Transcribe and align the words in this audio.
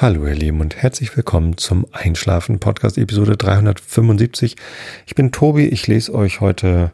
Hallo 0.00 0.28
ihr 0.28 0.36
Lieben 0.36 0.60
und 0.60 0.76
herzlich 0.76 1.16
willkommen 1.16 1.56
zum 1.56 1.84
Einschlafen 1.90 2.60
Podcast 2.60 2.98
Episode 2.98 3.36
375. 3.36 4.54
Ich 5.06 5.16
bin 5.16 5.32
Tobi, 5.32 5.66
ich 5.66 5.88
lese 5.88 6.14
euch 6.14 6.40
heute 6.40 6.92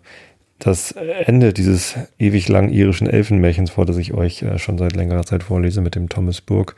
das 0.58 0.92
Ende 0.92 1.52
dieses 1.52 1.96
ewig 2.18 2.48
langen 2.48 2.70
irischen 2.70 3.06
Elfenmärchens 3.06 3.72
vor, 3.72 3.84
das 3.84 3.98
ich 3.98 4.14
euch 4.14 4.40
äh, 4.40 4.58
schon 4.58 4.78
seit 4.78 4.96
längerer 4.96 5.26
Zeit 5.26 5.42
vorlese 5.42 5.82
mit 5.82 5.96
dem 5.96 6.08
Thomas 6.08 6.40
Burg. 6.40 6.76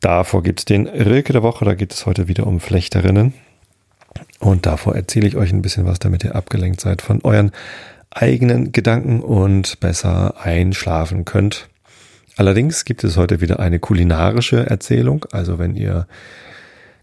Davor 0.00 0.42
gibt 0.42 0.60
es 0.60 0.64
den 0.64 0.86
Rilke 0.86 1.34
der 1.34 1.42
Woche, 1.42 1.66
da 1.66 1.74
geht 1.74 1.92
es 1.92 2.06
heute 2.06 2.28
wieder 2.28 2.46
um 2.46 2.58
Flechterinnen. 2.58 3.34
Und 4.38 4.64
davor 4.64 4.96
erzähle 4.96 5.28
ich 5.28 5.36
euch 5.36 5.52
ein 5.52 5.60
bisschen 5.60 5.84
was, 5.84 5.98
damit 5.98 6.24
ihr 6.24 6.34
abgelenkt 6.34 6.80
seid 6.80 7.02
von 7.02 7.20
euren 7.24 7.52
eigenen 8.08 8.72
Gedanken 8.72 9.20
und 9.20 9.80
besser 9.80 10.34
einschlafen 10.42 11.26
könnt. 11.26 11.68
Allerdings 12.36 12.84
gibt 12.84 13.04
es 13.04 13.16
heute 13.16 13.40
wieder 13.40 13.60
eine 13.60 13.78
kulinarische 13.78 14.66
Erzählung. 14.66 15.26
Also 15.32 15.58
wenn 15.58 15.76
ihr 15.76 16.06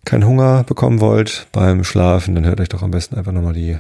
keinen 0.06 0.26
Hunger 0.26 0.64
bekommen 0.64 1.02
wollt 1.02 1.48
beim 1.52 1.84
Schlafen, 1.84 2.36
dann 2.36 2.46
hört 2.46 2.60
euch 2.60 2.70
doch 2.70 2.82
am 2.82 2.92
besten 2.92 3.16
einfach 3.16 3.32
nochmal 3.32 3.54
die 3.54 3.78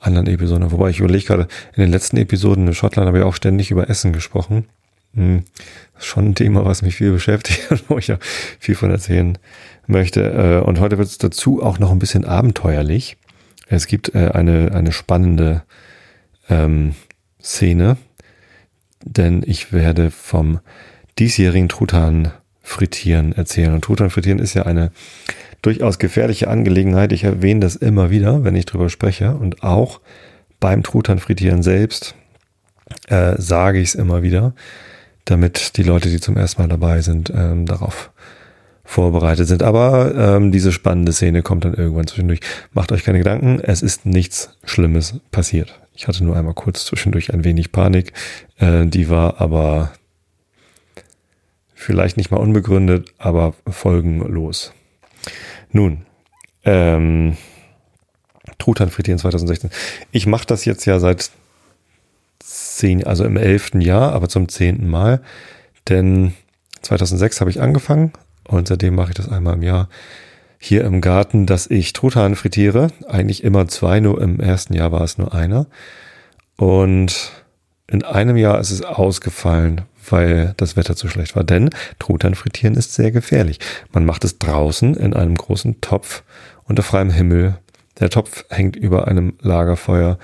anderen 0.00 0.26
Episoden. 0.26 0.70
Wobei 0.70 0.90
ich 0.90 1.00
überlege 1.00 1.24
gerade, 1.24 1.48
in 1.74 1.82
den 1.82 1.90
letzten 1.90 2.16
Episoden 2.16 2.66
in 2.66 2.74
Schottland 2.74 3.08
habe 3.08 3.18
ich 3.18 3.24
auch 3.24 3.34
ständig 3.34 3.70
über 3.70 3.90
Essen 3.90 4.12
gesprochen. 4.12 4.66
Hm, 5.14 5.44
schon 5.98 6.30
ein 6.30 6.34
Thema, 6.34 6.64
was 6.64 6.82
mich 6.82 6.96
viel 6.96 7.12
beschäftigt 7.12 7.60
und 7.70 7.88
wo 7.88 7.98
ich 7.98 8.08
ja 8.08 8.18
viel 8.58 8.74
von 8.74 8.90
erzählen 8.90 9.38
möchte. 9.86 10.22
Äh, 10.22 10.66
und 10.66 10.80
heute 10.80 10.98
wird 10.98 11.08
es 11.08 11.18
dazu 11.18 11.62
auch 11.62 11.78
noch 11.78 11.90
ein 11.90 11.98
bisschen 11.98 12.24
abenteuerlich. 12.24 13.16
Es 13.66 13.86
gibt 13.86 14.14
äh, 14.14 14.30
eine, 14.32 14.72
eine 14.72 14.92
spannende 14.92 15.62
ähm, 16.48 16.94
Szene, 17.40 17.96
denn 19.04 19.42
ich 19.46 19.72
werde 19.72 20.10
vom 20.10 20.60
diesjährigen 21.18 21.68
Truthahn 21.68 22.32
frittieren 22.62 23.32
erzählen. 23.32 23.74
Und 23.74 23.82
Truthahn 23.82 24.10
frittieren 24.10 24.38
ist 24.38 24.54
ja 24.54 24.64
eine 24.64 24.90
durchaus 25.62 25.98
gefährliche 25.98 26.48
Angelegenheit. 26.48 27.12
Ich 27.12 27.24
erwähne 27.24 27.60
das 27.60 27.76
immer 27.76 28.10
wieder, 28.10 28.44
wenn 28.44 28.56
ich 28.56 28.66
drüber 28.66 28.88
spreche. 28.88 29.34
Und 29.34 29.62
auch 29.62 30.00
beim 30.60 30.82
Truthahn 30.82 31.18
frittieren 31.18 31.62
selbst 31.62 32.14
äh, 33.08 33.34
sage 33.38 33.78
ich 33.80 33.90
es 33.90 33.94
immer 33.94 34.22
wieder, 34.22 34.54
damit 35.24 35.76
die 35.76 35.82
Leute, 35.82 36.08
die 36.08 36.20
zum 36.20 36.36
ersten 36.36 36.62
Mal 36.62 36.68
dabei 36.68 37.00
sind, 37.00 37.30
ähm, 37.34 37.66
darauf 37.66 38.10
vorbereitet 38.84 39.48
sind. 39.48 39.62
Aber 39.62 40.14
ähm, 40.14 40.52
diese 40.52 40.72
spannende 40.72 41.12
Szene 41.12 41.42
kommt 41.42 41.64
dann 41.64 41.74
irgendwann 41.74 42.06
zwischendurch. 42.06 42.40
Macht 42.72 42.92
euch 42.92 43.04
keine 43.04 43.18
Gedanken, 43.18 43.60
es 43.60 43.82
ist 43.82 44.06
nichts 44.06 44.56
Schlimmes 44.64 45.20
passiert. 45.30 45.83
Ich 45.94 46.08
hatte 46.08 46.24
nur 46.24 46.36
einmal 46.36 46.54
kurz 46.54 46.84
zwischendurch 46.84 47.32
ein 47.32 47.44
wenig 47.44 47.72
Panik. 47.72 48.12
Äh, 48.58 48.86
die 48.86 49.08
war 49.08 49.40
aber 49.40 49.92
vielleicht 51.74 52.16
nicht 52.16 52.30
mal 52.30 52.38
unbegründet, 52.38 53.14
aber 53.18 53.54
folgenlos. 53.68 54.72
Nun, 55.70 56.04
ähm, 56.64 57.36
Truthahn 58.58 58.90
frittieren 58.90 59.18
2016. 59.18 59.70
Ich 60.10 60.26
mache 60.26 60.46
das 60.46 60.64
jetzt 60.64 60.84
ja 60.84 60.98
seit 60.98 61.30
zehn, 62.40 63.04
also 63.04 63.24
im 63.24 63.36
elften 63.36 63.80
Jahr, 63.80 64.12
aber 64.12 64.28
zum 64.28 64.48
zehnten 64.48 64.88
Mal. 64.88 65.22
Denn 65.88 66.34
2006 66.82 67.40
habe 67.40 67.50
ich 67.50 67.60
angefangen 67.60 68.12
und 68.48 68.68
seitdem 68.68 68.94
mache 68.94 69.10
ich 69.10 69.16
das 69.16 69.28
einmal 69.28 69.54
im 69.54 69.62
Jahr 69.62 69.88
hier 70.58 70.84
im 70.84 71.00
Garten, 71.00 71.46
dass 71.46 71.66
ich 71.66 71.92
Truthahn 71.92 72.36
frittiere. 72.36 72.88
Eigentlich 73.08 73.44
immer 73.44 73.68
zwei, 73.68 74.00
nur 74.00 74.20
im 74.20 74.40
ersten 74.40 74.74
Jahr 74.74 74.92
war 74.92 75.02
es 75.02 75.18
nur 75.18 75.34
einer. 75.34 75.66
Und 76.56 77.32
in 77.86 78.02
einem 78.02 78.36
Jahr 78.36 78.60
ist 78.60 78.70
es 78.70 78.82
ausgefallen, 78.82 79.82
weil 80.08 80.54
das 80.56 80.76
Wetter 80.76 80.96
zu 80.96 81.08
schlecht 81.08 81.36
war. 81.36 81.44
Denn 81.44 81.70
Truthahn 81.98 82.34
frittieren 82.34 82.74
ist 82.74 82.94
sehr 82.94 83.10
gefährlich. 83.10 83.58
Man 83.92 84.04
macht 84.04 84.24
es 84.24 84.38
draußen 84.38 84.94
in 84.94 85.14
einem 85.14 85.34
großen 85.34 85.80
Topf 85.80 86.22
unter 86.64 86.82
freiem 86.82 87.10
Himmel. 87.10 87.58
Der 88.00 88.10
Topf 88.10 88.44
hängt 88.50 88.76
über 88.76 89.06
einem 89.06 89.34
Lagerfeuer 89.40 90.18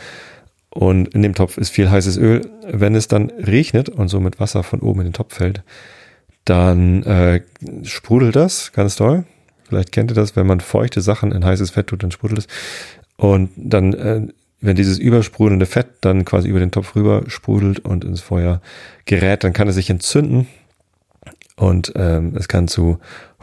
und 0.71 1.09
in 1.15 1.22
dem 1.22 1.34
Topf 1.34 1.59
ist 1.59 1.71
viel 1.71 1.91
heißes 1.91 2.16
Öl. 2.16 2.49
Wenn 2.66 2.94
es 2.94 3.09
dann 3.09 3.31
regnet 3.31 3.88
und 3.88 4.09
so 4.09 4.21
mit 4.21 4.41
Wasser 4.41 4.62
von 4.62 4.81
oben 4.81 5.00
in 5.00 5.09
den 5.09 5.12
Topf 5.12 5.34
fällt, 5.34 5.62
dann 6.44 7.03
äh, 7.03 7.43
sprudelt 7.82 8.37
das 8.37 8.72
ganz 8.72 8.97
toll. 8.97 9.25
Vielleicht 9.70 9.92
kennt 9.92 10.10
ihr 10.10 10.14
das, 10.14 10.36
wenn 10.36 10.47
man 10.47 10.60
feuchte 10.60 11.00
Sachen 11.00 11.32
in 11.32 11.44
heißes 11.44 11.70
Fett 11.70 11.86
tut, 11.86 12.03
dann 12.03 12.10
sprudelt 12.10 12.41
es. 12.41 12.47
Und 13.16 13.50
dann, 13.56 13.94
äh, 13.94 14.28
wenn 14.60 14.76
dieses 14.76 14.98
übersprudelnde 14.98 15.64
Fett 15.64 15.86
dann 16.03 16.26
quasi 16.26 16.48
über 16.48 16.58
den 16.58 16.70
Topf 16.70 16.94
rüber 16.94 17.22
sprudelt 17.28 17.81
und 17.81 18.04
ins 18.04 18.20
Feuer 18.20 18.60
gerät, 19.06 19.42
dann 19.44 19.54
kann 19.54 19.69
es 19.69 19.76
sich 19.76 19.88
entzünden 19.88 20.47
und 21.60 21.92
ähm, 21.94 22.32
es 22.36 22.48
kann 22.48 22.69
zu 22.69 22.98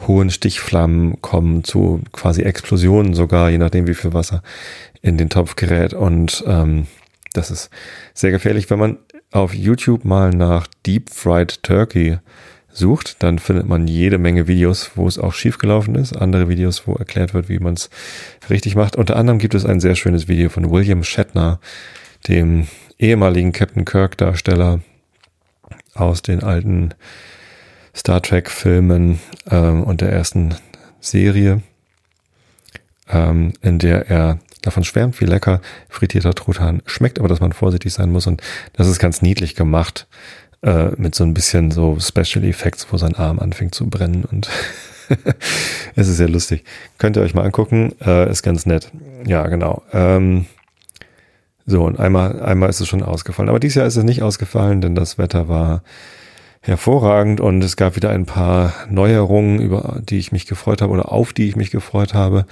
hohen 0.06 0.30
Stichflammen 0.30 1.22
kommen, 1.22 1.62
zu 1.62 2.02
quasi 2.10 2.42
Explosionen 2.42 3.14
sogar, 3.14 3.48
je 3.48 3.58
nachdem 3.58 3.86
wie 3.86 3.94
viel 3.94 4.12
Wasser 4.12 4.42
in 5.02 5.16
den 5.16 5.28
Topf 5.30 5.54
gerät. 5.54 5.94
Und 5.94 6.42
ähm, 6.44 6.88
das 7.32 7.52
ist 7.52 7.70
sehr 8.14 8.32
gefährlich, 8.32 8.70
wenn 8.70 8.80
man 8.80 8.98
auf 9.30 9.54
YouTube 9.54 10.04
mal 10.04 10.30
nach 10.30 10.66
Deep 10.84 11.10
Fried 11.10 11.62
Turkey 11.62 12.18
sucht, 12.78 13.22
dann 13.22 13.38
findet 13.38 13.68
man 13.68 13.86
jede 13.86 14.18
Menge 14.18 14.48
Videos, 14.48 14.92
wo 14.94 15.06
es 15.06 15.18
auch 15.18 15.32
schiefgelaufen 15.32 15.94
ist, 15.94 16.16
andere 16.16 16.48
Videos, 16.48 16.86
wo 16.86 16.94
erklärt 16.94 17.34
wird, 17.34 17.48
wie 17.48 17.58
man 17.58 17.74
es 17.74 17.90
richtig 18.48 18.74
macht. 18.76 18.96
Unter 18.96 19.16
anderem 19.16 19.38
gibt 19.38 19.54
es 19.54 19.66
ein 19.66 19.80
sehr 19.80 19.94
schönes 19.94 20.28
Video 20.28 20.48
von 20.48 20.70
William 20.70 21.04
Shatner, 21.04 21.60
dem 22.26 22.68
ehemaligen 22.98 23.52
Captain 23.52 23.84
Kirk 23.84 24.16
Darsteller 24.16 24.80
aus 25.94 26.22
den 26.22 26.42
alten 26.42 26.94
Star 27.94 28.22
Trek 28.22 28.50
Filmen 28.50 29.18
ähm, 29.50 29.82
und 29.82 30.00
der 30.00 30.12
ersten 30.12 30.54
Serie, 31.00 31.62
ähm, 33.08 33.52
in 33.60 33.78
der 33.78 34.08
er 34.08 34.38
davon 34.62 34.84
schwärmt, 34.84 35.20
wie 35.20 35.24
lecker 35.24 35.60
frittierter 35.88 36.34
Truthahn 36.34 36.82
schmeckt, 36.86 37.18
aber 37.18 37.28
dass 37.28 37.40
man 37.40 37.52
vorsichtig 37.52 37.92
sein 37.92 38.10
muss. 38.10 38.26
Und 38.26 38.42
das 38.72 38.88
ist 38.88 38.98
ganz 38.98 39.22
niedlich 39.22 39.54
gemacht 39.54 40.06
äh, 40.62 40.90
mit 40.96 41.14
so 41.14 41.24
ein 41.24 41.34
bisschen 41.34 41.70
so 41.70 41.98
Special 42.00 42.44
Effects, 42.44 42.86
wo 42.90 42.96
sein 42.96 43.14
Arm 43.14 43.38
anfängt 43.38 43.74
zu 43.74 43.88
brennen 43.88 44.24
und 44.24 44.48
es 45.96 46.08
ist 46.08 46.16
sehr 46.16 46.28
lustig. 46.28 46.64
Könnt 46.98 47.16
ihr 47.16 47.22
euch 47.22 47.34
mal 47.34 47.44
angucken, 47.44 47.94
äh, 48.04 48.30
ist 48.30 48.42
ganz 48.42 48.66
nett. 48.66 48.90
Ja, 49.26 49.46
genau. 49.46 49.82
Ähm, 49.92 50.46
so, 51.66 51.84
und 51.84 51.98
einmal, 51.98 52.42
einmal 52.42 52.70
ist 52.70 52.80
es 52.80 52.88
schon 52.88 53.02
ausgefallen. 53.02 53.48
Aber 53.48 53.60
dieses 53.60 53.76
Jahr 53.76 53.86
ist 53.86 53.96
es 53.96 54.04
nicht 54.04 54.22
ausgefallen, 54.22 54.80
denn 54.80 54.94
das 54.94 55.18
Wetter 55.18 55.48
war 55.48 55.82
hervorragend 56.60 57.40
und 57.40 57.62
es 57.62 57.76
gab 57.76 57.96
wieder 57.96 58.10
ein 58.10 58.26
paar 58.26 58.72
Neuerungen, 58.90 59.60
über 59.60 60.00
die 60.02 60.18
ich 60.18 60.32
mich 60.32 60.46
gefreut 60.46 60.82
habe 60.82 60.92
oder 60.92 61.12
auf 61.12 61.32
die 61.32 61.48
ich 61.48 61.56
mich 61.56 61.70
gefreut 61.70 62.14
habe. 62.14 62.46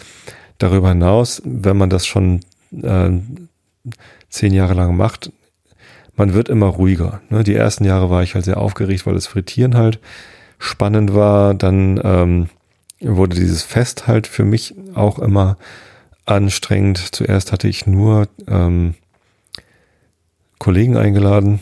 Darüber 0.59 0.91
hinaus, 0.91 1.43
wenn 1.45 1.77
man 1.77 1.91
das 1.91 2.07
schon 2.07 2.41
äh, 2.83 3.11
zehn 4.29 4.53
Jahre 4.53 4.75
lang 4.75 4.97
macht, 4.97 5.33
man 6.17 6.35
wird 6.35 6.49
immer 6.49 6.67
ruhiger. 6.67 7.21
Ne? 7.29 7.45
Die 7.45 7.55
ersten 7.55 7.85
Jahre 7.85 8.11
war 8.11 8.23
ich 8.23 8.35
halt 8.35 8.45
sehr 8.45 8.59
aufgeregt, 8.59 9.07
weil 9.07 9.15
das 9.15 9.27
Frittieren 9.27 9.77
halt 9.77 10.01
spannend 10.59 11.15
war. 11.15 11.55
Dann 11.55 12.01
ähm, 12.03 12.49
wurde 13.01 13.37
dieses 13.37 13.63
Fest 13.63 14.07
halt 14.07 14.27
für 14.27 14.45
mich 14.45 14.75
auch 14.95 15.19
immer 15.19 15.57
anstrengend. 16.25 16.99
Zuerst 17.15 17.53
hatte 17.53 17.69
ich 17.69 17.87
nur 17.87 18.29
ähm, 18.49 18.95
Kollegen 20.59 20.97
eingeladen. 20.97 21.61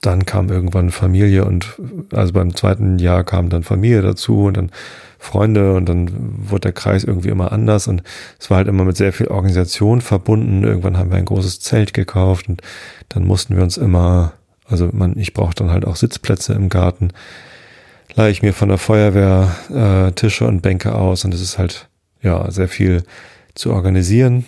Dann 0.00 0.26
kam 0.26 0.48
irgendwann 0.48 0.90
Familie 0.90 1.44
und 1.44 1.80
also 2.12 2.32
beim 2.32 2.54
zweiten 2.54 2.98
Jahr 2.98 3.24
kam 3.24 3.48
dann 3.48 3.64
Familie 3.64 4.02
dazu 4.02 4.44
und 4.44 4.56
dann 4.56 4.70
Freunde 5.18 5.74
und 5.74 5.88
dann 5.88 6.10
wurde 6.50 6.62
der 6.62 6.72
Kreis 6.72 7.04
irgendwie 7.04 7.28
immer 7.28 7.52
anders 7.52 7.86
und 7.86 8.02
es 8.38 8.50
war 8.50 8.58
halt 8.58 8.68
immer 8.68 8.84
mit 8.84 8.96
sehr 8.96 9.12
viel 9.12 9.28
Organisation 9.28 10.00
verbunden. 10.00 10.64
Irgendwann 10.64 10.98
haben 10.98 11.10
wir 11.10 11.18
ein 11.18 11.24
großes 11.24 11.60
Zelt 11.60 11.94
gekauft 11.94 12.48
und 12.48 12.60
dann 13.08 13.24
mussten 13.24 13.56
wir 13.56 13.62
uns 13.62 13.76
immer, 13.76 14.32
also 14.68 14.88
man, 14.92 15.16
ich 15.18 15.32
brauchte 15.32 15.64
dann 15.64 15.72
halt 15.72 15.84
auch 15.84 15.96
Sitzplätze 15.96 16.52
im 16.54 16.68
Garten, 16.68 17.10
leihe 18.14 18.30
ich 18.30 18.42
mir 18.42 18.52
von 18.52 18.68
der 18.68 18.78
Feuerwehr 18.78 19.56
äh, 20.08 20.12
Tische 20.12 20.46
und 20.46 20.60
Bänke 20.60 20.94
aus 20.94 21.24
und 21.24 21.34
es 21.34 21.40
ist 21.40 21.58
halt 21.58 21.88
ja 22.20 22.50
sehr 22.50 22.68
viel 22.68 23.04
zu 23.54 23.72
organisieren. 23.72 24.44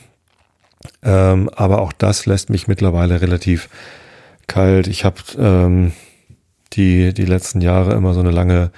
Ähm, 1.02 1.50
aber 1.54 1.82
auch 1.82 1.92
das 1.92 2.26
lässt 2.26 2.50
mich 2.50 2.68
mittlerweile 2.68 3.20
relativ 3.20 3.68
kalt. 4.46 4.86
Ich 4.86 5.04
habe 5.04 5.16
ähm, 5.38 5.92
die 6.72 7.14
die 7.14 7.24
letzten 7.24 7.60
Jahre 7.60 7.94
immer 7.94 8.14
so 8.14 8.20
eine 8.20 8.30
lange 8.30 8.70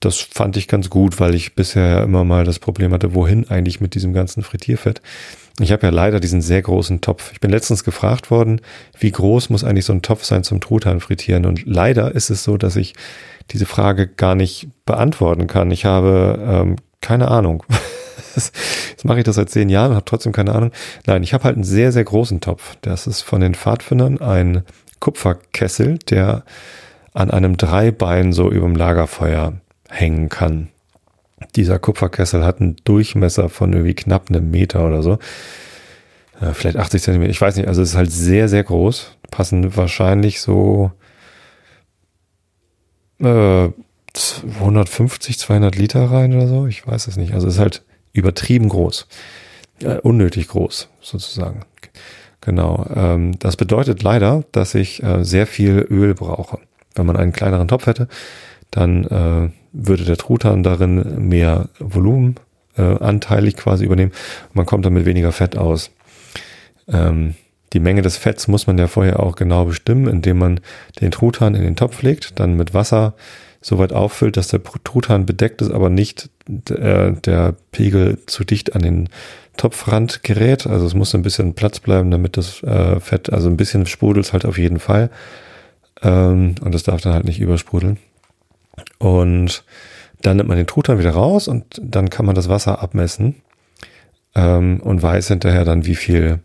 das 0.02 0.18
fand 0.18 0.58
ich 0.58 0.68
ganz 0.68 0.90
gut, 0.90 1.20
weil 1.20 1.36
ich 1.36 1.56
bisher 1.56 2.04
immer 2.04 2.26
mal 2.26 2.44
das 2.44 2.60
Problem 2.60 2.92
hatte, 2.92 3.14
wohin 3.14 3.50
eigentlich 3.50 3.80
mit 3.82 3.96
diesem 3.96 4.14
ganzen 4.14 4.44
Frittierfett. 4.44 5.02
Ich 5.60 5.72
habe 5.72 5.86
ja 5.86 5.92
leider 5.92 6.20
diesen 6.20 6.42
sehr 6.42 6.62
großen 6.62 7.02
Topf. 7.02 7.32
Ich 7.34 7.40
bin 7.40 7.52
letztens 7.52 7.84
gefragt 7.84 8.32
worden, 8.32 8.62
wie 9.00 9.12
groß 9.12 9.52
muss 9.52 9.64
eigentlich 9.64 9.86
so 9.86 9.94
ein 9.94 10.02
Topf 10.02 10.24
sein 10.24 10.44
zum 10.44 10.60
Truthahn 10.60 11.02
frittieren? 11.02 11.46
Und 11.46 11.66
leider 11.68 12.16
ist 12.16 12.32
es 12.32 12.44
so, 12.44 12.58
dass 12.58 12.76
ich 12.76 12.96
diese 13.52 13.68
Frage 13.68 14.08
gar 14.08 14.34
nicht 14.34 14.70
beantworten 14.86 15.46
kann. 15.46 15.70
Ich 15.70 15.86
habe 15.86 16.40
ähm, 16.44 16.76
keine 17.00 17.28
Ahnung. 17.28 17.64
Jetzt 18.36 19.06
mache 19.06 19.20
ich 19.20 19.24
das 19.24 19.36
seit 19.36 19.50
zehn 19.50 19.70
Jahren, 19.70 19.94
habe 19.94 20.06
trotzdem 20.06 20.32
keine 20.32 20.56
Ahnung. 20.56 20.72
Nein, 21.06 21.22
ich 21.22 21.34
habe 21.34 21.44
halt 21.44 21.56
einen 21.56 21.64
sehr, 21.64 21.92
sehr 21.92 22.06
großen 22.06 22.42
Topf. 22.42 22.78
Das 22.82 23.06
ist 23.06 23.22
von 23.22 23.42
den 23.42 23.54
Pfadfindern 23.54 24.20
ein 24.20 24.64
Kupferkessel, 25.00 26.00
der 26.10 26.44
an 27.14 27.30
einem 27.30 27.58
Dreibein 27.58 28.34
so 28.34 28.50
über 28.50 28.66
dem 28.66 28.76
Lagerfeuer 28.76 29.54
hängen 29.92 30.30
kann. 30.30 30.70
Dieser 31.56 31.80
Kupferkessel 31.80 32.46
hat 32.46 32.62
einen 32.62 32.78
Durchmesser 32.84 33.50
von 33.50 33.74
irgendwie 33.74 33.94
knapp 33.94 34.30
einem 34.30 34.52
Meter 34.52 34.86
oder 34.86 35.04
so. 35.04 35.20
Vielleicht 36.54 36.78
80 36.78 37.04
Zentimeter, 37.04 37.30
ich 37.30 37.42
weiß 37.42 37.56
nicht. 37.56 37.68
Also 37.68 37.84
es 37.84 37.92
ist 37.92 37.98
halt 37.98 38.12
sehr, 38.12 38.48
sehr 38.48 38.64
groß. 38.64 39.16
Passen 39.30 39.76
wahrscheinlich 39.76 40.42
so 40.42 40.92
äh, 43.20 43.70
150, 44.60 45.38
200 45.38 45.76
Liter 45.76 46.10
rein 46.10 46.34
oder 46.34 46.48
so. 46.48 46.68
Ich 46.68 46.86
weiß 46.86 47.08
es 47.08 47.18
nicht. 47.18 47.34
Also 47.34 47.48
es 47.48 47.56
ist 47.56 47.60
halt 47.60 47.84
übertrieben 48.14 48.70
groß. 48.70 49.08
Äh, 49.82 49.98
unnötig 50.00 50.48
groß, 50.48 50.90
sozusagen. 51.02 51.66
Genau. 52.42 52.86
Ähm, 52.94 53.38
das 53.40 53.56
bedeutet 53.56 54.04
leider, 54.04 54.44
dass 54.52 54.76
ich 54.76 55.04
äh, 55.04 55.24
sehr 55.24 55.48
viel 55.48 55.86
Öl 55.90 56.14
brauche. 56.14 56.60
Wenn 56.96 57.06
man 57.06 57.16
einen 57.16 57.32
kleineren 57.32 57.68
Topf 57.68 57.86
hätte, 57.86 58.08
dann 58.72 59.06
äh, 59.06 59.50
würde 59.74 60.06
der 60.06 60.18
Truthahn 60.18 60.64
darin 60.64 61.28
mehr 61.28 61.70
Volumen 61.80 62.36
äh, 62.78 62.82
anteilig 62.82 63.58
quasi 63.58 63.86
übernehmen. 63.86 64.12
Man 64.54 64.66
kommt 64.66 64.86
dann 64.86 64.94
mit 64.94 65.06
weniger 65.06 65.32
Fett 65.32 65.58
aus. 65.58 65.92
Ähm, 66.88 67.36
die 67.74 67.80
Menge 67.80 68.02
des 68.02 68.18
Fetts 68.18 68.48
muss 68.48 68.68
man 68.68 68.78
ja 68.78 68.88
vorher 68.88 69.22
auch 69.22 69.36
genau 69.36 69.66
bestimmen, 69.66 70.08
indem 70.08 70.40
man 70.40 70.60
den 71.00 71.12
Truthahn 71.12 71.56
in 71.56 71.64
den 71.64 71.76
Topf 71.76 72.02
legt, 72.02 72.40
dann 72.40 72.58
mit 72.58 72.74
Wasser 72.74 73.14
so 73.62 73.78
weit 73.78 73.94
auffüllt, 73.94 74.38
dass 74.38 74.48
der 74.48 74.62
Truthahn 74.64 75.26
bedeckt 75.26 75.62
ist, 75.62 75.72
aber 75.72 75.90
nicht 75.90 76.30
äh, 76.70 77.12
der 77.12 77.56
Pegel 77.72 78.18
zu 78.26 78.44
dicht 78.44 78.76
an 78.76 78.82
den 78.82 79.10
Topfrand 79.56 80.24
gerät. 80.24 80.66
Also 80.66 80.86
es 80.86 80.96
muss 80.96 81.14
ein 81.14 81.22
bisschen 81.22 81.54
Platz 81.54 81.80
bleiben, 81.80 82.10
damit 82.12 82.38
das 82.38 82.64
äh, 82.64 83.00
Fett, 83.00 83.32
also 83.32 83.50
ein 83.50 83.58
bisschen 83.58 83.86
sprudelt 83.86 84.34
halt 84.34 84.46
auf 84.46 84.58
jeden 84.58 84.80
Fall. 84.80 85.12
Ähm, 86.02 86.56
und 86.62 86.74
das 86.74 86.84
darf 86.84 87.02
dann 87.02 87.14
halt 87.14 87.26
nicht 87.26 87.40
übersprudeln. 87.40 87.98
Und 89.00 89.64
dann 90.22 90.38
nimmt 90.38 90.50
man 90.50 90.58
den 90.58 90.68
Truthahn 90.68 91.00
wieder 91.00 91.12
raus 91.12 91.48
und 91.48 91.82
dann 91.82 92.10
kann 92.10 92.26
man 92.26 92.36
das 92.36 92.50
Wasser 92.50 92.82
abmessen 92.82 93.42
ähm, 94.36 94.80
und 94.82 95.02
weiß 95.02 95.28
hinterher 95.30 95.66
dann, 95.66 95.86
wie 95.86 95.96
viel 95.96 96.40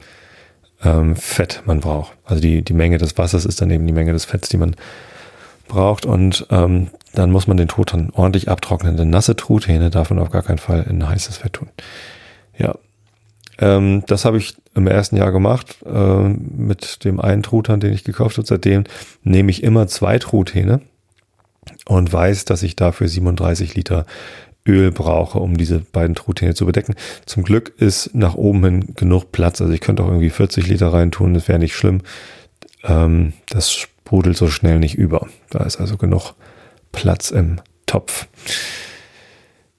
ähm, 0.83 1.17
Fett 1.17 1.63
man 1.67 1.81
braucht. 1.81 2.17
Also 2.25 2.41
die, 2.41 2.63
die 2.63 2.73
Menge 2.73 2.99
des 2.99 3.17
Wassers 3.19 3.45
ist 3.45 3.61
dann 3.61 3.71
eben 3.71 3.87
die 3.87 3.93
Menge 3.93 4.13
des 4.13 4.25
Fetts, 4.25 4.49
die 4.49 4.57
man 4.57 4.77
braucht. 5.69 6.07
Und 6.07 6.47
ähm, 6.51 6.89
dann 7.15 7.31
muss 7.31 7.47
man 7.47 7.57
den 7.57 7.69
Truthahn 7.69 8.11
ordentlich 8.13 8.49
abtrocknen. 8.49 8.97
Denn 8.97 9.11
nasse 9.11 9.37
Truthähne 9.37 9.91
darf 9.91 10.11
man 10.11 10.19
auf 10.19 10.31
gar 10.31 10.43
keinen 10.43 10.59
Fall 10.59 10.87
in 10.89 11.07
heißes 11.07 11.39
Fett 11.39 11.55
tun. 11.55 11.69
Ja, 12.59 12.75
ähm, 13.59 14.05
das 14.07 14.25
habe 14.25 14.39
ich 14.39 14.55
im 14.75 14.87
ersten 14.87 15.17
Jahr 15.17 15.33
gemacht 15.33 15.77
äh, 15.87 16.29
mit 16.29 17.05
dem 17.05 17.21
einen 17.21 17.43
Truthahn, 17.43 17.81
den 17.81 17.93
ich 17.93 18.05
gekauft 18.05 18.37
habe. 18.37 18.47
Seitdem 18.47 18.85
nehme 19.23 19.51
ich 19.51 19.63
immer 19.63 19.87
zwei 19.87 20.19
Truthähne 20.19 20.81
und 21.89 22.13
weiß, 22.13 22.45
dass 22.45 22.63
ich 22.63 22.77
dafür 22.77 23.09
37 23.09 23.75
Liter 23.75 24.07
Öl 24.67 24.91
brauche, 24.91 25.39
um 25.39 25.57
diese 25.57 25.79
beiden 25.79 26.15
Truthähne 26.15 26.55
zu 26.55 26.67
bedecken. 26.67 26.95
Zum 27.25 27.45
Glück 27.45 27.73
ist 27.79 28.15
nach 28.15 28.35
oben 28.35 28.65
hin 28.65 28.95
genug 28.97 29.31
Platz. 29.33 29.61
Also 29.61 29.73
ich 29.73 29.81
könnte 29.81 30.03
auch 30.03 30.09
irgendwie 30.09 30.31
40 30.31 30.67
Liter 30.67 30.93
reintun, 30.93 31.35
das 31.35 31.49
wäre 31.49 31.59
nicht 31.59 31.77
schlimm. 31.77 32.03
Ähm, 32.83 33.33
das 33.49 33.73
sprudelt 33.73 34.37
so 34.37 34.49
schnell 34.49 34.79
nicht 34.79 34.97
über. 34.97 35.29
Da 35.51 35.65
ist 35.65 35.79
also 35.79 35.97
genug 35.97 36.35
Platz 36.93 37.31
im 37.31 37.61
Topf. 37.87 38.27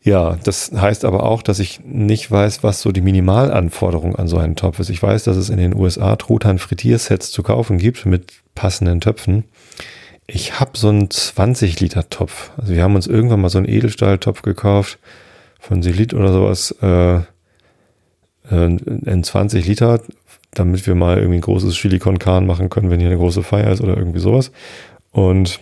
Ja, 0.01 0.37
das 0.41 0.71
heißt 0.73 1.03
aber 1.03 1.23
auch, 1.23 1.41
dass 1.41 1.59
ich 1.59 1.81
nicht 1.83 2.31
weiß, 2.31 2.63
was 2.63 2.79
so 2.81 2.93
die 2.93 3.01
Minimalanforderung 3.01 4.15
an 4.15 4.29
so 4.29 4.37
einen 4.37 4.55
Topf 4.55 4.79
ist. 4.79 4.89
Ich 4.89 5.03
weiß, 5.03 5.25
dass 5.25 5.35
es 5.35 5.49
in 5.49 5.57
den 5.57 5.75
USA 5.75 6.15
Truthahn-Frittiersets 6.15 7.31
zu 7.31 7.43
kaufen 7.43 7.77
gibt 7.77 8.05
mit 8.05 8.31
passenden 8.55 9.01
Töpfen. 9.01 9.43
Ich 10.27 10.59
habe 10.59 10.77
so 10.77 10.89
einen 10.89 11.09
20 11.09 11.79
Liter 11.79 12.09
Topf. 12.09 12.51
Also 12.57 12.73
wir 12.73 12.83
haben 12.83 12.95
uns 12.95 13.07
irgendwann 13.07 13.39
mal 13.39 13.49
so 13.49 13.57
einen 13.57 13.69
Edelstahltopf 13.69 14.41
gekauft 14.41 14.99
von 15.59 15.81
Silit 15.81 16.13
oder 16.13 16.33
sowas 16.33 16.75
äh, 16.81 17.15
äh 17.17 17.23
in 18.51 19.23
20 19.23 19.65
Liter, 19.65 20.01
damit 20.51 20.85
wir 20.85 20.95
mal 20.95 21.17
irgendwie 21.17 21.37
ein 21.37 21.41
großes 21.41 21.75
Chili 21.75 21.99
con 21.99 22.19
machen 22.45 22.69
können, 22.69 22.89
wenn 22.89 22.99
hier 22.99 23.09
eine 23.09 23.17
große 23.17 23.41
Feier 23.41 23.71
ist 23.71 23.81
oder 23.81 23.95
irgendwie 23.95 24.19
sowas. 24.19 24.51
Und 25.11 25.61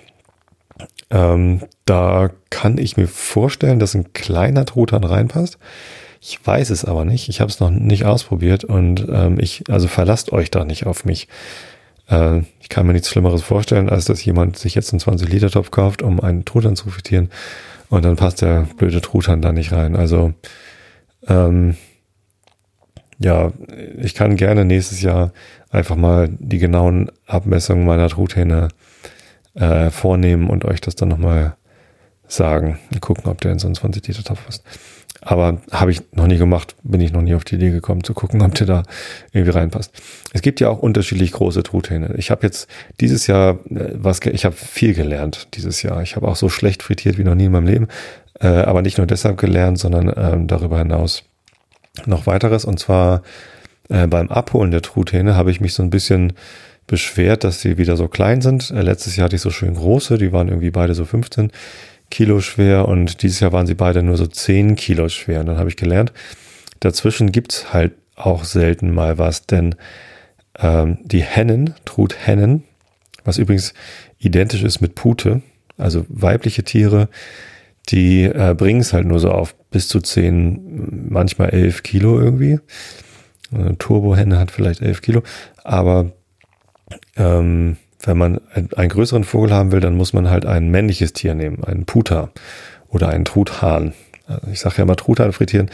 ähm, 1.12 1.62
da 1.86 2.32
kann 2.50 2.80
ich 2.80 2.98
mir 2.98 3.08
vorstellen, 3.08 3.80
dass 3.80 3.94
ein 3.94 4.14
kleiner 4.14 4.66
Truthahn 4.66 5.04
reinpasst. 5.04 5.60
Ich 6.20 6.40
weiß 6.46 6.72
es 6.72 6.84
aber 6.86 7.06
nicht. 7.06 7.30
Ich 7.30 7.40
habe 7.40 7.52
es 7.52 7.60
noch 7.60 7.70
nicht 7.70 8.06
ausprobiert 8.06 8.64
und 8.64 9.06
ähm, 9.10 9.40
ich, 9.40 9.64
also 9.70 9.88
verlasst 9.88 10.32
euch 10.32 10.50
da 10.50 10.66
nicht 10.66 10.88
auf 10.88 11.06
mich. 11.06 11.28
Äh, 12.10 12.40
ich 12.60 12.70
kann 12.70 12.86
mir 12.86 12.94
nichts 12.94 13.10
Schlimmeres 13.10 13.44
vorstellen, 13.44 13.90
als 13.90 14.06
dass 14.06 14.24
jemand 14.24 14.58
sich 14.58 14.76
jetzt 14.76 14.94
einen 14.94 15.02
20-Liter-Topf 15.02 15.72
kauft, 15.72 16.02
um 16.02 16.20
einen 16.20 16.46
Truthahn 16.46 16.76
zu 16.76 16.90
frittieren 16.90 17.30
und 17.90 18.06
dann 18.06 18.16
passt 18.16 18.42
der 18.42 18.68
blöde 18.78 19.02
Truthahn 19.02 19.42
da 19.42 19.52
nicht 19.52 19.72
rein. 19.72 19.96
Also 19.96 20.34
ähm, 21.28 21.76
ja, 23.20 23.52
ich 23.98 24.14
kann 24.14 24.36
gerne 24.36 24.66
nächstes 24.66 25.02
Jahr 25.02 25.32
einfach 25.70 25.96
mal 25.96 26.30
die 26.40 26.58
genauen 26.58 27.12
Abmessungen 27.28 27.86
meiner 27.86 28.10
Truthähne 28.10 28.68
äh, 29.54 29.90
vornehmen 29.90 30.50
und 30.50 30.66
euch 30.66 30.82
das 30.82 30.96
dann 30.96 31.10
nochmal 31.10 31.56
sagen. 32.28 32.80
Gucken, 33.02 33.26
ob 33.30 33.42
der 33.42 33.52
in 33.52 33.60
so 33.60 33.68
einen 33.68 33.76
20 33.76 34.08
Liter 34.08 34.24
Topf 34.24 34.46
passt. 34.46 34.64
Aber 35.22 35.60
habe 35.72 35.90
ich 35.90 36.02
noch 36.12 36.28
nie 36.28 36.38
gemacht, 36.38 36.76
bin 36.84 37.02
ich 37.02 37.12
noch 37.12 37.24
nie 37.24 37.34
auf 37.34 37.44
die 37.44 37.56
Idee 37.56 37.72
gekommen 37.72 38.04
zu 38.04 38.14
gucken, 38.14 38.44
ob 38.44 38.54
der 38.54 38.68
da 38.68 38.84
irgendwie 39.32 39.58
reinpasst. 39.58 39.92
Es 40.34 40.42
gibt 40.44 40.60
ja 40.60 40.70
auch 40.70 40.80
unterschiedlich 40.80 41.32
große 41.32 41.64
Truthähne. 41.64 42.14
Ich 42.18 42.30
habe 42.30 42.46
jetzt 42.46 42.70
dieses 43.00 43.26
Jahr 43.26 43.58
äh, 43.72 43.90
was, 43.94 44.20
ich 44.20 44.46
habe 44.46 44.56
viel 44.56 44.94
gelernt 44.94 45.48
dieses 45.56 45.82
Jahr. 45.82 46.04
Ich 46.04 46.16
habe 46.16 46.28
auch 46.28 46.36
so 46.36 46.48
schlecht 46.48 46.84
frittiert 46.84 47.18
wie 47.18 47.24
noch 47.24 47.34
nie 47.34 47.46
in 47.46 47.52
meinem 47.52 47.66
Leben, 47.66 47.88
äh, 48.40 48.48
aber 48.48 48.84
nicht 48.84 49.00
nur 49.00 49.08
deshalb 49.08 49.40
gelernt, 49.40 49.80
sondern 49.80 50.14
ähm, 50.16 50.48
darüber 50.48 50.78
hinaus 50.78 51.24
noch 52.06 52.28
weiteres. 52.28 52.64
Und 52.64 52.80
zwar 52.80 53.24
äh, 53.90 54.06
beim 54.06 54.30
Abholen 54.30 54.70
der 54.70 54.84
Truthähne 54.84 55.36
habe 55.36 55.50
ich 55.50 55.60
mich 55.60 55.74
so 55.74 55.82
ein 55.82 55.90
bisschen 55.90 56.34
beschwert, 56.88 57.44
dass 57.44 57.62
sie 57.62 57.80
wieder 57.80 57.98
so 57.98 58.08
klein 58.08 58.42
sind. 58.42 58.70
Äh, 58.70 58.82
letztes 58.84 59.16
Jahr 59.16 59.26
hatte 59.26 59.38
ich 59.38 59.42
so 59.42 59.50
schön 59.50 59.74
große, 59.74 60.20
die 60.20 60.32
waren 60.32 60.50
irgendwie 60.50 60.72
beide 60.72 60.94
so 60.94 61.06
15 61.06 61.52
Kilo 62.16 62.40
schwer 62.40 62.88
und 62.88 63.24
dieses 63.24 63.42
Jahr 63.42 63.52
waren 63.52 63.68
sie 63.68 63.74
beide 63.74 64.02
nur 64.02 64.16
so 64.16 64.26
10 64.26 64.78
Kilo 64.78 65.10
schwer. 65.10 65.42
Und 65.42 65.48
dann 65.48 65.58
habe 65.58 65.68
ich 65.68 65.76
gelernt, 65.76 66.14
dazwischen 66.80 67.34
gibt's 67.34 67.74
halt 67.74 67.92
auch 68.16 68.46
selten 68.46 68.94
mal 68.94 69.18
was, 69.18 69.48
denn 69.48 69.76
ähm, 70.58 71.00
die 71.04 71.24
Hennen, 71.24 71.74
Truthennen, 71.84 72.64
was 73.26 73.38
übrigens 73.38 73.74
identisch 74.18 74.64
ist 74.64 74.80
mit 74.80 74.96
Pute, 74.96 75.42
also 75.78 76.06
weibliche 76.08 76.64
Tiere, 76.64 77.10
die 77.90 78.24
äh, 78.24 78.56
bringen 78.58 78.80
es 78.80 78.94
halt 78.94 79.06
nur 79.06 79.20
so 79.20 79.32
auf 79.32 79.54
bis 79.70 79.90
zu 79.90 80.00
10, 80.00 81.10
manchmal 81.10 81.50
11 81.50 81.84
Kilo 81.84 82.18
irgendwie. 82.18 82.62
Eine 83.52 83.78
Turbohenne 83.78 84.40
hat 84.40 84.52
vielleicht 84.52 84.82
11 84.82 85.02
Kilo, 85.02 85.22
aber 85.66 86.14
ähm, 87.18 87.76
wenn 88.06 88.18
man 88.18 88.40
einen 88.54 88.90
größeren 88.90 89.24
Vogel 89.24 89.54
haben 89.54 89.72
will, 89.72 89.80
dann 89.80 89.96
muss 89.96 90.14
man 90.14 90.30
halt 90.30 90.46
ein 90.46 90.70
männliches 90.70 91.14
Tier 91.14 91.36
nehmen, 91.36 91.64
einen 91.64 91.86
Puter 91.86 92.32
oder 92.90 93.10
einen 93.10 93.26
Truthahn. 93.26 93.94
Also 94.28 94.48
ich 94.52 94.60
sage 94.60 94.76
ja 94.80 94.86
mal 94.86 94.96
Truthahn 94.96 95.34
frittieren. 95.34 95.70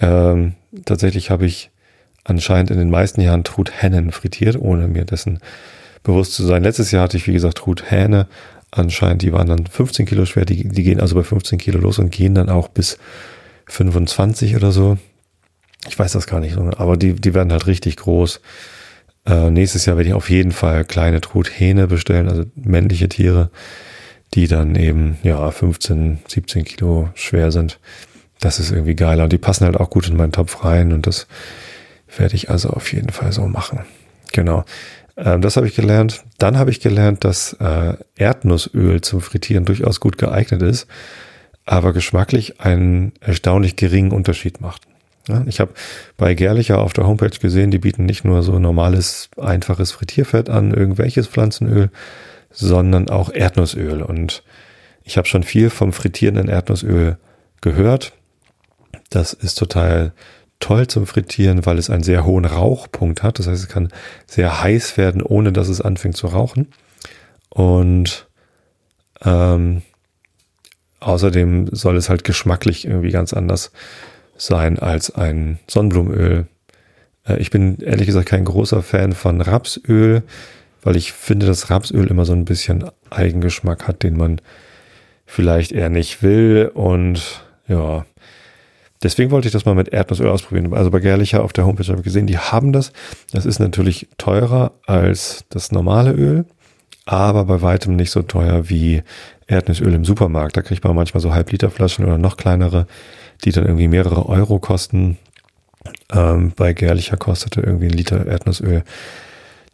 Ähm, 0.00 0.54
tatsächlich 0.84 1.30
habe 1.30 1.46
ich 1.46 1.70
anscheinend 2.24 2.70
in 2.70 2.78
den 2.78 2.90
meisten 2.90 3.20
Jahren 3.20 3.44
Truthähnen 3.44 4.12
frittiert, 4.12 4.56
ohne 4.56 4.88
mir 4.88 5.04
dessen 5.04 5.40
bewusst 6.02 6.34
zu 6.34 6.44
sein. 6.44 6.62
Letztes 6.62 6.90
Jahr 6.90 7.04
hatte 7.04 7.16
ich, 7.16 7.26
wie 7.26 7.32
gesagt, 7.32 7.58
Truthähne. 7.58 8.26
Anscheinend, 8.70 9.22
die 9.22 9.32
waren 9.32 9.48
dann 9.48 9.66
15 9.66 10.06
Kilo 10.06 10.24
schwer. 10.26 10.44
Die, 10.44 10.68
die 10.68 10.82
gehen 10.82 11.00
also 11.00 11.14
bei 11.14 11.24
15 11.24 11.58
Kilo 11.58 11.78
los 11.78 11.98
und 11.98 12.10
gehen 12.10 12.34
dann 12.34 12.48
auch 12.48 12.68
bis 12.68 12.98
25 13.66 14.56
oder 14.56 14.72
so. 14.72 14.96
Ich 15.88 15.98
weiß 15.98 16.12
das 16.12 16.26
gar 16.26 16.40
nicht, 16.40 16.56
aber 16.56 16.96
die, 16.96 17.14
die 17.14 17.34
werden 17.34 17.52
halt 17.52 17.66
richtig 17.66 17.96
groß. 17.96 18.40
Äh, 19.26 19.50
nächstes 19.50 19.86
Jahr 19.86 19.96
werde 19.96 20.08
ich 20.08 20.14
auf 20.14 20.30
jeden 20.30 20.52
Fall 20.52 20.84
kleine 20.84 21.20
Truthähne 21.20 21.86
bestellen, 21.86 22.28
also 22.28 22.44
männliche 22.54 23.08
Tiere, 23.08 23.50
die 24.34 24.46
dann 24.46 24.74
eben 24.76 25.18
ja 25.22 25.50
15, 25.50 26.20
17 26.26 26.64
Kilo 26.64 27.10
schwer 27.14 27.52
sind. 27.52 27.78
Das 28.40 28.58
ist 28.58 28.70
irgendwie 28.70 28.94
geiler. 28.94 29.24
Und 29.24 29.32
die 29.32 29.38
passen 29.38 29.66
halt 29.66 29.76
auch 29.76 29.90
gut 29.90 30.08
in 30.08 30.16
meinen 30.16 30.32
Topf 30.32 30.64
rein 30.64 30.92
und 30.92 31.06
das 31.06 31.26
werde 32.16 32.34
ich 32.34 32.50
also 32.50 32.70
auf 32.70 32.92
jeden 32.92 33.10
Fall 33.10 33.32
so 33.32 33.46
machen. 33.46 33.80
Genau. 34.32 34.64
Ähm, 35.16 35.42
das 35.42 35.56
habe 35.56 35.66
ich 35.66 35.74
gelernt. 35.74 36.24
Dann 36.38 36.58
habe 36.58 36.70
ich 36.70 36.80
gelernt, 36.80 37.24
dass 37.24 37.52
äh, 37.54 37.94
Erdnussöl 38.16 39.00
zum 39.02 39.20
Frittieren 39.20 39.64
durchaus 39.64 40.00
gut 40.00 40.18
geeignet 40.18 40.62
ist, 40.62 40.86
aber 41.66 41.92
geschmacklich 41.92 42.60
einen 42.60 43.12
erstaunlich 43.20 43.76
geringen 43.76 44.12
Unterschied 44.12 44.60
macht. 44.60 44.82
Ja, 45.30 45.44
ich 45.46 45.60
habe 45.60 45.72
bei 46.16 46.34
Gerlicher 46.34 46.78
auf 46.78 46.92
der 46.92 47.06
Homepage 47.06 47.38
gesehen, 47.38 47.70
die 47.70 47.78
bieten 47.78 48.04
nicht 48.04 48.24
nur 48.24 48.42
so 48.42 48.58
normales, 48.58 49.30
einfaches 49.36 49.92
Frittierfett 49.92 50.50
an, 50.50 50.72
irgendwelches 50.74 51.28
Pflanzenöl, 51.28 51.90
sondern 52.50 53.08
auch 53.08 53.32
Erdnussöl. 53.32 54.02
Und 54.02 54.42
ich 55.04 55.16
habe 55.16 55.28
schon 55.28 55.42
viel 55.42 55.70
vom 55.70 55.92
frittierenden 55.92 56.48
Erdnussöl 56.48 57.18
gehört. 57.60 58.12
Das 59.10 59.32
ist 59.32 59.56
total 59.56 60.12
toll 60.60 60.86
zum 60.86 61.06
Frittieren, 61.06 61.64
weil 61.66 61.78
es 61.78 61.90
einen 61.90 62.02
sehr 62.02 62.24
hohen 62.24 62.44
Rauchpunkt 62.44 63.22
hat. 63.22 63.38
Das 63.38 63.46
heißt, 63.46 63.62
es 63.62 63.68
kann 63.68 63.88
sehr 64.26 64.62
heiß 64.62 64.96
werden, 64.96 65.22
ohne 65.22 65.52
dass 65.52 65.68
es 65.68 65.80
anfängt 65.80 66.16
zu 66.16 66.26
rauchen. 66.26 66.68
Und 67.48 68.28
ähm, 69.24 69.82
außerdem 71.00 71.68
soll 71.72 71.96
es 71.96 72.08
halt 72.08 72.24
geschmacklich 72.24 72.86
irgendwie 72.86 73.10
ganz 73.10 73.32
anders 73.32 73.72
sein 74.40 74.78
als 74.78 75.14
ein 75.14 75.58
Sonnenblumenöl. 75.66 76.46
Äh, 77.26 77.38
ich 77.38 77.50
bin 77.50 77.78
ehrlich 77.78 78.06
gesagt 78.06 78.28
kein 78.28 78.44
großer 78.44 78.82
Fan 78.82 79.12
von 79.12 79.40
Rapsöl, 79.40 80.22
weil 80.82 80.96
ich 80.96 81.12
finde, 81.12 81.46
dass 81.46 81.70
Rapsöl 81.70 82.06
immer 82.06 82.24
so 82.24 82.32
ein 82.32 82.46
bisschen 82.46 82.84
Eigengeschmack 83.10 83.86
hat, 83.86 84.02
den 84.02 84.16
man 84.16 84.40
vielleicht 85.26 85.72
eher 85.72 85.90
nicht 85.90 86.22
will. 86.22 86.70
Und 86.72 87.44
ja, 87.68 88.06
deswegen 89.02 89.30
wollte 89.30 89.48
ich 89.48 89.52
das 89.52 89.66
mal 89.66 89.74
mit 89.74 89.88
Erdnussöl 89.88 90.28
ausprobieren. 90.28 90.72
Also 90.72 90.90
bei 90.90 91.00
Gerlicher 91.00 91.44
auf 91.44 91.52
der 91.52 91.66
Homepage 91.66 91.86
habe 91.88 91.98
ich 91.98 92.04
gesehen, 92.04 92.26
die 92.26 92.38
haben 92.38 92.72
das. 92.72 92.92
Das 93.32 93.44
ist 93.44 93.58
natürlich 93.58 94.08
teurer 94.16 94.72
als 94.86 95.44
das 95.50 95.70
normale 95.70 96.12
Öl, 96.12 96.46
aber 97.04 97.44
bei 97.44 97.60
weitem 97.60 97.96
nicht 97.96 98.10
so 98.10 98.22
teuer 98.22 98.70
wie 98.70 99.02
Erdnussöl 99.46 99.92
im 99.92 100.06
Supermarkt. 100.06 100.56
Da 100.56 100.62
kriegt 100.62 100.82
man 100.82 100.96
manchmal 100.96 101.20
so 101.20 101.34
Halbliterflaschen 101.34 102.06
oder 102.06 102.16
noch 102.16 102.38
kleinere 102.38 102.86
die 103.40 103.52
dann 103.52 103.64
irgendwie 103.64 103.88
mehrere 103.88 104.28
Euro 104.28 104.58
kosten. 104.58 105.18
Ähm, 106.12 106.52
bei 106.56 106.72
Gerlicher 106.72 107.16
kostete 107.16 107.60
irgendwie 107.60 107.86
ein 107.86 107.92
Liter 107.92 108.26
Erdnussöl 108.26 108.84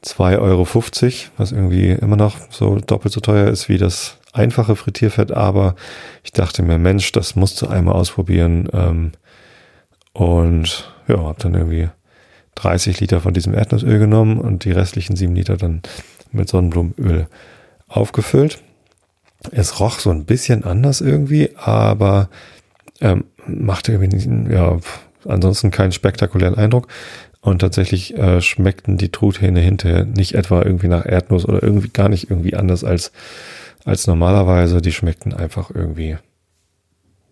2,50 0.05 0.39
Euro, 0.41 0.67
was 1.37 1.53
irgendwie 1.53 1.91
immer 1.91 2.17
noch 2.17 2.37
so 2.51 2.79
doppelt 2.79 3.13
so 3.13 3.21
teuer 3.21 3.49
ist 3.49 3.69
wie 3.69 3.79
das 3.79 4.19
einfache 4.33 4.77
Frittierfett. 4.77 5.33
Aber 5.33 5.75
ich 6.23 6.33
dachte 6.33 6.63
mir, 6.63 6.79
Mensch, 6.79 7.11
das 7.13 7.35
musst 7.35 7.61
du 7.61 7.67
einmal 7.67 7.95
ausprobieren. 7.95 8.69
Ähm, 8.73 9.13
und 10.13 10.93
ja, 11.09 11.19
habe 11.19 11.41
dann 11.41 11.55
irgendwie 11.55 11.89
30 12.55 13.01
Liter 13.01 13.21
von 13.21 13.35
diesem 13.35 13.55
Erdnussöl 13.55 13.99
genommen 13.99 14.39
und 14.39 14.65
die 14.65 14.73
restlichen 14.73 15.17
7 15.17 15.35
Liter 15.35 15.57
dann 15.57 15.83
mit 16.33 16.49
Sonnenblumenöl 16.49 17.27
aufgefüllt. 17.89 18.59
Es 19.51 19.81
roch 19.81 19.99
so 19.99 20.11
ein 20.11 20.25
bisschen 20.25 20.65
anders 20.65 21.01
irgendwie, 21.01 21.51
aber 21.57 22.29
ähm, 23.01 23.25
machte 23.47 23.93
irgendwie, 23.93 24.53
ja, 24.53 24.79
ansonsten 25.25 25.71
keinen 25.71 25.93
spektakulären 25.93 26.55
Eindruck. 26.55 26.89
Und 27.41 27.61
tatsächlich 27.61 28.17
äh, 28.19 28.41
schmeckten 28.41 28.97
die 28.97 29.11
Truthähne 29.11 29.61
hinterher 29.61 30.05
nicht 30.05 30.35
etwa 30.35 30.63
irgendwie 30.63 30.89
nach 30.89 31.07
Erdnuss 31.07 31.47
oder 31.47 31.63
irgendwie 31.63 31.91
gar 31.91 32.09
nicht 32.09 32.29
irgendwie 32.29 32.57
anders 32.57 32.83
als, 32.83 33.13
als 33.85 34.09
normalerweise. 34.09 34.81
Die 34.81 34.93
schmeckten 34.93 35.33
einfach 35.33 35.71
irgendwie 35.73 36.17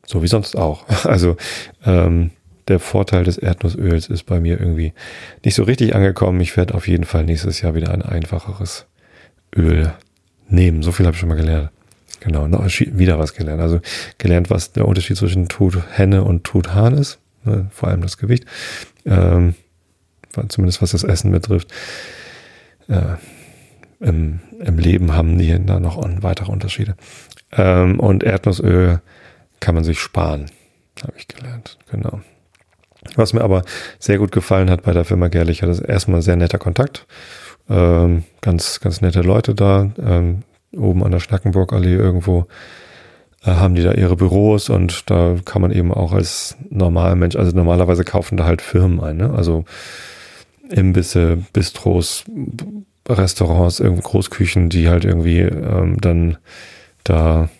so 0.06 0.22
wie 0.22 0.28
sonst 0.28 0.56
auch. 0.56 0.84
Also 1.04 1.36
ähm, 1.84 2.30
der 2.68 2.78
Vorteil 2.78 3.24
des 3.24 3.38
Erdnussöls 3.38 4.08
ist 4.08 4.24
bei 4.24 4.40
mir 4.40 4.58
irgendwie 4.58 4.92
nicht 5.44 5.54
so 5.54 5.64
richtig 5.64 5.94
angekommen. 5.94 6.40
Ich 6.40 6.56
werde 6.56 6.74
auf 6.74 6.88
jeden 6.88 7.04
Fall 7.04 7.24
nächstes 7.24 7.60
Jahr 7.60 7.74
wieder 7.74 7.92
ein 7.92 8.02
einfacheres 8.02 8.86
Öl 9.54 9.92
nehmen. 10.48 10.82
So 10.82 10.92
viel 10.92 11.06
habe 11.06 11.14
ich 11.14 11.20
schon 11.20 11.28
mal 11.28 11.34
gelernt. 11.34 11.70
Genau, 12.24 12.48
noch 12.48 12.64
wieder 12.64 13.18
was 13.18 13.34
gelernt. 13.34 13.60
Also 13.60 13.80
gelernt, 14.16 14.48
was 14.48 14.72
der 14.72 14.88
Unterschied 14.88 15.18
zwischen 15.18 15.46
Henne 15.90 16.24
und 16.24 16.42
Hahn 16.74 16.96
ist, 16.96 17.18
ne, 17.44 17.66
vor 17.70 17.90
allem 17.90 18.00
das 18.00 18.16
Gewicht, 18.16 18.46
ähm, 19.04 19.54
zumindest 20.48 20.80
was 20.80 20.92
das 20.92 21.04
Essen 21.04 21.32
betrifft. 21.32 21.70
Äh, 22.88 23.16
im, 24.00 24.40
Im 24.58 24.78
Leben 24.78 25.12
haben 25.14 25.38
die 25.38 25.64
da 25.66 25.80
noch 25.80 26.02
weitere 26.22 26.50
Unterschiede. 26.50 26.96
Ähm, 27.52 28.00
und 28.00 28.22
Erdnussöl 28.22 29.00
kann 29.60 29.74
man 29.74 29.84
sich 29.84 30.00
sparen, 30.00 30.46
habe 31.02 31.12
ich 31.18 31.28
gelernt. 31.28 31.78
Genau. 31.90 32.22
Was 33.16 33.34
mir 33.34 33.42
aber 33.42 33.64
sehr 33.98 34.16
gut 34.16 34.32
gefallen 34.32 34.70
hat 34.70 34.82
bei 34.82 34.92
der 34.92 35.04
Firma 35.04 35.28
Gerlicher, 35.28 35.66
das 35.66 35.80
ist 35.80 35.86
erstmal 35.86 36.22
sehr 36.22 36.36
netter 36.36 36.58
Kontakt. 36.58 37.06
Ähm, 37.68 38.24
ganz, 38.40 38.80
ganz 38.80 39.02
nette 39.02 39.20
Leute 39.20 39.54
da. 39.54 39.90
Ähm, 39.98 40.42
oben 40.76 41.04
an 41.04 41.12
der 41.12 41.20
Schnackenburgallee 41.20 41.94
irgendwo 41.94 42.46
äh, 43.44 43.50
haben 43.50 43.74
die 43.74 43.82
da 43.82 43.92
ihre 43.92 44.16
Büros 44.16 44.70
und 44.70 45.10
da 45.10 45.36
kann 45.44 45.62
man 45.62 45.70
eben 45.70 45.92
auch 45.92 46.12
als 46.12 46.56
normaler 46.70 47.14
Mensch, 47.14 47.36
also 47.36 47.54
normalerweise 47.54 48.04
kaufen 48.04 48.36
da 48.36 48.44
halt 48.44 48.62
Firmen 48.62 49.00
ein, 49.00 49.18
ne? 49.18 49.32
also 49.34 49.64
Imbisse, 50.70 51.38
Bistros, 51.52 52.24
Restaurants, 53.08 53.82
Großküchen, 53.82 54.70
die 54.70 54.88
halt 54.88 55.04
irgendwie 55.04 55.40
ähm, 55.40 56.00
dann 56.00 56.38
da 57.04 57.50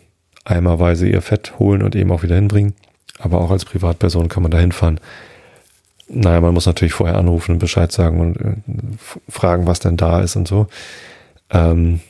eimerweise 0.44 1.06
ihr 1.06 1.20
Fett 1.20 1.58
holen 1.58 1.82
und 1.82 1.94
eben 1.94 2.10
auch 2.10 2.22
wieder 2.22 2.34
hinbringen. 2.34 2.74
Aber 3.18 3.40
auch 3.40 3.50
als 3.50 3.64
Privatperson 3.64 4.28
kann 4.28 4.42
man 4.42 4.50
da 4.50 4.58
hinfahren. 4.58 5.00
Naja, 6.08 6.40
man 6.40 6.54
muss 6.54 6.66
natürlich 6.66 6.92
vorher 6.92 7.16
anrufen 7.16 7.52
und 7.52 7.58
Bescheid 7.58 7.92
sagen 7.92 8.20
und 8.20 8.36
äh, 8.36 8.56
fragen, 9.28 9.66
was 9.66 9.80
denn 9.80 9.96
da 9.96 10.20
ist 10.20 10.36
und 10.36 10.48
so. 10.48 10.66
Ähm, 11.50 12.00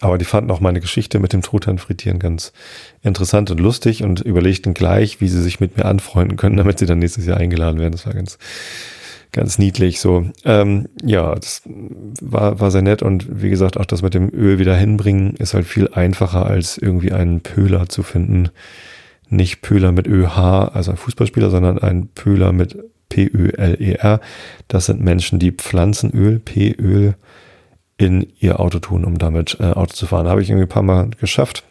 aber 0.00 0.18
die 0.18 0.24
fanden 0.24 0.50
auch 0.50 0.60
meine 0.60 0.80
Geschichte 0.80 1.18
mit 1.18 1.32
dem 1.32 1.42
Truthahn 1.42 1.78
frittieren 1.78 2.18
ganz 2.18 2.52
interessant 3.02 3.50
und 3.50 3.60
lustig 3.60 4.02
und 4.02 4.20
überlegten 4.20 4.74
gleich, 4.74 5.20
wie 5.20 5.28
sie 5.28 5.42
sich 5.42 5.60
mit 5.60 5.76
mir 5.76 5.84
anfreunden 5.84 6.36
können, 6.36 6.56
damit 6.56 6.78
sie 6.78 6.86
dann 6.86 6.98
nächstes 6.98 7.26
Jahr 7.26 7.38
eingeladen 7.38 7.78
werden. 7.78 7.92
Das 7.92 8.06
war 8.06 8.14
ganz, 8.14 8.38
ganz 9.32 9.58
niedlich 9.58 10.00
so. 10.00 10.26
Ähm, 10.44 10.88
ja, 11.02 11.34
das 11.34 11.62
war, 12.20 12.60
war 12.60 12.70
sehr 12.70 12.82
nett 12.82 13.02
und 13.02 13.42
wie 13.42 13.50
gesagt, 13.50 13.78
auch 13.78 13.86
das 13.86 14.02
mit 14.02 14.14
dem 14.14 14.32
Öl 14.32 14.58
wieder 14.58 14.76
hinbringen 14.76 15.34
ist 15.36 15.54
halt 15.54 15.66
viel 15.66 15.88
einfacher 15.88 16.46
als 16.46 16.78
irgendwie 16.78 17.12
einen 17.12 17.40
Pöhler 17.40 17.88
zu 17.88 18.02
finden. 18.02 18.50
Nicht 19.30 19.60
Pöhler 19.60 19.92
mit 19.92 20.06
ÖH, 20.06 20.38
also 20.72 20.90
ein 20.90 20.96
Fußballspieler, 20.96 21.50
sondern 21.50 21.78
ein 21.78 22.08
Pöhler 22.08 22.52
mit 22.52 22.78
P-Ö-L-E-R. 23.08 24.20
Das 24.68 24.86
sind 24.86 25.00
Menschen, 25.00 25.38
die 25.38 25.52
Pflanzenöl, 25.52 26.38
P-Öl, 26.38 27.14
in 27.98 28.32
ihr 28.38 28.60
Auto 28.60 28.78
tun, 28.78 29.04
um 29.04 29.18
damit 29.18 29.58
äh, 29.60 29.72
Auto 29.72 29.92
zu 29.92 30.06
fahren. 30.06 30.28
Habe 30.28 30.40
ich 30.40 30.48
irgendwie 30.48 30.66
ein 30.66 30.70
paar 30.70 30.82
Mal 30.82 31.10
geschafft, 31.20 31.64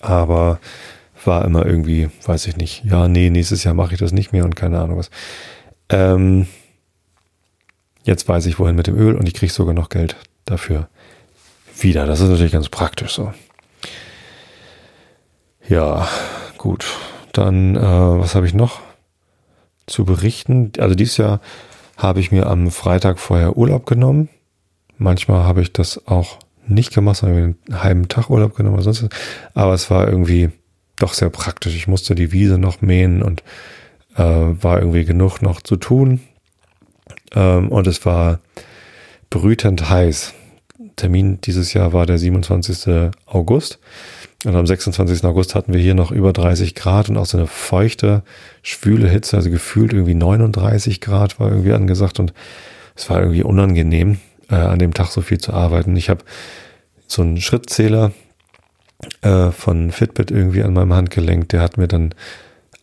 aber 0.00 0.60
war 1.24 1.44
immer 1.44 1.66
irgendwie, 1.66 2.08
weiß 2.26 2.46
ich 2.46 2.56
nicht, 2.56 2.84
ja, 2.84 3.08
nee, 3.08 3.30
nächstes 3.30 3.64
Jahr 3.64 3.74
mache 3.74 3.94
ich 3.94 4.00
das 4.00 4.12
nicht 4.12 4.32
mehr 4.32 4.44
und 4.44 4.56
keine 4.56 4.80
Ahnung 4.80 4.98
was. 4.98 5.10
Ähm, 5.88 6.46
jetzt 8.04 8.28
weiß 8.28 8.46
ich, 8.46 8.58
wohin 8.58 8.76
mit 8.76 8.86
dem 8.86 8.96
Öl 8.96 9.16
und 9.16 9.26
ich 9.26 9.34
kriege 9.34 9.52
sogar 9.52 9.74
noch 9.74 9.88
Geld 9.88 10.16
dafür 10.44 10.88
wieder. 11.78 12.06
Das 12.06 12.20
ist 12.20 12.28
natürlich 12.28 12.52
ganz 12.52 12.68
praktisch 12.68 13.12
so. 13.12 13.32
Ja, 15.68 16.08
gut. 16.58 16.84
Dann, 17.32 17.76
äh, 17.76 17.80
was 17.80 18.34
habe 18.34 18.46
ich 18.46 18.54
noch 18.54 18.80
zu 19.86 20.04
berichten? 20.04 20.72
Also 20.78 20.94
dieses 20.94 21.16
Jahr 21.16 21.40
habe 21.96 22.20
ich 22.20 22.32
mir 22.32 22.46
am 22.46 22.70
Freitag 22.70 23.18
vorher 23.18 23.56
Urlaub 23.56 23.86
genommen. 23.86 24.28
Manchmal 25.02 25.44
habe 25.44 25.62
ich 25.62 25.72
das 25.72 26.06
auch 26.06 26.38
nicht 26.66 26.94
gemacht, 26.94 27.16
sondern 27.16 27.56
einen 27.68 27.82
halben 27.82 28.08
Tag 28.08 28.30
Urlaub 28.30 28.54
genommen 28.54 28.76
oder 28.76 28.84
sonst 28.84 29.02
was. 29.02 29.10
Aber 29.54 29.74
es 29.74 29.90
war 29.90 30.08
irgendwie 30.08 30.50
doch 30.96 31.14
sehr 31.14 31.30
praktisch. 31.30 31.74
Ich 31.74 31.88
musste 31.88 32.14
die 32.14 32.32
Wiese 32.32 32.58
noch 32.58 32.80
mähen 32.80 33.22
und 33.22 33.42
äh, 34.16 34.22
war 34.22 34.78
irgendwie 34.78 35.04
genug 35.04 35.42
noch 35.42 35.60
zu 35.60 35.76
tun. 35.76 36.20
Ähm, 37.34 37.68
und 37.68 37.86
es 37.86 38.06
war 38.06 38.40
brütend 39.30 39.88
heiß. 39.90 40.34
Termin 40.96 41.40
dieses 41.40 41.72
Jahr 41.72 41.92
war 41.92 42.06
der 42.06 42.18
27. 42.18 43.10
August. 43.26 43.78
Und 44.44 44.54
am 44.54 44.66
26. 44.66 45.24
August 45.24 45.54
hatten 45.54 45.72
wir 45.72 45.80
hier 45.80 45.94
noch 45.94 46.10
über 46.10 46.32
30 46.32 46.74
Grad 46.74 47.08
und 47.08 47.16
auch 47.16 47.26
so 47.26 47.38
eine 47.38 47.46
feuchte, 47.46 48.22
schwüle 48.62 49.08
Hitze, 49.08 49.36
also 49.36 49.50
gefühlt 49.50 49.92
irgendwie 49.92 50.14
39 50.14 51.00
Grad 51.00 51.38
war 51.40 51.50
irgendwie 51.50 51.72
angesagt 51.72 52.18
und 52.18 52.32
es 52.94 53.08
war 53.08 53.20
irgendwie 53.20 53.44
unangenehm 53.44 54.18
äh, 54.52 54.56
an 54.56 54.78
dem 54.78 54.94
Tag 54.94 55.08
so 55.08 55.20
viel 55.20 55.38
zu 55.38 55.52
arbeiten. 55.52 55.96
Ich 55.96 56.08
habe 56.10 56.24
so 57.08 57.22
einen 57.22 57.40
Schrittzähler 57.40 58.12
äh, 59.22 59.50
von 59.50 59.90
Fitbit 59.90 60.30
irgendwie 60.30 60.62
an 60.62 60.74
meinem 60.74 60.94
Handgelenk, 60.94 61.48
der 61.48 61.60
hat 61.60 61.76
mir 61.76 61.88
dann 61.88 62.14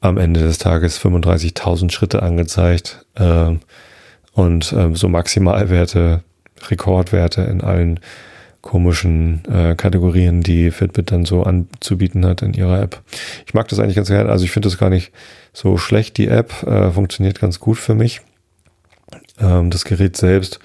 am 0.02 0.18
Ende 0.18 0.42
des 0.42 0.58
Tages 0.58 1.00
35.000 1.00 1.92
Schritte 1.92 2.24
angezeigt. 2.24 3.06
Äh, 3.16 3.56
und 4.34 4.74
ähm, 4.74 4.96
so 4.96 5.10
Maximalwerte, 5.10 6.24
Rekordwerte 6.70 7.42
in 7.42 7.62
allen 7.62 8.00
komischen 8.62 9.44
äh, 9.46 9.76
Kategorien, 9.76 10.42
die 10.42 10.72
Fitbit 10.72 11.12
dann 11.12 11.26
so 11.26 11.44
anzubieten 11.44 12.26
hat 12.26 12.42
in 12.42 12.54
ihrer 12.54 12.82
App. 12.82 13.02
Ich 13.46 13.54
mag 13.54 13.68
das 13.70 13.80
eigentlich 13.80 13.96
ganz 13.96 14.10
gerne. 14.10 14.30
Also 14.30 14.46
ich 14.46 14.52
finde 14.52 14.68
das 14.70 14.78
gar 14.78 14.90
nicht 14.90 15.12
so 15.54 15.78
schlecht. 15.78 16.18
Die 16.18 16.28
App 16.28 16.64
äh, 16.64 16.92
funktioniert 16.92 17.40
ganz 17.40 17.60
gut 17.60 17.78
für 17.78 17.96
mich. 17.96 18.22
Ähm, 19.40 19.70
das 19.70 19.86
Gerät 19.86 20.18
selbst, 20.18 20.60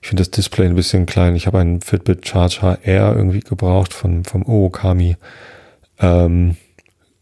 ich 0.00 0.08
finde 0.08 0.22
das 0.22 0.30
Display 0.30 0.66
ein 0.66 0.74
bisschen 0.74 1.06
klein. 1.06 1.36
Ich 1.36 1.46
habe 1.46 1.58
einen 1.58 1.80
Fitbit 1.80 2.26
Charge 2.26 2.62
HR 2.62 3.16
irgendwie 3.16 3.40
gebraucht 3.40 3.92
von, 3.92 4.24
vom 4.24 4.46
Ookami. 4.46 5.16
Ähm, 5.98 6.56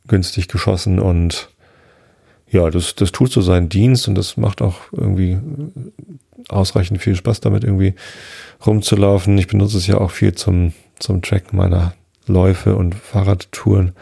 günstig 0.06 0.49
geschossen 0.49 0.99
und 0.99 1.50
ja, 2.50 2.70
das, 2.70 2.94
das 2.94 3.12
tut 3.12 3.30
so 3.30 3.42
seinen 3.42 3.68
Dienst 3.68 4.08
und 4.08 4.14
das 4.14 4.37
macht 4.37 4.62
auch 4.62 4.80
irgendwie 4.92 5.38
ausreichend 6.49 7.02
viel 7.02 7.14
Spaß 7.14 7.40
damit 7.40 7.62
irgendwie 7.62 7.94
rumzulaufen. 8.64 9.37
Ich 9.37 9.49
benutze 9.49 9.76
es 9.76 9.87
ja 9.87 9.99
auch 9.99 10.11
viel 10.11 10.35
zum, 10.35 10.73
zum 10.99 11.20
Tracken 11.20 11.58
meiner 11.58 11.92
Läufe 12.26 12.75
und 12.75 12.94
Fahrradtouren. 12.94 13.92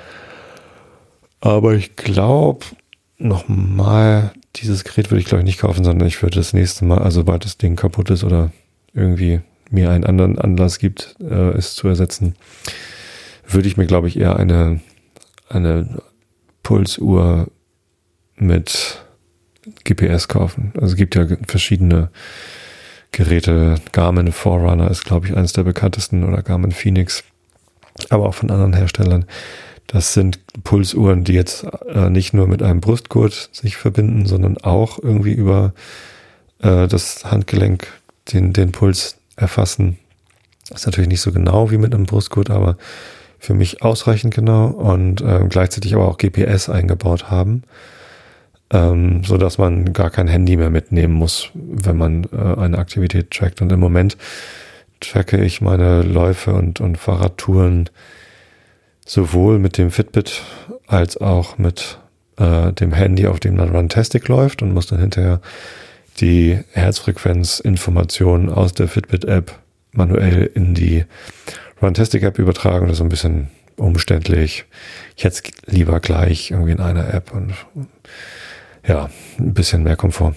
Aber 1.41 1.75
ich 1.75 1.97
glaube, 1.97 2.65
nochmal, 3.19 4.33
dieses 4.57 4.85
Gerät 4.85 5.11
würde 5.11 5.21
ich 5.21 5.27
glaube 5.27 5.41
ich 5.41 5.47
nicht 5.47 5.61
kaufen, 5.61 5.85
sondern 5.85 6.07
ich 6.07 6.23
würde 6.23 6.37
das 6.37 6.53
nächste 6.53 6.85
Mal, 6.85 6.99
also 6.99 7.21
sobald 7.21 7.45
das 7.45 7.59
Ding 7.59 7.75
kaputt 7.75 8.11
ist 8.11 8.23
oder 8.23 8.53
irgendwie 8.97 9.41
mir 9.71 9.91
einen 9.91 10.05
anderen 10.05 10.39
Anlass 10.39 10.79
gibt, 10.79 11.17
äh, 11.21 11.51
es 11.51 11.75
zu 11.75 11.89
ersetzen, 11.89 12.35
würde 13.47 13.69
ich 13.69 13.77
mir 13.77 13.87
glaube 13.87 14.09
ich 14.09 14.19
eher 14.19 14.37
eine, 14.37 14.81
eine 15.49 16.03
Pulsuhr 16.63 17.49
mit 18.37 19.05
GPS 19.85 20.29
kaufen. 20.29 20.73
Also 20.77 20.93
es 20.93 20.97
gibt 20.97 21.15
ja 21.15 21.27
verschiedene 21.47 22.11
Geräte. 23.13 23.77
Garmin 23.93 24.33
Forerunner 24.33 24.91
ist, 24.91 25.05
glaube 25.05 25.27
ich, 25.27 25.37
eines 25.37 25.53
der 25.53 25.63
bekanntesten 25.63 26.25
oder 26.25 26.43
Garmin 26.43 26.73
Phoenix, 26.73 27.25
aber 28.11 28.27
auch 28.27 28.35
von 28.35 28.51
anderen 28.51 28.75
Herstellern. 28.75 29.25
Das 29.87 30.13
sind 30.13 30.41
Pulsuhren, 30.65 31.25
die 31.25 31.33
jetzt 31.33 31.65
äh, 31.89 32.11
nicht 32.11 32.35
nur 32.35 32.49
mit 32.49 32.63
einem 32.63 32.81
Brustgurt 32.81 33.51
sich 33.53 33.77
verbinden, 33.77 34.27
sondern 34.27 34.59
auch 34.59 34.99
irgendwie 35.01 35.33
über 35.33 35.73
äh, 36.61 36.89
das 36.89 37.25
Handgelenk 37.25 37.89
den, 38.33 38.53
den 38.53 38.73
Puls 38.73 39.19
erfassen. 39.37 39.99
Ist 40.75 40.87
natürlich 40.87 41.09
nicht 41.09 41.21
so 41.21 41.33
genau 41.33 41.71
wie 41.71 41.79
mit 41.79 41.95
einem 41.95 42.07
Brustgurt, 42.07 42.51
aber 42.51 42.77
für 43.39 43.55
mich 43.55 43.83
ausreichend 43.83 44.35
genau 44.35 44.67
und 44.69 45.21
äh, 45.21 45.47
gleichzeitig 45.49 45.95
aber 45.95 46.09
auch 46.09 46.19
GPS 46.19 46.69
eingebaut 46.69 47.31
haben 47.31 47.63
ähm, 48.71 49.23
so 49.25 49.37
dass 49.37 49.59
man 49.59 49.93
gar 49.93 50.11
kein 50.11 50.29
Handy 50.29 50.57
mehr 50.57 50.71
mitnehmen 50.71 51.15
muss, 51.15 51.51
wenn 51.55 51.97
man 51.97 52.25
äh, 52.33 52.61
eine 52.61 52.79
Aktivität 52.79 53.31
trackt. 53.31 53.63
Und 53.63 53.71
im 53.71 53.81
Moment 53.81 54.17
tracke 55.01 55.43
ich 55.43 55.61
meine 55.61 56.03
Läufe 56.03 56.53
und, 56.53 56.81
und 56.81 56.99
Fahrradtouren 56.99 57.91
sowohl 59.05 59.59
mit 59.59 59.79
dem 59.79 59.91
Fitbit 59.91 60.43
als 60.87 61.17
auch 61.17 61.59
mit 61.59 61.99
äh, 62.39 62.73
dem 62.73 62.93
Handy, 62.93 63.27
auf 63.27 63.39
dem 63.39 63.57
dann 63.57 63.71
Runtastic 63.71 64.27
läuft 64.27 64.63
und 64.63 64.75
muss 64.75 64.89
dann 64.89 64.99
hinterher 64.99 65.41
die 66.21 66.61
Herzfrequenzinformationen 66.73 68.51
aus 68.51 68.73
der 68.73 68.89
Fitbit-App 68.89 69.59
manuell 69.93 70.51
in 70.55 70.75
die 70.75 71.05
Runtastic-App 71.83 72.39
übertragen. 72.39 72.87
Das 72.87 72.99
ist 72.99 73.03
ein 73.03 73.09
bisschen 73.09 73.49
umständlich. 73.77 74.65
Ich 75.17 75.25
hätte 75.25 75.43
es 75.45 75.73
lieber 75.73 76.01
gleich 76.01 76.51
irgendwie 76.51 76.73
in 76.73 76.81
einer 76.81 77.13
App 77.13 77.33
und 77.33 77.55
ja, 78.87 79.11
ein 79.39 79.55
bisschen 79.55 79.83
mehr 79.83 79.97
Komfort. 79.97 80.35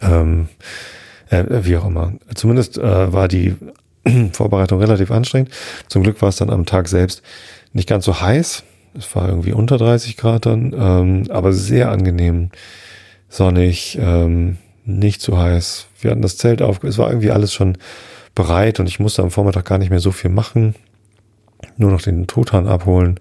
Ähm, 0.00 0.48
äh, 1.30 1.44
wie 1.48 1.76
auch 1.76 1.86
immer. 1.86 2.14
Zumindest 2.34 2.78
äh, 2.78 3.12
war 3.12 3.28
die 3.28 3.54
Vorbereitung 4.32 4.80
relativ 4.80 5.10
anstrengend. 5.10 5.50
Zum 5.88 6.02
Glück 6.02 6.20
war 6.22 6.30
es 6.30 6.36
dann 6.36 6.50
am 6.50 6.66
Tag 6.66 6.88
selbst 6.88 7.22
nicht 7.72 7.88
ganz 7.88 8.04
so 8.04 8.20
heiß. 8.20 8.64
Es 8.94 9.14
war 9.14 9.28
irgendwie 9.28 9.52
unter 9.52 9.78
30 9.78 10.16
Grad 10.16 10.46
dann, 10.46 10.74
ähm, 10.76 11.24
aber 11.30 11.52
sehr 11.52 11.90
angenehm, 11.90 12.50
sonnig, 13.28 13.98
ähm, 14.00 14.58
nicht 14.84 15.20
zu 15.20 15.38
heiß. 15.38 15.86
Wir 16.00 16.10
hatten 16.10 16.22
das 16.22 16.36
Zelt 16.36 16.62
auf, 16.62 16.82
es 16.82 16.98
war 16.98 17.08
irgendwie 17.08 17.30
alles 17.30 17.52
schon 17.52 17.76
bereit 18.34 18.80
und 18.80 18.86
ich 18.86 19.00
musste 19.00 19.22
am 19.22 19.30
Vormittag 19.30 19.64
gar 19.64 19.78
nicht 19.78 19.90
mehr 19.90 20.00
so 20.00 20.12
viel 20.12 20.30
machen. 20.30 20.74
Nur 21.76 21.90
noch 21.90 22.02
den 22.02 22.26
Truthahn 22.26 22.68
abholen 22.68 23.18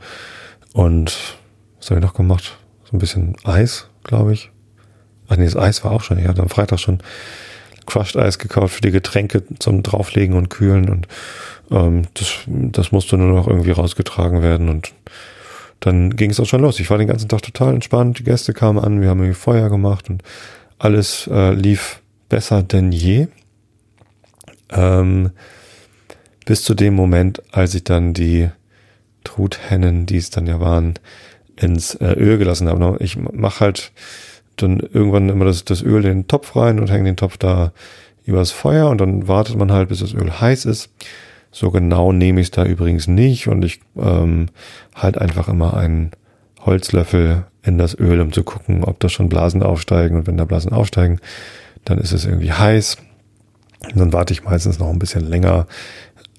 und 0.73 1.37
was 1.79 1.89
habe 1.89 1.99
ich 1.99 2.05
noch 2.05 2.13
gemacht? 2.13 2.57
So 2.85 2.95
ein 2.95 2.99
bisschen 2.99 3.35
Eis 3.43 3.89
glaube 4.07 4.33
ich. 4.33 4.49
Ach 5.27 5.37
nee, 5.37 5.45
das 5.45 5.55
Eis 5.55 5.83
war 5.83 5.91
auch 5.91 6.01
schon. 6.01 6.17
Ich 6.17 6.27
hatte 6.27 6.41
am 6.41 6.49
Freitag 6.49 6.79
schon 6.79 6.99
Crushed 7.85 8.17
Eis 8.17 8.39
gekauft 8.39 8.75
für 8.75 8.81
die 8.81 8.91
Getränke 8.91 9.43
zum 9.59 9.83
drauflegen 9.83 10.35
und 10.35 10.49
kühlen 10.49 10.89
und 10.89 11.07
ähm, 11.71 12.03
das, 12.15 12.39
das 12.47 12.91
musste 12.91 13.17
nur 13.17 13.33
noch 13.33 13.47
irgendwie 13.47 13.71
rausgetragen 13.71 14.41
werden 14.41 14.69
und 14.69 14.93
dann 15.79 16.15
ging 16.15 16.31
es 16.31 16.39
auch 16.39 16.45
schon 16.45 16.61
los. 16.61 16.79
Ich 16.79 16.89
war 16.89 16.97
den 16.97 17.07
ganzen 17.07 17.29
Tag 17.29 17.41
total 17.41 17.73
entspannt. 17.73 18.19
Die 18.19 18.23
Gäste 18.23 18.53
kamen 18.53 18.79
an, 18.79 19.01
wir 19.01 19.09
haben 19.09 19.19
irgendwie 19.19 19.39
Feuer 19.39 19.69
gemacht 19.69 20.09
und 20.09 20.23
alles 20.79 21.27
äh, 21.31 21.53
lief 21.53 22.01
besser 22.29 22.63
denn 22.63 22.91
je. 22.91 23.27
Ähm, 24.69 25.31
bis 26.45 26.63
zu 26.63 26.73
dem 26.73 26.93
Moment, 26.93 27.41
als 27.51 27.75
ich 27.75 27.83
dann 27.83 28.13
die 28.13 28.49
Truthennen, 29.23 30.05
die 30.05 30.17
es 30.17 30.29
dann 30.29 30.47
ja 30.47 30.59
waren, 30.59 30.95
ins 31.55 31.95
äh, 31.95 32.13
Öl 32.13 32.37
gelassen 32.37 32.69
habe. 32.69 32.97
Ich 33.01 33.17
mache 33.17 33.59
halt 33.59 33.91
dann 34.55 34.79
irgendwann 34.79 35.29
immer 35.29 35.45
das, 35.45 35.65
das 35.65 35.81
Öl 35.81 36.05
in 36.05 36.21
den 36.21 36.27
Topf 36.27 36.55
rein 36.55 36.79
und 36.79 36.89
hänge 36.89 37.05
den 37.05 37.17
Topf 37.17 37.37
da 37.37 37.71
übers 38.25 38.51
Feuer 38.51 38.89
und 38.89 38.99
dann 38.99 39.27
wartet 39.27 39.55
man 39.57 39.71
halt, 39.71 39.89
bis 39.89 39.99
das 39.99 40.13
Öl 40.13 40.39
heiß 40.39 40.65
ist. 40.65 40.89
So 41.57 41.71
genau 41.71 42.11
nehme 42.11 42.39
ich 42.39 42.47
es 42.47 42.51
da 42.51 42.63
übrigens 42.65 43.07
nicht 43.07 43.47
und 43.47 43.65
ich 43.65 43.79
ähm, 43.97 44.45
halt 44.93 45.17
einfach 45.17 45.47
immer 45.47 45.75
einen 45.75 46.11
Holzlöffel 46.63 47.47
in 47.63 47.79
das 47.79 47.97
Öl, 47.97 48.21
um 48.21 48.31
zu 48.31 48.43
gucken, 48.43 48.83
ob 48.83 48.99
da 48.99 49.09
schon 49.09 49.27
Blasen 49.27 49.63
aufsteigen 49.63 50.17
und 50.17 50.27
wenn 50.27 50.37
da 50.37 50.45
Blasen 50.45 50.71
aufsteigen, 50.71 51.19
dann 51.83 51.97
ist 51.97 52.11
es 52.11 52.25
irgendwie 52.25 52.51
heiß. 52.51 52.97
Und 53.91 53.97
dann 53.97 54.13
warte 54.13 54.33
ich 54.33 54.43
meistens 54.43 54.77
noch 54.77 54.91
ein 54.91 54.99
bisschen 54.99 55.27
länger, 55.27 55.65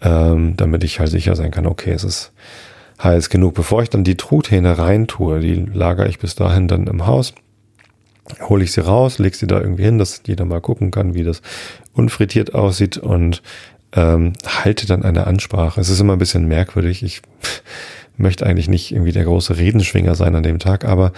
ähm, 0.02 0.57
damit 0.57 0.85
ich 0.85 1.00
halt 1.00 1.11
sicher 1.11 1.35
sein 1.35 1.50
kann, 1.50 1.66
okay, 1.66 1.90
es 1.90 2.04
ist 2.04 2.31
heiß 3.02 3.28
genug. 3.28 3.54
Bevor 3.54 3.83
ich 3.83 3.90
dann 3.90 4.04
die 4.04 4.16
Truthähne 4.16 4.78
reintue, 4.78 5.40
die 5.40 5.54
lagere 5.54 6.07
ich 6.07 6.20
bis 6.20 6.37
dahin 6.37 6.68
dann 6.68 6.87
im 6.87 7.09
Haus, 7.09 7.35
hole 8.48 8.62
ich 8.62 8.70
sie 8.70 8.83
raus, 8.83 9.18
lege 9.18 9.37
sie 9.37 9.48
da 9.48 9.61
irgendwie 9.61 9.83
hin, 9.83 9.98
dass 9.98 10.22
jeder 10.28 10.44
mal 10.44 10.61
gucken 10.61 10.92
kann, 10.92 11.14
wie 11.14 11.24
das 11.24 11.42
unfrittiert 11.92 12.54
aussieht 12.54 12.98
und 12.98 13.42
ähm, 13.92 14.33
halte 14.46 14.87
dann 14.87 15.03
eine 15.03 15.27
Ansprache. 15.27 15.81
Es 15.81 15.88
ist 15.88 16.01
immer 16.01 16.14
ein 16.14 16.18
bisschen 16.18 16.46
merkwürdig. 16.46 17.03
Ich 17.03 17.22
möchte 18.16 18.46
eigentlich 18.46 18.68
nicht 18.68 18.92
irgendwie 18.92 19.12
der 19.12 19.24
große 19.24 19.57
Redenschwinger 19.57 20.14
sein 20.14 20.35
an 20.35 20.42
dem 20.42 20.59
Tag, 20.59 20.85
aber 20.85 21.12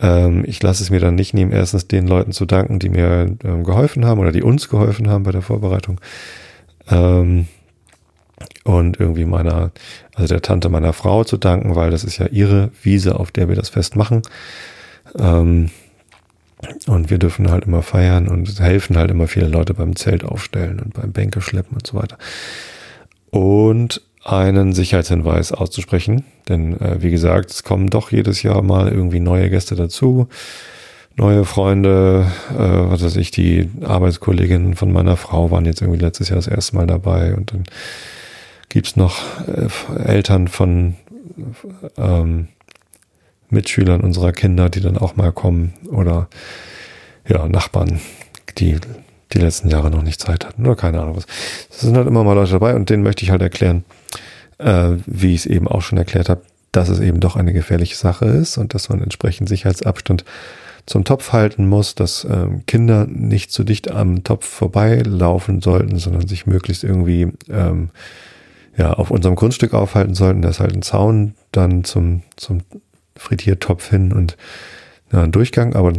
ähm, 0.00 0.44
ich 0.46 0.62
lasse 0.62 0.82
es 0.82 0.90
mir 0.90 1.00
dann 1.00 1.14
nicht 1.14 1.34
nehmen, 1.34 1.52
erstens 1.52 1.86
den 1.86 2.06
Leuten 2.06 2.32
zu 2.32 2.44
danken, 2.44 2.78
die 2.78 2.88
mir 2.88 3.36
ähm, 3.44 3.64
geholfen 3.64 4.04
haben 4.04 4.20
oder 4.20 4.32
die 4.32 4.42
uns 4.42 4.68
geholfen 4.68 5.08
haben 5.08 5.22
bei 5.22 5.32
der 5.32 5.42
Vorbereitung. 5.42 6.00
Ähm, 6.90 7.46
und 8.64 8.98
irgendwie 8.98 9.24
meiner, 9.24 9.70
also 10.14 10.34
der 10.34 10.42
Tante 10.42 10.68
meiner 10.68 10.92
Frau 10.92 11.24
zu 11.24 11.36
danken, 11.36 11.76
weil 11.76 11.90
das 11.90 12.04
ist 12.04 12.18
ja 12.18 12.26
ihre 12.26 12.70
Wiese, 12.82 13.18
auf 13.18 13.30
der 13.30 13.48
wir 13.48 13.56
das 13.56 13.68
Fest 13.68 13.96
machen. 13.96 14.22
Ähm, 15.18 15.70
und 16.86 17.10
wir 17.10 17.18
dürfen 17.18 17.50
halt 17.50 17.64
immer 17.64 17.82
feiern 17.82 18.28
und 18.28 18.60
helfen 18.60 18.96
halt 18.96 19.10
immer 19.10 19.26
viele 19.26 19.48
Leute 19.48 19.74
beim 19.74 19.96
Zelt 19.96 20.24
aufstellen 20.24 20.80
und 20.80 20.94
beim 20.94 21.12
Bänke 21.12 21.40
schleppen 21.40 21.76
und 21.76 21.86
so 21.86 21.96
weiter. 21.96 22.18
Und 23.30 24.02
einen 24.24 24.72
Sicherheitshinweis 24.72 25.52
auszusprechen, 25.52 26.24
denn 26.48 26.80
äh, 26.80 27.02
wie 27.02 27.10
gesagt, 27.10 27.50
es 27.50 27.64
kommen 27.64 27.90
doch 27.90 28.12
jedes 28.12 28.42
Jahr 28.42 28.62
mal 28.62 28.88
irgendwie 28.88 29.20
neue 29.20 29.50
Gäste 29.50 29.74
dazu, 29.74 30.28
neue 31.16 31.44
Freunde, 31.44 32.30
äh, 32.52 32.54
was 32.56 33.02
weiß 33.02 33.16
ich, 33.16 33.32
die 33.32 33.68
Arbeitskolleginnen 33.82 34.76
von 34.76 34.92
meiner 34.92 35.16
Frau 35.16 35.50
waren 35.50 35.64
jetzt 35.64 35.82
irgendwie 35.82 36.00
letztes 36.00 36.28
Jahr 36.28 36.36
das 36.36 36.46
erste 36.46 36.76
Mal 36.76 36.86
dabei 36.86 37.34
und 37.34 37.52
dann 37.52 37.64
gibt's 38.68 38.96
noch 38.96 39.18
äh, 39.48 39.68
Eltern 40.04 40.46
von 40.46 40.94
ähm, 41.96 42.48
Mitschülern 43.52 44.00
unserer 44.00 44.32
Kinder, 44.32 44.68
die 44.68 44.80
dann 44.80 44.98
auch 44.98 45.16
mal 45.16 45.32
kommen 45.32 45.74
oder 45.88 46.28
ja, 47.28 47.48
Nachbarn, 47.48 48.00
die 48.58 48.78
die 49.32 49.38
letzten 49.38 49.68
Jahre 49.68 49.90
noch 49.90 50.02
nicht 50.02 50.20
Zeit 50.20 50.44
hatten 50.46 50.66
oder 50.66 50.76
keine 50.76 51.00
Ahnung 51.00 51.16
was. 51.16 51.26
Es 51.70 51.80
sind 51.80 51.96
halt 51.96 52.06
immer 52.06 52.24
mal 52.24 52.34
Leute 52.34 52.52
dabei 52.52 52.74
und 52.74 52.90
denen 52.90 53.02
möchte 53.02 53.24
ich 53.24 53.30
halt 53.30 53.42
erklären, 53.42 53.84
äh, 54.58 54.90
wie 55.06 55.34
ich 55.34 55.40
es 55.40 55.46
eben 55.46 55.68
auch 55.68 55.80
schon 55.80 55.98
erklärt 55.98 56.28
habe, 56.28 56.42
dass 56.72 56.88
es 56.88 57.00
eben 57.00 57.20
doch 57.20 57.36
eine 57.36 57.52
gefährliche 57.52 57.96
Sache 57.96 58.26
ist 58.26 58.58
und 58.58 58.74
dass 58.74 58.88
man 58.88 59.02
entsprechend 59.02 59.48
Sicherheitsabstand 59.48 60.24
zum 60.86 61.04
Topf 61.04 61.32
halten 61.32 61.68
muss, 61.68 61.94
dass 61.94 62.24
ähm, 62.24 62.66
Kinder 62.66 63.06
nicht 63.06 63.52
zu 63.52 63.62
dicht 63.62 63.90
am 63.90 64.24
Topf 64.24 64.46
vorbeilaufen 64.46 65.60
sollten, 65.60 65.98
sondern 65.98 66.26
sich 66.26 66.46
möglichst 66.46 66.82
irgendwie 66.82 67.32
ähm, 67.48 67.90
ja, 68.76 68.92
auf 68.92 69.10
unserem 69.10 69.36
Grundstück 69.36 69.74
aufhalten 69.74 70.14
sollten. 70.14 70.42
Da 70.42 70.48
ist 70.48 70.60
halt 70.60 70.74
ein 70.74 70.82
Zaun 70.82 71.34
dann 71.52 71.84
zum, 71.84 72.22
zum 72.36 72.62
Frittiertopf 73.16 73.90
hin 73.90 74.12
und 74.12 74.36
ja, 75.12 75.22
ein 75.22 75.32
Durchgang, 75.32 75.74
aber 75.74 75.92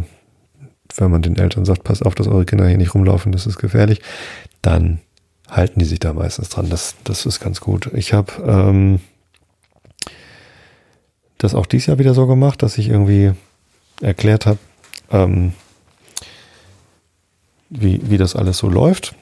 wenn 0.96 1.10
man 1.10 1.22
den 1.22 1.36
Eltern 1.36 1.64
sagt, 1.64 1.84
passt 1.84 2.04
auf, 2.04 2.14
dass 2.14 2.28
eure 2.28 2.44
Kinder 2.44 2.68
hier 2.68 2.78
nicht 2.78 2.94
rumlaufen, 2.94 3.32
das 3.32 3.46
ist 3.46 3.58
gefährlich, 3.58 4.00
dann 4.62 5.00
halten 5.48 5.80
die 5.80 5.84
sich 5.84 5.98
da 5.98 6.12
meistens 6.12 6.48
dran. 6.48 6.70
Das, 6.70 6.96
das 7.04 7.26
ist 7.26 7.40
ganz 7.40 7.60
gut. 7.60 7.90
Ich 7.94 8.12
habe 8.12 8.32
ähm, 8.46 9.00
das 11.38 11.54
auch 11.54 11.66
dieses 11.66 11.86
Jahr 11.86 11.98
wieder 11.98 12.14
so 12.14 12.26
gemacht, 12.26 12.62
dass 12.62 12.78
ich 12.78 12.88
irgendwie 12.88 13.32
erklärt 14.00 14.46
habe, 14.46 14.58
ähm, 15.10 15.52
wie, 17.70 18.00
wie 18.04 18.16
das 18.16 18.36
alles 18.36 18.58
so 18.58 18.68
läuft. 18.68 19.14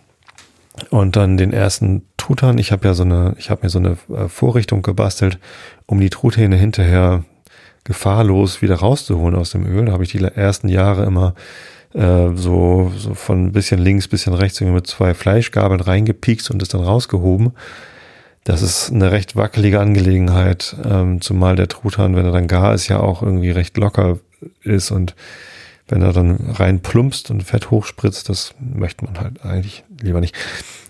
Und 0.90 1.16
dann 1.16 1.36
den 1.36 1.52
ersten 1.52 2.06
Truthahn. 2.16 2.56
Ich 2.56 2.72
habe 2.72 2.86
ja 2.86 2.94
so 2.94 3.02
eine, 3.02 3.34
ich 3.38 3.50
habe 3.50 3.62
mir 3.64 3.68
so 3.68 3.78
eine 3.78 3.98
äh, 4.08 4.28
Vorrichtung 4.28 4.82
gebastelt, 4.82 5.38
um 5.86 6.00
die 6.00 6.08
Truthähne 6.08 6.56
hinterher 6.56 7.24
gefahrlos 7.84 8.62
wieder 8.62 8.76
rauszuholen 8.76 9.34
aus 9.34 9.50
dem 9.50 9.66
Öl. 9.66 9.86
Da 9.86 9.92
habe 9.92 10.04
ich 10.04 10.12
die 10.12 10.22
ersten 10.22 10.68
Jahre 10.68 11.04
immer 11.04 11.34
äh, 11.94 12.30
so, 12.34 12.92
so 12.96 13.14
von 13.14 13.46
ein 13.46 13.52
bisschen 13.52 13.80
links, 13.80 14.08
bisschen 14.08 14.34
rechts 14.34 14.60
mit 14.60 14.86
zwei 14.86 15.14
Fleischgabeln 15.14 15.80
reingepiekst 15.80 16.50
und 16.50 16.62
es 16.62 16.68
dann 16.68 16.82
rausgehoben. 16.82 17.52
Das 18.44 18.62
ist 18.62 18.90
eine 18.90 19.12
recht 19.12 19.36
wackelige 19.36 19.78
Angelegenheit, 19.78 20.76
ähm, 20.84 21.20
zumal 21.20 21.54
der 21.54 21.68
Truthahn, 21.68 22.16
wenn 22.16 22.24
er 22.24 22.32
dann 22.32 22.48
gar 22.48 22.74
ist, 22.74 22.88
ja 22.88 22.98
auch 22.98 23.22
irgendwie 23.22 23.50
recht 23.50 23.76
locker 23.76 24.18
ist 24.62 24.90
und 24.90 25.14
wenn 25.88 26.02
er 26.02 26.12
dann 26.12 26.38
rein 26.54 26.80
plumpst 26.80 27.30
und 27.30 27.42
Fett 27.42 27.70
hochspritzt, 27.70 28.28
das 28.28 28.54
möchte 28.58 29.04
man 29.04 29.20
halt 29.20 29.44
eigentlich 29.44 29.84
lieber 30.00 30.20
nicht. 30.20 30.34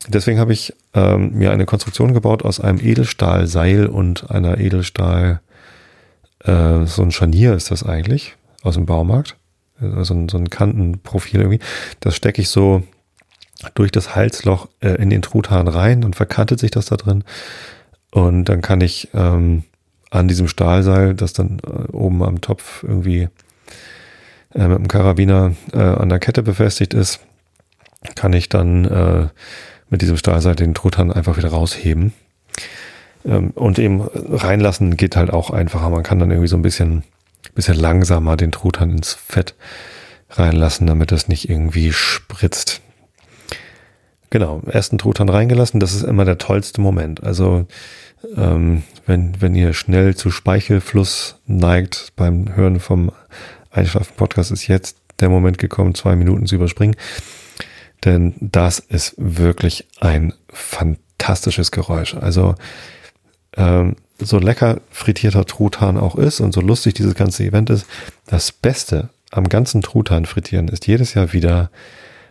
Deswegen 0.08 0.38
habe 0.38 0.52
ich 0.52 0.74
ähm, 0.94 1.32
mir 1.32 1.50
eine 1.50 1.66
Konstruktion 1.66 2.14
gebaut 2.14 2.44
aus 2.44 2.60
einem 2.60 2.78
Edelstahlseil 2.80 3.86
und 3.86 4.30
einer 4.30 4.58
Edelstahl, 4.58 5.40
äh, 6.44 6.86
so 6.86 7.02
ein 7.02 7.10
Scharnier 7.10 7.54
ist 7.54 7.70
das 7.70 7.84
eigentlich, 7.84 8.36
aus 8.62 8.74
dem 8.74 8.86
Baumarkt. 8.86 9.36
Also 9.80 10.14
ein, 10.14 10.28
so 10.28 10.38
ein 10.38 10.50
Kantenprofil 10.50 11.40
irgendwie. 11.40 11.60
Das 12.00 12.14
stecke 12.14 12.40
ich 12.40 12.48
so 12.48 12.82
durch 13.74 13.90
das 13.90 14.14
Halsloch 14.14 14.68
äh, 14.80 14.94
in 15.02 15.10
den 15.10 15.22
Truthahn 15.22 15.68
rein 15.68 16.04
und 16.04 16.16
verkantet 16.16 16.60
sich 16.60 16.70
das 16.70 16.86
da 16.86 16.96
drin. 16.96 17.24
Und 18.10 18.44
dann 18.44 18.60
kann 18.60 18.80
ich 18.80 19.08
ähm, 19.14 19.64
an 20.10 20.28
diesem 20.28 20.48
Stahlseil, 20.48 21.14
das 21.14 21.32
dann 21.32 21.60
äh, 21.60 21.90
oben 21.92 22.22
am 22.22 22.40
Topf 22.40 22.82
irgendwie 22.82 23.28
äh, 24.54 24.68
mit 24.68 24.78
dem 24.78 24.88
Karabiner 24.88 25.54
äh, 25.72 25.78
an 25.78 26.08
der 26.08 26.18
Kette 26.18 26.42
befestigt 26.42 26.94
ist, 26.94 27.20
kann 28.14 28.32
ich 28.32 28.48
dann 28.48 28.84
äh, 28.84 29.28
mit 29.88 30.02
diesem 30.02 30.16
Stahlseil 30.16 30.54
den 30.54 30.74
Truthahn 30.74 31.12
einfach 31.12 31.36
wieder 31.36 31.50
rausheben. 31.50 32.12
Ähm, 33.24 33.50
und 33.50 33.78
eben 33.78 34.00
reinlassen 34.02 34.96
geht 34.96 35.16
halt 35.16 35.30
auch 35.30 35.50
einfacher. 35.50 35.90
Man 35.90 36.02
kann 36.02 36.18
dann 36.18 36.30
irgendwie 36.30 36.48
so 36.48 36.56
ein 36.56 36.62
bisschen, 36.62 37.04
bisschen 37.54 37.76
langsamer 37.76 38.36
den 38.36 38.52
Truthahn 38.52 38.90
ins 38.90 39.14
Fett 39.14 39.54
reinlassen, 40.30 40.86
damit 40.86 41.12
das 41.12 41.28
nicht 41.28 41.48
irgendwie 41.48 41.92
spritzt. 41.92 42.80
Genau, 44.30 44.62
ersten 44.66 44.96
Truthahn 44.96 45.28
reingelassen, 45.28 45.78
das 45.78 45.94
ist 45.94 46.04
immer 46.04 46.24
der 46.24 46.38
tollste 46.38 46.80
Moment. 46.80 47.22
Also 47.22 47.66
ähm, 48.36 48.82
wenn, 49.06 49.40
wenn 49.40 49.54
ihr 49.54 49.74
schnell 49.74 50.14
zu 50.14 50.30
Speichelfluss 50.30 51.36
neigt 51.46 52.12
beim 52.16 52.54
Hören 52.54 52.80
vom 52.80 53.12
Einschlafen-Podcast, 53.70 54.50
ist 54.50 54.68
jetzt 54.68 54.96
der 55.20 55.28
Moment 55.28 55.58
gekommen, 55.58 55.94
zwei 55.94 56.16
Minuten 56.16 56.46
zu 56.46 56.54
überspringen. 56.54 56.96
Denn 58.04 58.34
das 58.40 58.78
ist 58.78 59.14
wirklich 59.16 59.86
ein 60.00 60.32
fantastisches 60.48 61.70
Geräusch. 61.70 62.14
Also 62.14 62.54
ähm, 63.56 63.96
so 64.18 64.38
lecker 64.38 64.80
frittierter 64.90 65.44
Truthahn 65.44 65.96
auch 65.98 66.16
ist 66.16 66.40
und 66.40 66.52
so 66.52 66.60
lustig 66.60 66.94
dieses 66.94 67.14
ganze 67.14 67.44
Event 67.44 67.70
ist, 67.70 67.86
das 68.26 68.52
Beste 68.52 69.10
am 69.30 69.48
ganzen 69.48 69.82
Truthahn 69.82 70.26
frittieren 70.26 70.68
ist 70.68 70.86
jedes 70.86 71.14
Jahr 71.14 71.32
wieder 71.32 71.70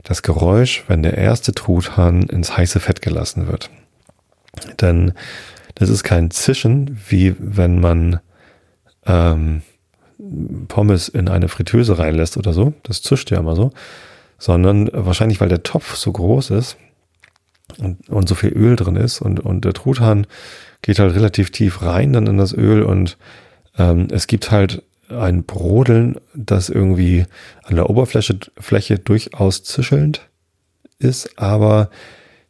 das 0.03 0.21
Geräusch, 0.23 0.83
wenn 0.87 1.03
der 1.03 1.17
erste 1.17 1.53
Truthahn 1.53 2.23
ins 2.23 2.55
heiße 2.57 2.79
Fett 2.79 3.01
gelassen 3.01 3.47
wird. 3.47 3.69
Denn 4.79 5.13
das 5.75 5.89
ist 5.89 6.03
kein 6.03 6.31
Zischen, 6.31 6.99
wie 7.09 7.35
wenn 7.39 7.79
man 7.79 8.19
ähm, 9.05 9.61
Pommes 10.67 11.07
in 11.07 11.29
eine 11.29 11.47
Fritteuse 11.47 11.97
reinlässt 11.97 12.37
oder 12.37 12.53
so. 12.53 12.73
Das 12.83 13.01
zischt 13.01 13.31
ja 13.31 13.39
immer 13.39 13.55
so. 13.55 13.71
Sondern 14.37 14.89
wahrscheinlich, 14.93 15.39
weil 15.39 15.49
der 15.49 15.63
Topf 15.63 15.95
so 15.95 16.11
groß 16.11 16.51
ist 16.51 16.77
und, 17.77 18.09
und 18.09 18.27
so 18.27 18.35
viel 18.35 18.51
Öl 18.51 18.75
drin 18.75 18.95
ist 18.95 19.21
und, 19.21 19.39
und 19.39 19.65
der 19.65 19.73
Truthahn 19.73 20.27
geht 20.81 20.99
halt 20.99 21.15
relativ 21.15 21.51
tief 21.51 21.81
rein 21.81 22.13
dann 22.13 22.27
in 22.27 22.37
das 22.37 22.53
Öl 22.53 22.83
und 22.83 23.17
ähm, 23.77 24.07
es 24.11 24.27
gibt 24.27 24.51
halt 24.51 24.83
ein 25.09 25.43
Brodeln, 25.43 26.15
das 26.33 26.69
irgendwie 26.69 27.25
an 27.63 27.75
der 27.75 27.89
Oberfläche 27.89 28.39
Fläche 28.57 28.97
durchaus 28.97 29.63
zischelnd 29.63 30.29
ist, 30.99 31.37
aber 31.37 31.89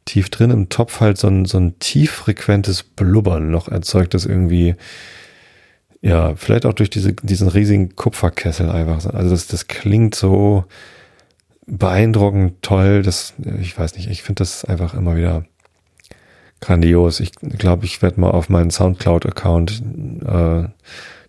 tief 0.05 0.29
drin 0.29 0.51
im 0.51 0.69
Topf 0.69 0.99
halt 0.99 1.17
so 1.17 1.27
ein, 1.27 1.45
so 1.45 1.57
ein 1.57 1.79
tieffrequentes 1.79 2.83
Blubbern 2.83 3.51
noch 3.51 3.67
erzeugt, 3.67 4.13
das 4.13 4.25
irgendwie, 4.25 4.75
ja, 6.01 6.35
vielleicht 6.35 6.65
auch 6.65 6.73
durch 6.73 6.89
diese, 6.89 7.13
diesen 7.13 7.47
riesigen 7.47 7.95
Kupferkessel 7.95 8.69
einfach. 8.69 9.05
Also 9.05 9.29
das, 9.29 9.47
das 9.47 9.67
klingt 9.67 10.15
so 10.15 10.65
beeindruckend 11.67 12.61
toll. 12.61 13.03
Das, 13.03 13.33
ich 13.61 13.77
weiß 13.77 13.95
nicht, 13.95 14.09
ich 14.09 14.23
finde 14.23 14.39
das 14.39 14.65
einfach 14.65 14.93
immer 14.93 15.15
wieder 15.15 15.45
grandios. 16.61 17.19
Ich 17.19 17.33
glaube, 17.33 17.85
ich 17.85 18.01
werde 18.01 18.21
mal 18.21 18.31
auf 18.31 18.47
meinen 18.47 18.71
Soundcloud-Account 18.71 19.83
äh, 20.25 20.63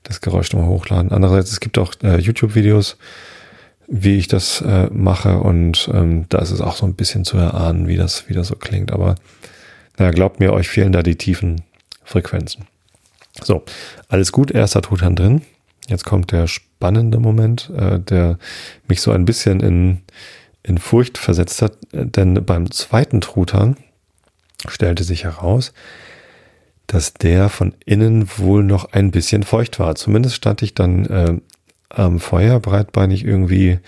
das 0.02 0.20
Geräusch 0.20 0.52
nochmal 0.52 0.68
hochladen. 0.68 1.10
Andererseits, 1.10 1.50
es 1.50 1.60
gibt 1.60 1.78
auch 1.78 1.94
äh, 2.02 2.18
YouTube-Videos, 2.18 2.98
wie 3.88 4.18
ich 4.18 4.28
das 4.28 4.60
äh, 4.60 4.88
mache 4.92 5.38
und 5.38 5.90
ähm, 5.92 6.26
da 6.28 6.38
ist 6.38 6.50
es 6.50 6.60
auch 6.60 6.76
so 6.76 6.86
ein 6.86 6.94
bisschen 6.94 7.24
zu 7.24 7.36
erahnen, 7.36 7.88
wie 7.88 7.96
das, 7.96 8.28
wie 8.28 8.34
das 8.34 8.48
so 8.48 8.56
klingt. 8.56 8.92
Aber 8.92 9.16
naja, 9.98 10.12
glaubt 10.12 10.38
mir, 10.38 10.52
euch 10.52 10.68
fehlen 10.68 10.92
da 10.92 11.02
die 11.02 11.16
tiefen 11.16 11.62
Frequenzen. 12.04 12.66
So, 13.42 13.64
alles 14.08 14.32
gut, 14.32 14.50
erster 14.50 14.82
Truthahn 14.82 15.16
drin. 15.16 15.42
Jetzt 15.88 16.04
kommt 16.04 16.32
der 16.32 16.46
spannende 16.46 17.18
Moment, 17.18 17.70
äh, 17.76 17.98
der 17.98 18.38
mich 18.88 19.00
so 19.00 19.10
ein 19.10 19.24
bisschen 19.24 19.60
in, 19.60 20.02
in 20.62 20.78
Furcht 20.78 21.18
versetzt 21.18 21.62
hat, 21.62 21.76
denn 21.92 22.44
beim 22.44 22.70
zweiten 22.70 23.20
Truthahn 23.20 23.76
stellte 24.68 25.04
sich 25.04 25.24
heraus, 25.24 25.72
dass 26.86 27.14
der 27.14 27.48
von 27.48 27.74
innen 27.84 28.28
wohl 28.36 28.62
noch 28.62 28.92
ein 28.92 29.10
bisschen 29.10 29.42
feucht 29.42 29.78
war. 29.78 29.94
Zumindest 29.94 30.36
stand 30.36 30.62
ich 30.62 30.74
dann 30.74 31.06
äh, 31.06 31.40
am 31.88 32.20
Feuer 32.20 32.60
breitbeinig 32.60 33.24
irgendwie 33.24 33.78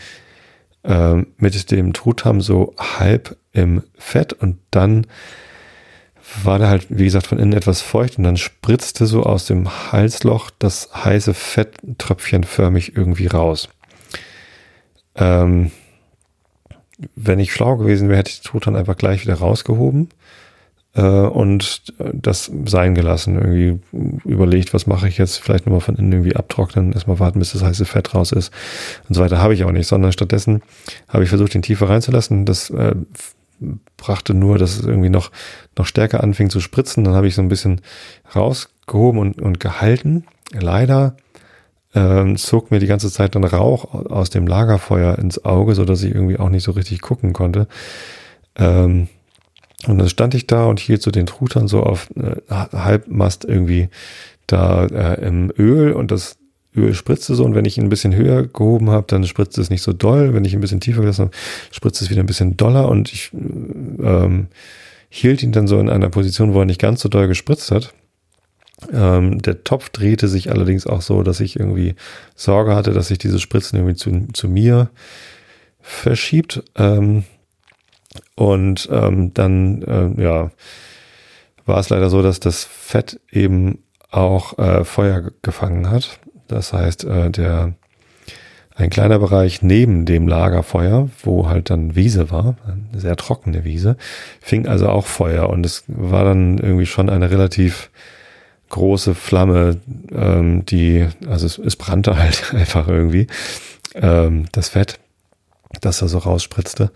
äh, 0.85 1.17
mit 1.37 1.71
dem 1.71 1.93
Truthahn 1.93 2.41
so 2.41 2.75
halb 2.79 3.37
im 3.53 3.83
Fett 3.97 4.33
und 4.33 4.59
dann 4.71 5.07
war 6.43 6.59
der 6.59 6.69
halt, 6.69 6.87
wie 6.89 7.05
gesagt, 7.05 7.27
von 7.27 7.39
innen 7.39 7.53
etwas 7.53 7.83
feucht 7.83 8.19
und 8.19 8.25
dann 8.25 8.37
spritzte 8.37 9.07
so 9.07 9.25
aus 9.25 9.47
dem 9.47 9.93
Halsloch 9.93 10.51
das 10.59 10.89
heiße 10.95 11.35
Fett 11.35 11.77
tröpfchenförmig 11.99 12.97
irgendwie 12.97 13.27
raus. 13.27 13.69
Ähm, 15.15 15.71
wenn 17.15 17.39
ich 17.39 17.53
schlau 17.53 17.77
gewesen 17.77 18.09
wäre, 18.09 18.19
hätte 18.19 18.31
ich 18.31 18.41
den 18.41 18.49
Truthahn 18.49 18.77
einfach 18.77 18.97
gleich 18.97 19.23
wieder 19.23 19.35
rausgehoben 19.35 20.09
und 21.02 21.92
das 22.12 22.50
sein 22.66 22.94
gelassen. 22.94 23.37
Irgendwie 23.37 23.80
überlegt, 24.24 24.74
was 24.74 24.87
mache 24.87 25.09
ich 25.09 25.18
jetzt? 25.18 25.38
Vielleicht 25.38 25.66
nochmal 25.66 25.80
von 25.80 25.96
innen 25.96 26.12
irgendwie 26.12 26.37
abtrocknen, 26.37 26.92
erstmal 26.92 27.18
warten, 27.18 27.40
bis 27.40 27.52
das 27.52 27.64
heiße 27.64 27.85
Fett 27.85 28.14
raus 28.14 28.30
ist 28.30 28.52
und 29.09 29.14
so 29.14 29.20
weiter. 29.20 29.38
Habe 29.38 29.54
ich 29.54 29.64
auch 29.64 29.72
nicht, 29.72 29.88
sondern 29.88 30.12
stattdessen 30.12 30.62
habe 31.09 31.24
ich 31.24 31.28
versucht, 31.28 31.54
den 31.54 31.62
tiefer 31.62 31.88
reinzulassen. 31.88 32.44
Das 32.44 32.70
äh, 32.70 32.94
brachte 33.96 34.35
nur, 34.35 34.59
dass 34.59 34.78
es 34.78 34.85
irgendwie 34.85 35.11
noch, 35.11 35.30
noch 35.76 35.87
stärker 35.87 36.22
anfing 36.22 36.50
zu 36.50 36.61
spritzen. 36.61 37.02
Dann 37.04 37.14
habe 37.14 37.26
ich 37.26 37.35
so 37.35 37.42
ein 37.42 37.48
bisschen 37.48 37.80
rausgehoben 38.35 39.20
und, 39.20 39.40
und 39.40 39.59
gehalten. 39.59 40.24
Leider 40.52 41.16
ähm, 41.94 42.37
zog 42.37 42.70
mir 42.70 42.78
die 42.78 42.87
ganze 42.87 43.11
Zeit 43.11 43.35
dann 43.35 43.44
Rauch 43.44 43.94
aus 43.94 44.30
dem 44.30 44.46
Lagerfeuer 44.46 45.18
ins 45.18 45.44
Auge, 45.44 45.74
so 45.74 45.85
dass 45.85 46.02
ich 46.02 46.14
irgendwie 46.14 46.38
auch 46.38 46.50
nicht 46.50 46.64
so 46.64 46.72
richtig 46.72 47.00
gucken 47.00 47.33
konnte. 47.33 47.66
Ähm, 48.57 49.09
und 49.87 49.99
dann 49.99 50.09
stand 50.09 50.35
ich 50.35 50.47
da 50.47 50.66
und 50.66 50.81
hielt 50.81 51.03
so 51.03 51.11
den 51.11 51.27
Truthahn 51.27 51.68
so 51.68 51.83
auf 51.83 52.09
äh, 52.16 52.37
Halbmast 52.51 53.44
irgendwie 53.44 53.88
da 54.47 54.87
äh, 54.87 55.27
im 55.27 55.53
Öl 55.59 55.92
und 55.92 56.11
das 56.11 56.37
Öl 56.77 56.94
spritzte 56.94 57.35
so 57.35 57.44
und 57.44 57.55
wenn 57.55 57.64
ich 57.64 57.79
ihn 57.79 57.85
ein 57.85 57.90
bisschen 57.90 58.14
höher 58.14 58.47
gehoben 58.47 58.90
habe, 58.90 59.07
dann 59.07 59.25
spritzt 59.25 59.59
es 59.59 59.70
nicht 59.70 59.83
so 59.83 59.92
doll. 59.92 60.35
Wenn 60.35 60.44
ich 60.44 60.55
ein 60.55 60.61
bisschen 60.61 60.81
tiefer 60.81 61.03
gelassen 61.03 61.27
habe, 61.27 61.37
spritzt 61.70 62.03
es 62.03 62.11
wieder 62.11 62.23
ein 62.23 62.27
bisschen 62.27 62.57
doller 62.57 62.88
und 62.88 63.12
ich 63.12 63.31
ähm, 63.33 64.49
hielt 65.09 65.42
ihn 65.42 65.53
dann 65.53 65.68
so 65.68 65.79
in 65.79 65.88
einer 65.88 66.09
Position, 66.09 66.55
wo 66.55 66.61
er 66.61 66.64
nicht 66.64 66.81
ganz 66.81 67.01
so 67.01 67.09
doll 67.09 67.29
gespritzt 67.29 67.70
hat. 67.70 67.94
Ähm, 68.92 69.40
der 69.40 69.62
Topf 69.62 69.90
drehte 69.90 70.27
sich 70.27 70.51
allerdings 70.51 70.87
auch 70.87 71.01
so, 71.01 71.23
dass 71.23 71.40
ich 71.40 71.59
irgendwie 71.59 71.94
Sorge 72.35 72.75
hatte, 72.75 72.92
dass 72.92 73.09
sich 73.09 73.18
diese 73.18 73.38
Spritzen 73.38 73.79
irgendwie 73.79 73.94
zu, 73.94 74.27
zu 74.33 74.49
mir 74.49 74.90
verschiebt. 75.81 76.64
Ähm, 76.75 77.25
und 78.37 78.88
ähm, 78.90 79.33
dann, 79.35 79.83
äh, 79.83 80.23
ja, 80.23 80.51
war 81.66 81.79
es 81.79 81.88
leider 81.88 82.11
so, 82.11 82.23
dass 82.23 82.40
das 82.40 82.64
Fett 82.64 83.20
eben 83.31 83.79
auch 84.11 84.59
äh, 84.59 84.85
Feuer 84.85 85.31
gefangen 85.42 85.90
hat. 85.90 86.18
Das 86.49 86.73
heißt, 86.73 87.05
äh, 87.05 87.31
der 87.31 87.75
ein 88.77 88.90
kleiner 88.90 89.18
Bereich 89.20 89.62
neben 89.62 90.05
dem 90.05 90.27
Lagerfeuer, 90.27 91.09
wo 91.23 91.49
halt 91.49 91.70
dann 91.70 91.94
Wiese 91.94 92.31
war, 92.31 92.57
eine 92.66 93.01
sehr 93.01 93.16
trockene 93.16 93.64
Wiese, 93.64 93.97
fing 94.40 94.66
also 94.66 94.88
auch 94.88 95.07
Feuer 95.07 95.49
und 95.49 95.64
es 95.64 95.85
war 95.87 96.25
dann 96.25 96.59
irgendwie 96.59 96.87
schon 96.87 97.09
eine 97.09 97.31
relativ 97.31 97.90
große 98.70 99.14
Flamme, 99.14 99.81
ähm, 100.12 100.66
die, 100.66 101.07
also 101.29 101.47
es, 101.47 101.59
es 101.59 101.77
brannte 101.77 102.18
halt 102.18 102.53
einfach 102.53 102.88
irgendwie, 102.88 103.29
ähm, 103.94 104.47
das 104.51 104.70
Fett, 104.70 104.99
das 105.81 105.99
da 105.99 106.09
so 106.09 106.18
rausspritzte. 106.18 106.90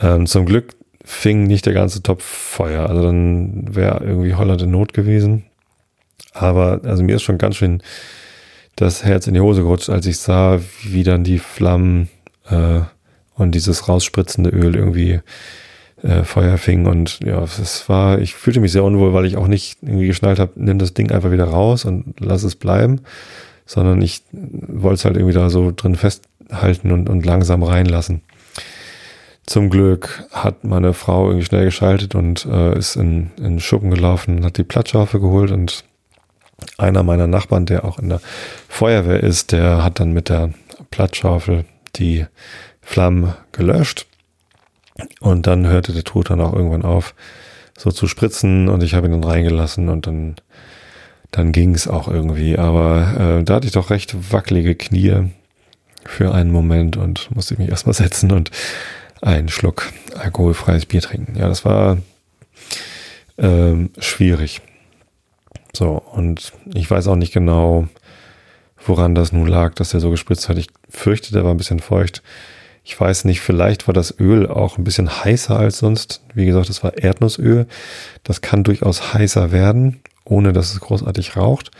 Ähm, 0.00 0.26
zum 0.26 0.46
Glück 0.46 0.74
fing 1.04 1.44
nicht 1.44 1.66
der 1.66 1.72
ganze 1.72 2.02
Topf 2.02 2.24
Feuer, 2.24 2.88
also 2.88 3.02
dann 3.02 3.74
wäre 3.74 4.04
irgendwie 4.04 4.34
Holland 4.34 4.62
in 4.62 4.70
Not 4.70 4.92
gewesen. 4.92 5.44
Aber 6.32 6.80
also 6.84 7.02
mir 7.02 7.16
ist 7.16 7.22
schon 7.22 7.38
ganz 7.38 7.56
schön 7.56 7.82
das 8.74 9.04
Herz 9.04 9.26
in 9.26 9.34
die 9.34 9.40
Hose 9.40 9.62
gerutscht, 9.62 9.88
als 9.88 10.06
ich 10.06 10.18
sah, 10.18 10.60
wie 10.82 11.02
dann 11.02 11.24
die 11.24 11.38
Flammen 11.38 12.08
äh, 12.50 12.80
und 13.34 13.54
dieses 13.54 13.88
rausspritzende 13.88 14.50
Öl 14.50 14.76
irgendwie 14.76 15.20
äh, 16.02 16.24
Feuer 16.24 16.58
fing. 16.58 16.86
Und 16.86 17.20
ja, 17.24 17.42
es 17.42 17.88
war, 17.88 18.18
ich 18.18 18.34
fühlte 18.34 18.60
mich 18.60 18.72
sehr 18.72 18.84
unwohl, 18.84 19.14
weil 19.14 19.24
ich 19.24 19.36
auch 19.36 19.48
nicht 19.48 19.78
irgendwie 19.82 20.06
geschnallt 20.06 20.38
habe, 20.38 20.52
nimm 20.56 20.78
das 20.78 20.94
Ding 20.94 21.10
einfach 21.10 21.30
wieder 21.32 21.46
raus 21.46 21.84
und 21.84 22.14
lass 22.20 22.42
es 22.42 22.54
bleiben, 22.54 23.00
sondern 23.64 24.02
ich 24.02 24.22
wollte 24.32 24.94
es 24.94 25.04
halt 25.04 25.16
irgendwie 25.16 25.34
da 25.34 25.48
so 25.48 25.72
drin 25.74 25.96
festhalten 25.96 26.92
und, 26.92 27.08
und 27.08 27.24
langsam 27.24 27.62
reinlassen. 27.62 28.22
Zum 29.46 29.70
Glück 29.70 30.24
hat 30.32 30.64
meine 30.64 30.92
Frau 30.92 31.28
irgendwie 31.28 31.46
schnell 31.46 31.66
geschaltet 31.66 32.14
und 32.16 32.44
äh, 32.46 32.76
ist 32.76 32.96
in, 32.96 33.30
in 33.38 33.60
Schuppen 33.60 33.90
gelaufen, 33.90 34.44
hat 34.44 34.58
die 34.58 34.64
Plattschaufel 34.64 35.20
geholt 35.20 35.52
und 35.52 35.84
einer 36.78 37.02
meiner 37.02 37.26
Nachbarn, 37.26 37.66
der 37.66 37.84
auch 37.84 37.98
in 37.98 38.08
der 38.08 38.20
Feuerwehr 38.68 39.22
ist, 39.22 39.52
der 39.52 39.84
hat 39.84 40.00
dann 40.00 40.12
mit 40.12 40.28
der 40.28 40.50
Plattschaufel 40.90 41.64
die 41.96 42.26
Flammen 42.82 43.34
gelöscht. 43.52 44.06
Und 45.20 45.46
dann 45.46 45.66
hörte 45.66 45.92
der 45.92 46.04
Tod 46.04 46.30
dann 46.30 46.40
auch 46.40 46.54
irgendwann 46.54 46.84
auf, 46.84 47.14
so 47.76 47.90
zu 47.90 48.06
spritzen 48.06 48.68
und 48.68 48.82
ich 48.82 48.94
habe 48.94 49.06
ihn 49.06 49.12
dann 49.12 49.24
reingelassen 49.24 49.90
und 49.90 50.06
dann, 50.06 50.36
dann 51.30 51.52
ging 51.52 51.74
es 51.74 51.86
auch 51.86 52.08
irgendwie. 52.08 52.56
Aber 52.56 53.40
äh, 53.40 53.44
da 53.44 53.56
hatte 53.56 53.66
ich 53.66 53.74
doch 53.74 53.90
recht 53.90 54.32
wackelige 54.32 54.74
Knie 54.74 55.30
für 56.04 56.32
einen 56.32 56.50
Moment 56.50 56.96
und 56.96 57.30
musste 57.34 57.56
mich 57.58 57.68
erstmal 57.68 57.92
setzen 57.94 58.32
und 58.32 58.50
einen 59.22 59.48
Schluck 59.48 59.92
alkoholfreies 60.16 60.86
Bier 60.86 61.00
trinken. 61.00 61.36
Ja, 61.38 61.48
das 61.48 61.64
war 61.64 61.98
ähm, 63.38 63.90
schwierig. 63.98 64.60
So, 65.74 65.90
und 65.90 66.52
ich 66.74 66.90
weiß 66.90 67.06
auch 67.08 67.16
nicht 67.16 67.32
genau, 67.32 67.88
woran 68.84 69.14
das 69.14 69.32
nun 69.32 69.46
lag, 69.46 69.74
dass 69.74 69.92
er 69.92 70.00
so 70.00 70.10
gespritzt 70.10 70.48
hat. 70.48 70.58
Ich 70.58 70.68
fürchte, 70.88 71.32
der 71.32 71.44
war 71.44 71.50
ein 71.50 71.58
bisschen 71.58 71.80
feucht. 71.80 72.22
Ich 72.82 72.98
weiß 72.98 73.24
nicht, 73.24 73.40
vielleicht 73.40 73.88
war 73.88 73.94
das 73.94 74.14
Öl 74.20 74.46
auch 74.46 74.78
ein 74.78 74.84
bisschen 74.84 75.24
heißer 75.24 75.58
als 75.58 75.78
sonst. 75.78 76.22
Wie 76.34 76.46
gesagt, 76.46 76.70
es 76.70 76.84
war 76.84 76.96
Erdnussöl. 76.96 77.66
Das 78.22 78.40
kann 78.40 78.62
durchaus 78.62 79.12
heißer 79.12 79.50
werden, 79.50 80.00
ohne 80.24 80.52
dass 80.52 80.72
es 80.72 80.80
großartig 80.80 81.36
raucht. 81.36 81.72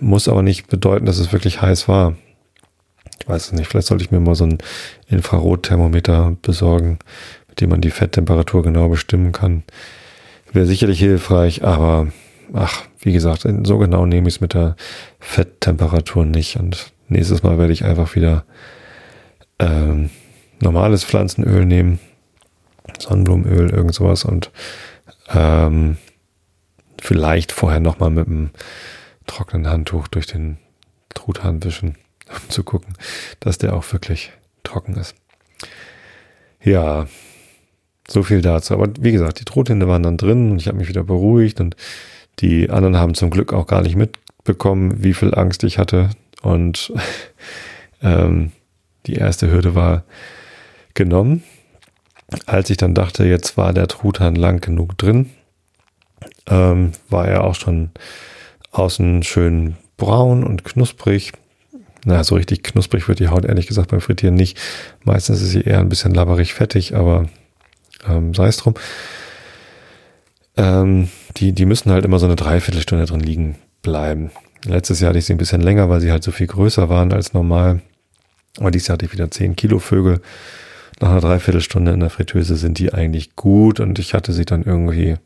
Muss 0.00 0.28
aber 0.28 0.42
nicht 0.42 0.66
bedeuten, 0.66 1.06
dass 1.06 1.18
es 1.18 1.32
wirklich 1.32 1.62
heiß 1.62 1.86
war. 1.86 2.16
Ich 3.20 3.28
weiß 3.28 3.46
es 3.46 3.52
nicht. 3.52 3.68
Vielleicht 3.68 3.88
sollte 3.88 4.04
ich 4.04 4.10
mir 4.10 4.20
mal 4.20 4.34
so 4.34 4.44
ein 4.44 4.58
Infrarotthermometer 5.08 6.36
besorgen, 6.42 6.98
mit 7.48 7.60
dem 7.60 7.70
man 7.70 7.80
die 7.80 7.90
Fetttemperatur 7.90 8.62
genau 8.62 8.88
bestimmen 8.88 9.32
kann. 9.32 9.62
Wäre 10.52 10.66
sicherlich 10.66 10.98
hilfreich, 10.98 11.64
aber 11.64 12.08
ach, 12.52 12.84
wie 13.00 13.12
gesagt, 13.12 13.46
so 13.64 13.78
genau 13.78 14.06
nehme 14.06 14.28
ich 14.28 14.36
es 14.36 14.40
mit 14.40 14.54
der 14.54 14.76
Fetttemperatur 15.18 16.24
nicht. 16.24 16.56
Und 16.56 16.92
nächstes 17.08 17.42
Mal 17.42 17.58
werde 17.58 17.72
ich 17.72 17.84
einfach 17.84 18.14
wieder 18.14 18.44
ähm, 19.58 20.10
normales 20.60 21.04
Pflanzenöl 21.04 21.64
nehmen, 21.64 21.98
Sonnenblumenöl, 22.98 23.70
irgend 23.70 23.94
sowas 23.94 24.24
und 24.24 24.50
ähm, 25.28 25.96
vielleicht 27.00 27.52
vorher 27.52 27.80
nochmal 27.80 28.10
mit 28.10 28.26
einem 28.26 28.50
trockenen 29.26 29.68
Handtuch 29.68 30.08
durch 30.08 30.26
den 30.26 30.58
Truthahn 31.14 31.62
wischen, 31.62 31.96
um 32.28 32.50
zu 32.50 32.64
gucken, 32.64 32.94
dass 33.40 33.58
der 33.58 33.74
auch 33.74 33.92
wirklich 33.92 34.32
trocken 34.62 34.96
ist. 34.96 35.14
Ja, 36.62 37.06
so 38.08 38.22
viel 38.22 38.42
dazu. 38.42 38.74
Aber 38.74 38.88
wie 39.00 39.12
gesagt, 39.12 39.40
die 39.40 39.44
Truthände 39.44 39.88
waren 39.88 40.02
dann 40.02 40.16
drin 40.16 40.52
und 40.52 40.60
ich 40.60 40.68
habe 40.68 40.78
mich 40.78 40.88
wieder 40.88 41.04
beruhigt 41.04 41.60
und 41.60 41.76
die 42.40 42.70
anderen 42.70 42.96
haben 42.96 43.14
zum 43.14 43.30
Glück 43.30 43.52
auch 43.52 43.66
gar 43.66 43.82
nicht 43.82 43.96
mitbekommen, 43.96 45.02
wie 45.02 45.14
viel 45.14 45.34
Angst 45.34 45.64
ich 45.64 45.78
hatte. 45.78 46.10
Und 46.42 46.92
ähm, 48.02 48.52
die 49.06 49.14
erste 49.14 49.50
Hürde 49.50 49.74
war 49.74 50.04
genommen. 50.94 51.42
Als 52.46 52.70
ich 52.70 52.76
dann 52.76 52.94
dachte, 52.94 53.24
jetzt 53.24 53.56
war 53.56 53.72
der 53.72 53.86
Truthahn 53.86 54.34
lang 54.34 54.60
genug 54.60 54.98
drin, 54.98 55.30
ähm, 56.48 56.92
war 57.08 57.28
er 57.28 57.44
auch 57.44 57.54
schon 57.54 57.90
außen 58.72 59.22
schön 59.22 59.76
braun 59.96 60.42
und 60.44 60.64
knusprig. 60.64 61.32
Na, 62.08 62.22
so 62.22 62.36
richtig 62.36 62.62
knusprig 62.62 63.08
wird 63.08 63.18
die 63.18 63.26
Haut 63.26 63.44
ehrlich 63.44 63.66
gesagt 63.66 63.90
beim 63.90 64.00
Frittieren 64.00 64.36
nicht. 64.36 64.56
Meistens 65.02 65.42
ist 65.42 65.50
sie 65.50 65.62
eher 65.62 65.80
ein 65.80 65.88
bisschen 65.88 66.14
labberig 66.14 66.54
fettig, 66.54 66.94
aber 66.94 67.28
ähm, 68.08 68.32
sei 68.32 68.46
es 68.46 68.58
drum. 68.58 68.74
Ähm, 70.56 71.08
die, 71.36 71.52
die 71.52 71.66
müssen 71.66 71.90
halt 71.90 72.04
immer 72.04 72.20
so 72.20 72.26
eine 72.26 72.36
Dreiviertelstunde 72.36 73.06
drin 73.06 73.18
liegen 73.18 73.56
bleiben. 73.82 74.30
Letztes 74.64 75.00
Jahr 75.00 75.08
hatte 75.08 75.18
ich 75.18 75.24
sie 75.26 75.34
ein 75.34 75.38
bisschen 75.38 75.60
länger, 75.60 75.88
weil 75.88 76.00
sie 76.00 76.12
halt 76.12 76.22
so 76.22 76.30
viel 76.30 76.46
größer 76.46 76.88
waren 76.88 77.12
als 77.12 77.34
normal. 77.34 77.82
Aber 78.58 78.70
dieses 78.70 78.86
Jahr 78.86 78.94
hatte 78.94 79.06
ich 79.06 79.12
wieder 79.12 79.28
10 79.28 79.56
Kilo 79.56 79.80
Vögel. 79.80 80.20
Nach 81.00 81.10
einer 81.10 81.20
Dreiviertelstunde 81.20 81.90
in 81.90 82.00
der 82.00 82.10
Fritteuse 82.10 82.54
sind 82.54 82.78
die 82.78 82.94
eigentlich 82.94 83.34
gut 83.34 83.80
und 83.80 83.98
ich 83.98 84.14
hatte 84.14 84.32
sie 84.32 84.44
dann 84.44 84.62
irgendwie, 84.62 85.16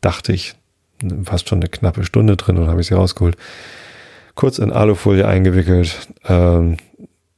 dachte 0.00 0.32
ich, 0.32 0.54
fast 1.24 1.48
schon 1.48 1.58
eine 1.58 1.68
knappe 1.68 2.04
Stunde 2.04 2.36
drin 2.36 2.58
und 2.58 2.68
habe 2.68 2.80
ich 2.80 2.86
sie 2.86 2.94
rausgeholt. 2.94 3.36
Kurz 4.38 4.58
in 4.58 4.72
Alufolie 4.72 5.26
eingewickelt, 5.26 6.08
ähm, 6.26 6.76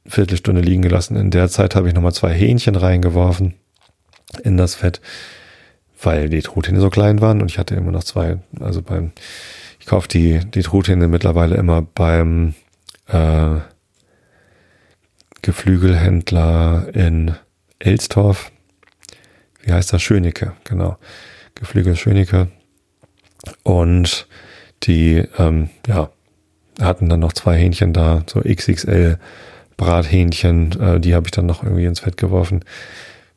Viertelstunde 0.05 0.61
liegen 0.61 0.83
gelassen. 0.83 1.15
In 1.15 1.31
der 1.31 1.49
Zeit 1.49 1.75
habe 1.75 1.87
ich 1.87 1.95
nochmal 1.95 2.13
zwei 2.13 2.31
Hähnchen 2.31 2.75
reingeworfen 2.75 3.55
in 4.43 4.55
das 4.55 4.75
Fett 4.75 5.01
weil 6.03 6.29
die 6.29 6.41
Truthähne 6.41 6.79
so 6.79 6.89
klein 6.89 7.21
waren 7.21 7.41
und 7.41 7.51
ich 7.51 7.57
hatte 7.57 7.75
immer 7.75 7.91
noch 7.91 8.03
zwei. 8.03 8.39
Also 8.59 8.81
beim, 8.81 9.11
ich 9.79 9.85
kaufe 9.85 10.07
die, 10.07 10.39
die 10.39 10.61
Truthähne 10.61 11.07
mittlerweile 11.07 11.55
immer 11.55 11.81
beim 11.81 12.53
äh, 13.07 13.57
Geflügelhändler 15.41 16.87
in 16.93 17.35
Elstorf. 17.79 18.51
Wie 19.61 19.71
heißt 19.71 19.93
das? 19.93 20.01
Schönecke, 20.01 20.53
genau. 20.63 20.97
Geflügel 21.55 21.95
Schönecke. 21.95 22.47
Und 23.63 24.27
die, 24.83 25.23
ähm, 25.37 25.69
ja, 25.87 26.09
hatten 26.79 27.09
dann 27.09 27.19
noch 27.19 27.33
zwei 27.33 27.57
Hähnchen 27.57 27.93
da, 27.93 28.23
so 28.27 28.41
XXL 28.41 29.17
Brathähnchen, 29.77 30.79
äh, 30.79 30.99
die 30.99 31.15
habe 31.15 31.27
ich 31.27 31.31
dann 31.31 31.47
noch 31.47 31.63
irgendwie 31.63 31.85
ins 31.85 32.01
Fett 32.01 32.17
geworfen 32.17 32.63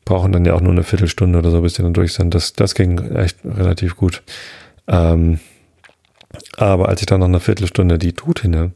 brauchen 0.04 0.32
dann 0.32 0.44
ja 0.44 0.54
auch 0.54 0.60
nur 0.60 0.72
eine 0.72 0.82
Viertelstunde 0.82 1.38
oder 1.38 1.50
so, 1.50 1.60
bis 1.62 1.74
die 1.74 1.82
dann 1.82 1.94
durch 1.94 2.12
sind. 2.12 2.34
Das, 2.34 2.52
das 2.52 2.74
ging 2.74 2.98
echt 3.14 3.38
relativ 3.44 3.96
gut. 3.96 4.22
Ähm, 4.86 5.40
aber 6.56 6.88
als 6.88 7.00
ich 7.00 7.06
dann 7.06 7.20
noch 7.20 7.28
eine 7.28 7.40
Viertelstunde 7.40 7.98
die 7.98 8.12
Truthähne 8.12 8.72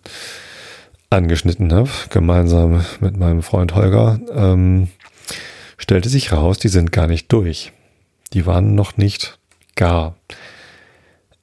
angeschnitten 1.10 1.72
habe, 1.72 1.90
gemeinsam 2.10 2.84
mit 3.00 3.16
meinem 3.16 3.42
Freund 3.42 3.74
Holger, 3.74 4.20
ähm, 4.34 4.88
stellte 5.76 6.08
sich 6.08 6.32
raus, 6.32 6.58
die 6.58 6.68
sind 6.68 6.92
gar 6.92 7.06
nicht 7.06 7.32
durch. 7.32 7.72
Die 8.32 8.46
waren 8.46 8.74
noch 8.74 8.96
nicht 8.96 9.38
gar. 9.74 10.16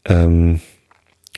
Ähm, 0.06 0.62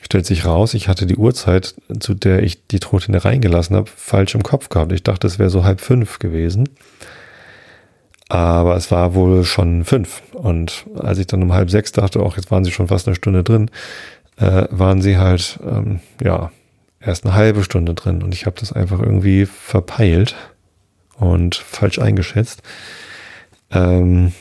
stellt 0.04 0.26
sich 0.26 0.44
raus, 0.44 0.74
ich 0.74 0.88
hatte 0.88 1.06
die 1.06 1.16
Uhrzeit, 1.16 1.74
zu 2.00 2.14
der 2.14 2.42
ich 2.42 2.66
die 2.66 2.80
Truthähne 2.80 3.24
reingelassen 3.24 3.76
habe, 3.76 3.90
falsch 3.94 4.34
im 4.34 4.42
Kopf 4.42 4.68
gehabt. 4.68 4.92
Ich 4.92 5.02
dachte, 5.02 5.26
es 5.26 5.38
wäre 5.38 5.50
so 5.50 5.64
halb 5.64 5.80
fünf 5.80 6.18
gewesen. 6.18 6.68
Aber 8.28 8.76
es 8.76 8.90
war 8.90 9.14
wohl 9.14 9.44
schon 9.44 9.84
fünf. 9.84 10.22
Und 10.32 10.86
als 10.98 11.18
ich 11.18 11.26
dann 11.26 11.42
um 11.42 11.52
halb 11.52 11.70
sechs 11.70 11.92
dachte, 11.92 12.20
auch 12.20 12.36
jetzt 12.36 12.50
waren 12.50 12.64
sie 12.64 12.70
schon 12.70 12.88
fast 12.88 13.06
eine 13.06 13.16
Stunde 13.16 13.42
drin, 13.42 13.70
äh, 14.36 14.64
waren 14.70 15.00
sie 15.00 15.16
halt, 15.16 15.58
ähm, 15.66 16.00
ja, 16.22 16.50
erst 17.00 17.24
eine 17.24 17.34
halbe 17.34 17.64
Stunde 17.64 17.94
drin. 17.94 18.22
Und 18.22 18.34
ich 18.34 18.46
habe 18.46 18.56
das 18.58 18.72
einfach 18.72 19.00
irgendwie 19.00 19.46
verpeilt 19.46 20.36
und 21.16 21.56
falsch 21.56 21.98
eingeschätzt. 21.98 22.62
Ähm, 23.70 24.32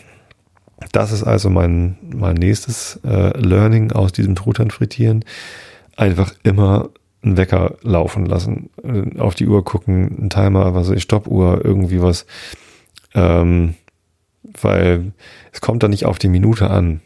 das 0.92 1.12
ist 1.12 1.24
also 1.24 1.50
mein, 1.50 1.98
mein 2.02 2.36
nächstes 2.36 3.00
äh, 3.04 3.38
Learning 3.38 3.92
aus 3.92 4.12
diesem 4.12 4.36
Truthahn 4.36 4.72
frittieren. 4.72 5.26
Einfach 5.96 6.34
immer 6.44 6.90
einen 7.24 7.38
Wecker 7.38 7.76
laufen 7.82 8.26
lassen, 8.26 8.70
äh, 8.84 9.20
auf 9.20 9.36
die 9.36 9.48
Uhr 9.48 9.64
gucken, 9.64 10.26
ein 10.26 10.30
Timer, 10.30 10.76
was 10.76 10.90
ich 10.90 11.04
Stoppuhr, 11.04 11.62
irgendwie 11.64 12.02
was 12.02 12.26
ähm, 13.16 13.76
weil 14.62 15.12
es 15.52 15.62
kommt 15.62 15.84
da 15.84 15.88
nicht 15.88 16.06
auf 16.06 16.20
die 16.20 16.30
Minute 16.30 16.70
an 16.70 17.02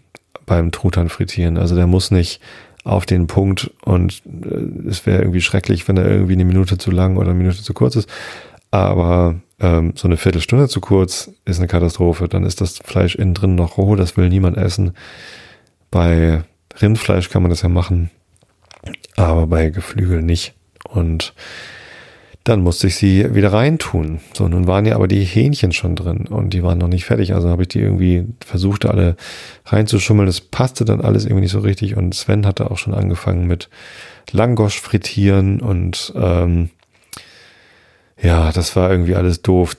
beim 0.46 0.72
Truthahn 0.72 1.10
frittieren. 1.10 1.58
Also 1.58 1.76
der 1.76 1.88
muss 1.88 2.12
nicht 2.12 2.42
auf 2.84 3.06
den 3.06 3.28
Punkt 3.28 3.72
und 3.84 4.22
äh, 4.26 4.90
es 4.90 5.06
wäre 5.06 5.22
irgendwie 5.22 5.42
schrecklich, 5.42 5.88
wenn 5.88 5.98
er 5.98 6.10
irgendwie 6.10 6.34
eine 6.34 6.46
Minute 6.46 6.78
zu 6.78 6.92
lang 6.92 7.18
oder 7.18 7.30
eine 7.30 7.38
Minute 7.38 7.62
zu 7.62 7.74
kurz 7.74 7.96
ist. 7.96 8.10
Aber 8.72 9.36
ähm, 9.62 9.94
so 9.96 10.08
eine 10.08 10.18
Viertelstunde 10.18 10.68
zu 10.68 10.82
kurz 10.82 11.32
ist 11.46 11.60
eine 11.60 11.68
Katastrophe. 11.68 12.28
Dann 12.28 12.44
ist 12.44 12.62
das 12.62 12.80
Fleisch 12.80 13.16
innen 13.16 13.34
drin 13.34 13.56
noch 13.56 13.78
roh, 13.78 13.96
das 13.96 14.18
will 14.18 14.28
niemand 14.30 14.58
essen. 14.58 14.94
Bei 15.92 16.44
Rindfleisch 16.82 17.30
kann 17.30 17.44
man 17.44 17.52
das 17.52 17.62
ja 17.62 17.70
machen, 17.70 18.10
aber 19.16 19.48
bei 19.48 19.70
Geflügel 19.70 20.22
nicht. 20.22 20.54
Und 20.90 21.34
dann 22.44 22.64
musste 22.64 22.88
ich 22.88 22.96
sie 22.96 23.36
wieder 23.36 23.54
reintun. 23.54 24.20
So, 24.34 24.48
nun 24.48 24.66
waren 24.66 24.86
ja 24.88 24.96
aber 24.96 25.08
die 25.08 25.24
Hähnchen 25.24 25.74
schon 25.74 25.96
drin 25.96 26.26
und 26.28 26.54
die 26.54 26.64
waren 26.64 26.80
noch 26.80 26.88
nicht 26.88 27.06
fertig. 27.06 27.36
Also 27.36 27.50
habe 27.50 27.64
ich 27.64 27.68
die 27.68 27.80
irgendwie 27.80 28.26
versucht, 28.44 28.86
alle 28.86 29.16
reinzuschummeln. 29.66 30.26
Das 30.26 30.42
passte 30.42 30.84
dann 30.84 31.02
alles 31.02 31.26
irgendwie 31.26 31.44
nicht 31.44 31.52
so 31.52 31.60
richtig. 31.60 31.98
Und 31.98 32.16
Sven 32.16 32.48
hatte 32.48 32.72
auch 32.72 32.80
schon 32.80 32.96
angefangen 32.96 33.46
mit 33.46 33.70
Langosch 34.32 34.80
frittieren 34.80 35.62
und 35.62 36.14
ähm, 36.16 36.72
ja, 38.22 38.52
das 38.52 38.76
war 38.76 38.92
irgendwie 38.92 39.16
alles 39.16 39.42
doof. 39.42 39.76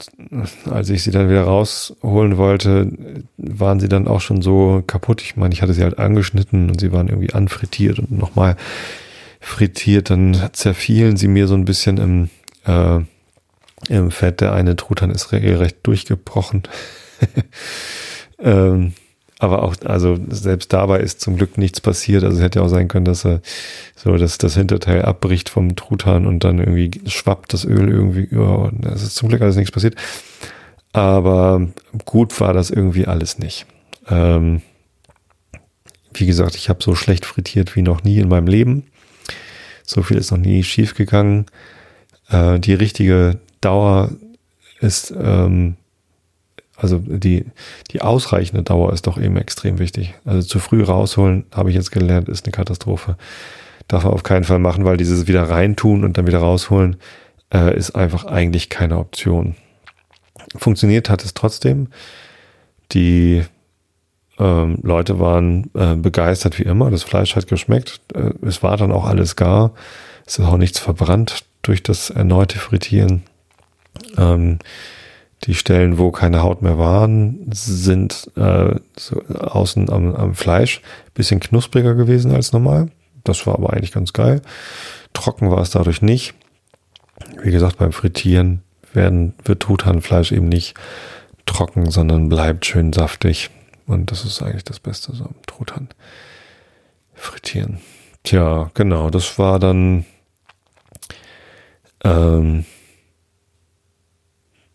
Als 0.71 0.91
ich 0.91 1.03
sie 1.03 1.11
dann 1.11 1.29
wieder 1.29 1.45
rausholen 1.45 2.37
wollte, 2.37 2.91
waren 3.37 3.81
sie 3.81 3.89
dann 3.89 4.09
auch 4.09 4.21
schon 4.21 4.43
so 4.43 4.83
kaputt. 4.87 5.23
Ich 5.23 5.37
meine, 5.37 5.55
ich 5.55 5.63
hatte 5.63 5.75
sie 5.75 5.83
halt 5.83 5.99
angeschnitten 5.99 6.69
und 6.69 6.81
sie 6.81 6.93
waren 6.93 7.09
irgendwie 7.09 7.33
anfrittiert 7.33 7.99
und 7.99 8.11
nochmal 8.11 8.57
frittiert. 9.41 10.11
Dann 10.11 10.51
zerfielen 10.53 11.17
sie 11.17 11.29
mir 11.29 11.47
so 11.47 11.55
ein 11.55 11.65
bisschen 11.65 11.99
im 11.99 12.31
äh, 12.67 13.05
im 13.89 14.11
Fett. 14.11 14.41
Der 14.41 14.53
eine 14.53 14.77
Truthahn 14.77 15.11
ist 15.11 15.33
regelrecht 15.33 15.79
durchgebrochen. 15.83 16.63
ähm, 18.39 18.95
aber 19.43 19.65
auch, 19.65 19.75
also 19.85 20.17
selbst 20.29 20.73
dabei 20.73 21.01
ist 21.01 21.21
zum 21.21 21.37
Glück 21.37 21.59
nichts 21.59 21.81
passiert. 21.81 22.23
Also 22.23 22.37
es 22.37 22.43
hätte 22.45 22.63
auch 22.63 22.69
sein 22.69 22.87
können, 22.87 23.05
dass 23.05 23.27
er 23.27 23.41
so, 23.97 24.17
dass 24.17 24.39
das 24.39 24.55
Hinterteil 24.55 25.03
abbricht 25.03 25.49
vom 25.49 25.75
Truthahn 25.75 26.27
und 26.27 26.45
dann 26.45 26.61
irgendwie 26.61 26.93
schwappt 27.09 27.53
das 27.53 27.65
Öl 27.65 27.89
irgendwie 27.89 28.23
über. 28.23 28.71
Es 28.95 29.03
ist 29.03 29.17
zum 29.17 29.29
Glück 29.29 29.43
alles 29.43 29.57
nichts 29.57 29.73
passiert. 29.73 29.97
Aber 30.93 31.67
gut 32.05 32.41
war 32.41 32.53
das 32.53 32.71
irgendwie 32.71 33.09
alles 33.09 33.41
nicht. 33.41 33.67
Ähm, 34.09 34.63
wie 36.15 36.27
gesagt, 36.27 36.55
ich 36.55 36.69
habe 36.69 36.81
so 36.81 36.95
schlecht 36.95 37.27
frittiert 37.27 37.75
wie 37.75 37.83
noch 37.83 38.05
nie 38.05 38.19
in 38.19 38.29
meinem 38.29 38.47
Leben. 38.47 38.85
So 39.83 40.05
viel 40.05 40.19
ist 40.19 40.31
noch 40.31 40.39
nie 40.39 40.63
schief 40.63 40.95
gegangen. 40.95 41.47
Äh, 42.29 42.61
die 42.61 42.75
richtige 42.75 43.41
Dauer 43.61 44.13
ist, 44.79 45.13
ähm, 45.21 45.75
also 46.83 46.99
die, 46.99 47.47
die 47.93 48.03
ausreichende 48.03 48.65
Dauer 48.65 48.93
ist 48.93 49.07
doch 49.07 49.17
eben 49.17 49.37
extrem 49.37 49.79
wichtig. 49.79 50.15
Also 50.25 50.47
zu 50.47 50.59
früh 50.59 50.83
rausholen, 50.83 51.45
habe 51.53 51.71
ich 51.71 51.77
jetzt 51.77 51.93
gelernt, 51.93 52.29
ist 52.29 52.45
eine 52.45 52.53
Katastrophe. 52.53 53.17
Darf 53.87 54.03
man 54.05 54.13
auf 54.13 54.25
keinen 54.25 54.45
Fall 54.45 54.59
machen, 54.59 54.85
weil 54.85 54.97
dieses 54.97 55.29
wieder 55.29 55.49
reintun 55.49 56.03
und 56.03 56.19
dann 56.19 56.27
wieder 56.27 56.41
rausholen, 56.41 56.97
äh, 57.55 57.77
ist 57.77 57.93
einfach 57.93 58.25
eigentlich 58.25 58.69
keine 58.69 58.99
Option. 58.99 59.55
Funktioniert 60.57 61.09
hat 61.09 61.25
es 61.25 61.35
trotzdem. 61.35 61.87
Die 62.91 63.45
ähm, 64.39 64.79
Leute 64.83 65.21
waren 65.21 65.71
äh, 65.75 65.95
begeistert 65.95 66.59
wie 66.59 66.65
immer. 66.65 66.91
Das 66.91 67.05
Fleisch 67.05 67.37
hat 67.37 67.47
geschmeckt. 67.47 68.01
Äh, 68.13 68.33
es 68.43 68.65
war 68.65 68.77
dann 68.77 68.91
auch 68.91 69.07
alles 69.07 69.37
gar. 69.37 69.73
Es 70.27 70.39
ist 70.39 70.45
auch 70.45 70.57
nichts 70.57 70.81
verbrannt 70.81 71.45
durch 71.63 71.83
das 71.83 72.11
erneute 72.11 72.59
Frittieren. 72.59 73.23
Ähm, 74.19 74.59
die 75.45 75.55
Stellen, 75.55 75.99
wo 75.99 76.11
keine 76.11 76.43
Haut 76.43 76.63
mehr 76.63 76.79
waren, 76.79 77.47
sind 77.51 78.31
äh, 78.37 78.77
so 78.97 79.23
außen 79.23 79.91
am, 79.91 80.15
am 80.15 80.35
Fleisch 80.35 80.81
bisschen 81.15 81.41
knuspriger 81.41 81.95
gewesen 81.95 82.33
als 82.33 82.53
normal. 82.53 82.91
Das 83.25 83.47
war 83.47 83.55
aber 83.55 83.73
eigentlich 83.73 83.93
ganz 83.93 84.13
geil. 84.13 84.41
Trocken 85.13 85.51
war 85.51 85.61
es 85.61 85.71
dadurch 85.71 86.03
nicht. 86.03 86.35
Wie 87.43 87.51
gesagt, 87.51 87.79
beim 87.79 87.93
Frittieren 87.93 88.63
werden, 88.93 89.35
wird 89.45 89.61
Truthahnfleisch 89.61 90.33
eben 90.33 90.49
nicht 90.49 90.75
trocken, 91.47 91.91
sondern 91.91 92.29
bleibt 92.29 92.67
schön 92.67 92.93
saftig. 92.93 93.51
Und 93.87 94.11
das 94.11 94.25
ist 94.25 94.43
eigentlich 94.43 94.65
das 94.65 94.81
Beste, 94.81 95.13
so 95.15 95.29
Truthahn 95.47 95.89
frittieren. 97.15 97.79
Tja, 98.23 98.71
genau, 98.75 99.11
das 99.11 99.39
war 99.39 99.59
dann 99.59 100.05
ähm, 102.05 102.65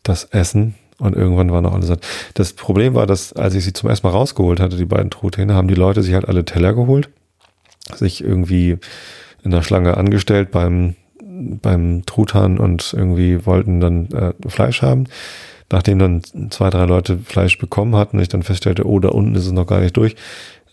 das 0.07 0.25
Essen 0.25 0.75
und 0.99 1.15
irgendwann 1.15 1.51
war 1.51 1.61
noch 1.61 1.73
alles 1.73 1.87
satt. 1.87 2.05
Das 2.33 2.53
Problem 2.53 2.95
war, 2.95 3.05
dass 3.05 3.33
als 3.33 3.53
ich 3.55 3.63
sie 3.63 3.73
zum 3.73 3.89
ersten 3.89 4.07
Mal 4.07 4.13
rausgeholt 4.13 4.59
hatte, 4.59 4.77
die 4.77 4.85
beiden 4.85 5.09
Truthähne, 5.09 5.53
haben 5.53 5.67
die 5.67 5.75
Leute 5.75 6.01
sich 6.03 6.13
halt 6.13 6.27
alle 6.27 6.45
Teller 6.45 6.73
geholt, 6.73 7.09
sich 7.93 8.23
irgendwie 8.23 8.77
in 9.43 9.51
der 9.51 9.61
Schlange 9.61 9.97
angestellt 9.97 10.51
beim 10.51 10.95
beim 11.61 12.03
Truthahn 12.05 12.57
und 12.57 12.93
irgendwie 12.97 13.45
wollten 13.45 13.79
dann 13.79 14.07
äh, 14.11 14.33
Fleisch 14.47 14.81
haben. 14.81 15.05
Nachdem 15.69 15.99
dann 15.99 16.21
zwei, 16.49 16.69
drei 16.69 16.85
Leute 16.85 17.17
Fleisch 17.17 17.57
bekommen 17.57 17.95
hatten, 17.95 18.19
ich 18.19 18.29
dann 18.29 18.43
feststellte, 18.43 18.87
oh, 18.87 18.99
da 18.99 19.09
unten 19.09 19.35
ist 19.35 19.45
es 19.45 19.51
noch 19.51 19.67
gar 19.67 19.81
nicht 19.81 19.97
durch, 19.97 20.15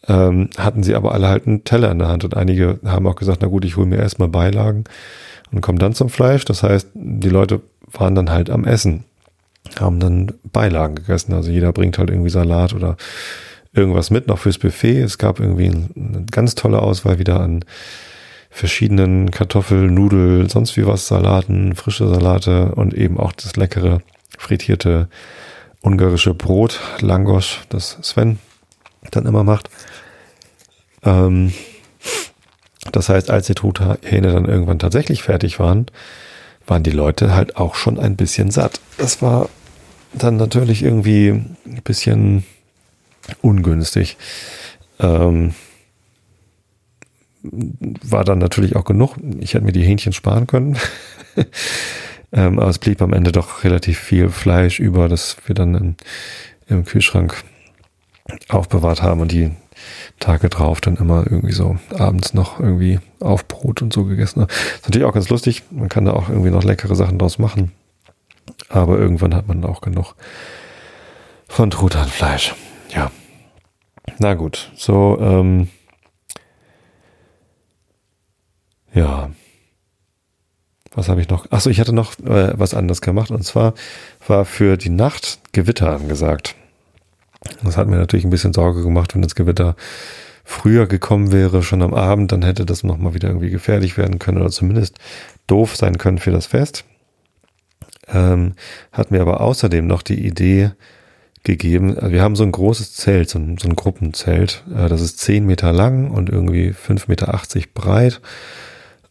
ähm, 0.07 0.51
hatten 0.57 0.83
sie 0.83 0.95
aber 0.95 1.13
alle 1.13 1.29
halt 1.29 1.47
einen 1.47 1.65
Teller 1.65 1.91
in 1.91 1.99
der 1.99 2.09
Hand 2.09 2.25
und 2.25 2.37
einige 2.37 2.79
haben 2.85 3.07
auch 3.07 3.17
gesagt, 3.17 3.43
na 3.43 3.49
gut, 3.49 3.65
ich 3.65 3.77
hole 3.77 3.87
mir 3.87 3.99
erstmal 3.99 4.29
Beilagen 4.29 4.85
und 5.51 5.61
kommen 5.61 5.79
dann 5.79 5.95
zum 5.95 6.09
Fleisch. 6.09 6.45
Das 6.45 6.63
heißt, 6.63 6.91
die 6.95 7.29
Leute 7.29 7.61
waren 7.91 8.15
dann 8.15 8.31
halt 8.31 8.51
am 8.51 8.65
Essen, 8.65 9.05
haben 9.81 10.01
dann 10.01 10.33
Beilagen 10.45 10.97
gegessen. 10.97 11.33
Also 11.33 11.51
jeder 11.51 11.73
bringt 11.73 11.99
halt 11.99 12.11
irgendwie 12.11 12.31
Salat 12.31 12.75
oder 12.75 12.97
irgendwas 13.73 14.11
mit 14.11 14.29
noch 14.29 14.39
fürs 14.39 14.59
Buffet. 14.59 15.01
Es 15.01 15.19
gab 15.19 15.41
irgendwie 15.41 15.67
eine 15.67 16.27
ganz 16.31 16.55
tolle 16.55 16.81
Auswahl 16.81 17.19
wieder 17.19 17.41
an 17.41 17.65
verschiedenen 18.51 19.33
Kartoffel, 19.33 19.91
Nudel, 19.91 20.49
sonst 20.49 20.77
wie 20.77 20.87
was, 20.87 21.09
Salaten, 21.09 21.75
frische 21.75 22.09
Salate 22.09 22.73
und 22.77 22.95
eben 22.95 23.19
auch 23.19 23.33
das 23.33 23.57
leckere 23.57 24.01
frittierte 24.39 25.09
ungarische 25.83 26.35
Brot, 26.35 26.81
Langosch, 27.01 27.63
das 27.69 27.99
Sven 28.03 28.39
dann 29.11 29.27
immer 29.27 29.45
macht. 29.45 29.69
Ähm, 31.03 31.53
das 32.93 33.09
heißt, 33.09 33.31
als 33.31 33.47
die 33.47 33.55
Truthähne 33.55 34.33
dann 34.33 34.47
irgendwann 34.47 34.79
tatsächlich 34.79 35.23
fertig 35.23 35.59
waren, 35.59 35.87
waren 36.67 36.83
die 36.83 36.91
Leute 36.91 37.35
halt 37.35 37.57
auch 37.57 37.75
schon 37.75 37.99
ein 37.99 38.17
bisschen 38.17 38.51
satt. 38.51 38.81
Das 38.99 39.21
war 39.21 39.49
dann 40.19 40.37
natürlich 40.37 40.83
irgendwie 40.83 41.31
ein 41.31 41.83
bisschen 41.83 42.45
ungünstig. 43.43 44.17
Ähm, 45.01 45.55
war 47.43 48.25
dann 48.25 48.39
natürlich 48.39 48.77
auch 48.77 48.85
genug. 48.85 49.17
Ich 49.41 49.55
hätte 49.55 49.65
mir 49.65 49.73
die 49.73 49.85
Hähnchen 49.85 50.13
sparen 50.13 50.47
können. 50.47 50.79
ähm, 52.33 52.59
aber 52.59 52.71
es 52.71 52.79
blieb 52.79 53.03
am 53.03 53.13
Ende 53.13 53.33
doch 53.33 53.65
relativ 53.65 53.99
viel 53.99 54.31
Fleisch 54.31 54.81
über, 54.81 55.09
das 55.09 55.37
wir 55.47 55.55
dann 55.55 55.75
im, 55.75 55.97
im 56.69 56.85
Kühlschrank 56.85 57.45
aufbewahrt 58.49 59.03
haben 59.03 59.21
und 59.21 59.33
die 59.33 59.51
Tage 60.21 60.49
drauf 60.49 60.81
dann 60.81 60.97
immer 60.97 61.25
irgendwie 61.29 61.53
so 61.53 61.77
abends 61.99 62.33
noch 62.33 62.59
irgendwie 62.61 63.01
auf 63.21 63.47
Brot 63.47 63.83
und 63.83 63.93
so 63.93 64.05
gegessen. 64.05 64.43
Ist 64.43 64.85
natürlich 64.85 65.05
auch 65.05 65.13
ganz 65.13 65.29
lustig. 65.29 65.63
Man 65.71 65.89
kann 65.89 66.07
da 66.07 66.13
auch 66.13 66.29
irgendwie 66.29 66.51
noch 66.51 66.65
leckere 66.65 66.95
Sachen 66.95 67.19
draus 67.19 67.39
machen. 67.39 67.73
Aber 68.75 68.99
irgendwann 68.99 69.35
hat 69.35 69.47
man 69.47 69.65
auch 69.65 69.81
genug 69.81 70.17
von 71.49 71.71
Truthahnfleisch. 71.71 72.57
Ja. 72.93 73.13
Na 74.19 74.35
gut, 74.35 74.73
so, 74.75 75.17
ähm, 75.21 75.69
ja. 78.93 79.31
Was 80.93 81.09
habe 81.09 81.21
ich 81.21 81.29
noch? 81.29 81.51
Achso, 81.53 81.71
ich 81.71 81.79
hatte 81.79 81.93
noch 81.93 82.19
äh, 82.21 82.59
was 82.59 82.75
anderes 82.75 83.01
gemacht. 83.01 83.31
Und 83.31 83.45
zwar 83.45 83.75
war 84.27 84.45
für 84.45 84.77
die 84.77 84.91
Nacht 84.91 85.39
Gewitter 85.53 85.93
angesagt. 85.93 86.57
Das 87.63 87.77
hat 87.77 87.87
mir 87.87 87.97
natürlich 87.97 88.25
ein 88.25 88.31
bisschen 88.31 88.53
Sorge 88.53 88.83
gemacht, 88.83 89.15
wenn 89.15 89.23
das 89.23 89.37
Gewitter 89.37 89.77
früher 90.45 90.87
gekommen 90.87 91.31
wäre, 91.31 91.63
schon 91.63 91.83
am 91.83 91.95
Abend, 91.95 92.33
dann 92.33 92.43
hätte 92.43 92.67
das 92.67 92.83
nochmal 92.83 93.15
wieder 93.15 93.29
irgendwie 93.29 93.51
gefährlich 93.51 93.97
werden 93.97 94.19
können 94.19 94.39
oder 94.39 94.51
zumindest 94.51 94.99
doof 95.47 95.77
sein 95.77 95.97
können 95.97 96.19
für 96.19 96.33
das 96.33 96.47
Fest. 96.47 96.85
Ähm, 98.09 98.53
hat 98.93 99.11
mir 99.11 99.21
aber 99.21 99.41
außerdem 99.41 99.87
noch 99.87 100.03
die 100.03 100.27
Idee 100.27 100.73
gegeben, 101.43 101.99
also 101.99 102.11
wir 102.11 102.23
haben 102.23 102.37
so 102.37 102.43
ein 102.43 102.53
großes 102.53 102.95
Zelt, 102.95 103.29
so 103.29 103.39
ein, 103.39 103.59
so 103.59 103.69
ein 103.69 103.77
Gruppenzelt, 103.77 104.65
äh, 104.75 104.89
das 104.89 105.01
ist 105.01 105.19
zehn 105.19 105.47
Meter 105.47 105.73
lang 105.73 106.11
und 106.11 106.31
irgendwie 106.31 106.73
fünf 106.73 107.07
Meter 107.09 107.35
achtzig 107.35 107.75
breit 107.75 108.21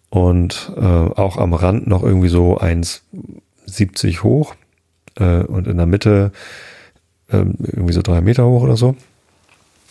und 0.09 0.71
äh, 0.75 0.81
auch 0.81 1.37
am 1.37 1.53
Rand 1.53 1.87
noch 1.87 2.03
irgendwie 2.03 2.29
so 2.29 2.59
1,70 2.59 4.23
hoch 4.23 4.55
äh, 5.15 5.43
und 5.43 5.67
in 5.67 5.77
der 5.77 5.85
Mitte 5.85 6.31
ähm, 7.31 7.55
irgendwie 7.59 7.93
so 7.93 8.01
drei 8.01 8.21
Meter 8.21 8.45
hoch 8.45 8.63
oder 8.63 8.77
so. 8.77 8.95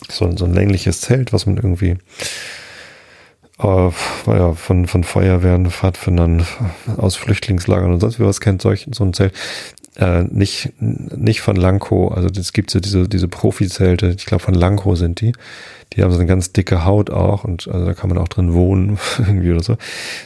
So, 0.08 0.36
so 0.36 0.44
ein 0.44 0.54
längliches 0.54 1.00
Zelt, 1.00 1.32
was 1.32 1.46
man 1.46 1.56
irgendwie 1.56 1.96
äh, 3.64 3.90
ja, 4.26 4.52
von, 4.52 4.86
von 4.86 5.04
Feuerwehren, 5.04 5.70
Pfadfindern 5.70 6.46
aus 6.96 7.16
Flüchtlingslagern 7.16 7.92
und 7.92 8.00
sonst 8.00 8.18
wie 8.18 8.24
was 8.24 8.40
kennt, 8.40 8.62
solch, 8.62 8.86
so 8.92 9.04
ein 9.04 9.12
Zelt. 9.12 9.34
äh, 9.96 10.22
nicht, 10.24 10.72
nicht 10.80 11.40
von 11.42 11.56
Lanko, 11.56 12.08
also 12.08 12.28
es 12.28 12.52
gibt 12.52 12.70
so 12.70 12.80
diese, 12.80 13.08
diese 13.08 13.28
Profi-Zelte, 13.28 14.14
ich 14.16 14.26
glaube 14.26 14.42
von 14.42 14.54
Lanko 14.54 14.94
sind 14.94 15.20
die. 15.20 15.32
Die 15.92 16.02
haben 16.02 16.10
so 16.10 16.18
eine 16.18 16.26
ganz 16.26 16.52
dicke 16.52 16.86
Haut 16.86 17.10
auch 17.10 17.44
und 17.44 17.68
also 17.68 17.84
da 17.84 17.92
kann 17.92 18.08
man 18.08 18.18
auch 18.18 18.28
drin 18.28 18.54
wohnen, 18.54 18.98
irgendwie 19.18 19.50
oder 19.50 19.62
so. 19.62 19.76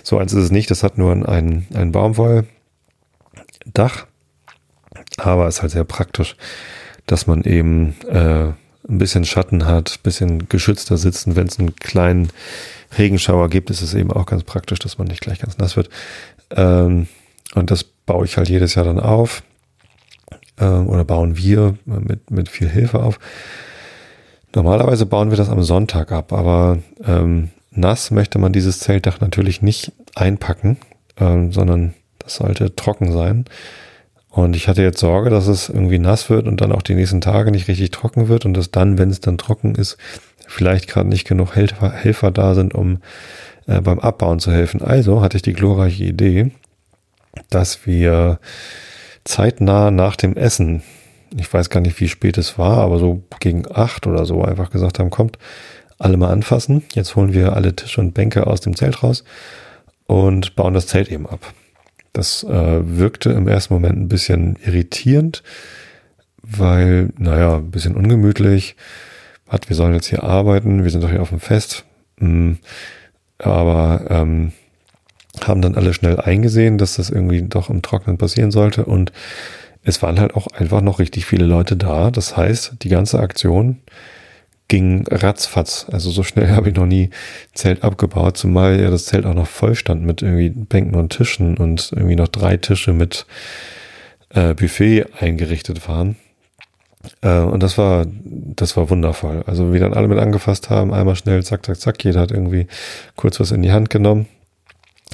So 0.04 0.18
eins 0.18 0.32
ist 0.32 0.44
es 0.44 0.50
nicht, 0.50 0.70
das 0.70 0.82
hat 0.82 0.98
nur 0.98 1.12
ein, 1.12 1.66
ein 1.74 1.92
Baumwolldach, 1.92 2.46
aber 5.18 5.48
ist 5.48 5.62
halt 5.62 5.72
sehr 5.72 5.84
praktisch, 5.84 6.36
dass 7.06 7.26
man 7.26 7.42
eben 7.42 7.96
äh, 8.08 8.52
ein 8.88 8.98
bisschen 8.98 9.24
Schatten 9.24 9.66
hat, 9.66 10.02
bisschen 10.02 10.48
geschützter 10.48 10.96
sitzen. 10.96 11.36
Wenn 11.36 11.46
es 11.46 11.58
einen 11.58 11.76
kleinen 11.76 12.30
Regenschauer 12.96 13.48
gibt, 13.50 13.70
ist 13.70 13.82
es 13.82 13.94
eben 13.94 14.12
auch 14.12 14.26
ganz 14.26 14.44
praktisch, 14.44 14.78
dass 14.78 14.98
man 14.98 15.08
nicht 15.08 15.20
gleich 15.20 15.40
ganz 15.40 15.58
nass 15.58 15.76
wird. 15.76 15.90
Ähm, 16.50 17.08
und 17.54 17.70
das 17.70 17.84
baue 17.84 18.24
ich 18.24 18.36
halt 18.36 18.48
jedes 18.48 18.74
Jahr 18.74 18.84
dann 18.84 19.00
auf 19.00 19.42
äh, 20.58 20.64
oder 20.64 21.04
bauen 21.04 21.36
wir 21.36 21.76
mit, 21.84 22.30
mit 22.30 22.48
viel 22.48 22.68
Hilfe 22.68 23.02
auf. 23.02 23.18
Normalerweise 24.54 25.06
bauen 25.06 25.30
wir 25.30 25.36
das 25.36 25.50
am 25.50 25.62
Sonntag 25.62 26.12
ab, 26.12 26.32
aber 26.32 26.78
ähm, 27.04 27.50
nass 27.72 28.10
möchte 28.10 28.38
man 28.38 28.52
dieses 28.52 28.78
Zeltdach 28.78 29.20
natürlich 29.20 29.60
nicht 29.60 29.92
einpacken, 30.14 30.78
ähm, 31.18 31.52
sondern 31.52 31.94
das 32.18 32.36
sollte 32.36 32.74
trocken 32.74 33.12
sein. 33.12 33.44
Und 34.36 34.54
ich 34.54 34.68
hatte 34.68 34.82
jetzt 34.82 35.00
Sorge, 35.00 35.30
dass 35.30 35.46
es 35.46 35.70
irgendwie 35.70 35.98
nass 35.98 36.28
wird 36.28 36.46
und 36.46 36.60
dann 36.60 36.70
auch 36.70 36.82
die 36.82 36.94
nächsten 36.94 37.22
Tage 37.22 37.50
nicht 37.50 37.68
richtig 37.68 37.90
trocken 37.90 38.28
wird 38.28 38.44
und 38.44 38.52
dass 38.52 38.70
dann, 38.70 38.98
wenn 38.98 39.08
es 39.08 39.20
dann 39.20 39.38
trocken 39.38 39.74
ist, 39.76 39.96
vielleicht 40.46 40.88
gerade 40.88 41.08
nicht 41.08 41.26
genug 41.26 41.56
Helfer, 41.56 41.90
Helfer 41.90 42.30
da 42.30 42.54
sind, 42.54 42.74
um 42.74 42.98
äh, 43.66 43.80
beim 43.80 43.98
Abbauen 43.98 44.38
zu 44.38 44.52
helfen. 44.52 44.82
Also 44.82 45.22
hatte 45.22 45.38
ich 45.38 45.42
die 45.42 45.54
glorreiche 45.54 46.04
Idee, 46.04 46.50
dass 47.48 47.86
wir 47.86 48.38
zeitnah 49.24 49.90
nach 49.90 50.16
dem 50.16 50.36
Essen, 50.36 50.82
ich 51.34 51.50
weiß 51.50 51.70
gar 51.70 51.80
nicht, 51.80 51.98
wie 51.98 52.08
spät 52.08 52.36
es 52.36 52.58
war, 52.58 52.76
aber 52.76 52.98
so 52.98 53.22
gegen 53.40 53.64
acht 53.74 54.06
oder 54.06 54.26
so 54.26 54.44
einfach 54.44 54.68
gesagt 54.68 54.98
haben, 54.98 55.08
kommt, 55.08 55.38
alle 55.98 56.18
mal 56.18 56.30
anfassen. 56.30 56.84
Jetzt 56.92 57.16
holen 57.16 57.32
wir 57.32 57.54
alle 57.54 57.74
Tische 57.74 58.02
und 58.02 58.12
Bänke 58.12 58.46
aus 58.46 58.60
dem 58.60 58.76
Zelt 58.76 59.02
raus 59.02 59.24
und 60.04 60.56
bauen 60.56 60.74
das 60.74 60.88
Zelt 60.88 61.10
eben 61.10 61.26
ab. 61.26 61.54
Das 62.16 62.44
äh, 62.44 62.98
wirkte 62.98 63.30
im 63.30 63.46
ersten 63.46 63.74
Moment 63.74 63.98
ein 63.98 64.08
bisschen 64.08 64.56
irritierend, 64.64 65.42
weil, 66.40 67.10
naja, 67.18 67.56
ein 67.56 67.70
bisschen 67.70 67.94
ungemütlich. 67.94 68.74
Hat, 69.46 69.68
wir 69.68 69.76
sollen 69.76 69.92
jetzt 69.92 70.06
hier 70.06 70.24
arbeiten, 70.24 70.82
wir 70.82 70.90
sind 70.90 71.04
doch 71.04 71.10
hier 71.10 71.20
auf 71.20 71.28
dem 71.28 71.40
Fest. 71.40 71.84
Mhm. 72.18 72.56
Aber 73.36 74.06
ähm, 74.08 74.52
haben 75.44 75.60
dann 75.60 75.74
alle 75.74 75.92
schnell 75.92 76.18
eingesehen, 76.18 76.78
dass 76.78 76.96
das 76.96 77.10
irgendwie 77.10 77.42
doch 77.42 77.68
im 77.68 77.82
Trocknen 77.82 78.16
passieren 78.16 78.50
sollte 78.50 78.86
und 78.86 79.12
es 79.82 80.02
waren 80.02 80.18
halt 80.18 80.34
auch 80.34 80.46
einfach 80.46 80.80
noch 80.80 80.98
richtig 80.98 81.26
viele 81.26 81.44
Leute 81.44 81.76
da. 81.76 82.10
Das 82.10 82.34
heißt, 82.34 82.76
die 82.80 82.88
ganze 82.88 83.20
Aktion 83.20 83.76
ging 84.68 85.06
ratzfatz. 85.10 85.86
Also 85.90 86.10
so 86.10 86.22
schnell 86.22 86.50
habe 86.56 86.70
ich 86.70 86.76
noch 86.76 86.86
nie 86.86 87.10
Zelt 87.54 87.82
abgebaut, 87.82 88.36
zumal 88.36 88.80
ja 88.80 88.90
das 88.90 89.06
Zelt 89.06 89.26
auch 89.26 89.34
noch 89.34 89.46
voll 89.46 89.74
stand 89.74 90.02
mit 90.02 90.22
irgendwie 90.22 90.50
Bänken 90.50 90.94
und 90.94 91.10
Tischen 91.10 91.56
und 91.56 91.92
irgendwie 91.92 92.16
noch 92.16 92.28
drei 92.28 92.56
Tische 92.56 92.92
mit 92.92 93.26
äh, 94.30 94.54
Buffet 94.54 95.06
eingerichtet 95.18 95.88
waren. 95.88 96.16
Äh, 97.22 97.38
und 97.38 97.62
das 97.62 97.78
war, 97.78 98.06
das 98.24 98.76
war 98.76 98.90
wundervoll. 98.90 99.44
Also 99.46 99.72
wie 99.72 99.78
dann 99.78 99.94
alle 99.94 100.08
mit 100.08 100.18
angefasst 100.18 100.70
haben, 100.70 100.92
einmal 100.92 101.16
schnell, 101.16 101.44
zack, 101.44 101.64
zack, 101.64 101.80
zack, 101.80 102.04
jeder 102.04 102.20
hat 102.20 102.30
irgendwie 102.32 102.66
kurz 103.14 103.40
was 103.40 103.52
in 103.52 103.62
die 103.62 103.72
Hand 103.72 103.90
genommen 103.90 104.26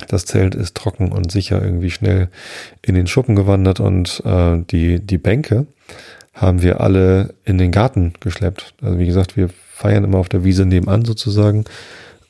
das 0.09 0.24
Zelt 0.24 0.55
ist 0.55 0.76
trocken 0.76 1.12
und 1.12 1.30
sicher 1.30 1.62
irgendwie 1.62 1.90
schnell 1.90 2.28
in 2.80 2.94
den 2.94 3.07
Schuppen 3.07 3.36
gewandert 3.36 3.80
und 3.80 4.22
äh, 4.24 4.59
die, 4.70 5.00
die 5.00 5.18
Bänke 5.18 5.66
haben 6.33 6.62
wir 6.62 6.80
alle 6.80 7.35
in 7.45 7.59
den 7.59 7.72
Garten 7.72 8.14
geschleppt. 8.20 8.74
Also 8.83 8.99
wie 8.99 9.07
gesagt, 9.07 9.37
wir 9.37 9.51
feiern 9.74 10.05
immer 10.05 10.18
auf 10.18 10.28
der 10.28 10.45
Wiese 10.45 10.64
nebenan 10.64 11.05
sozusagen. 11.05 11.64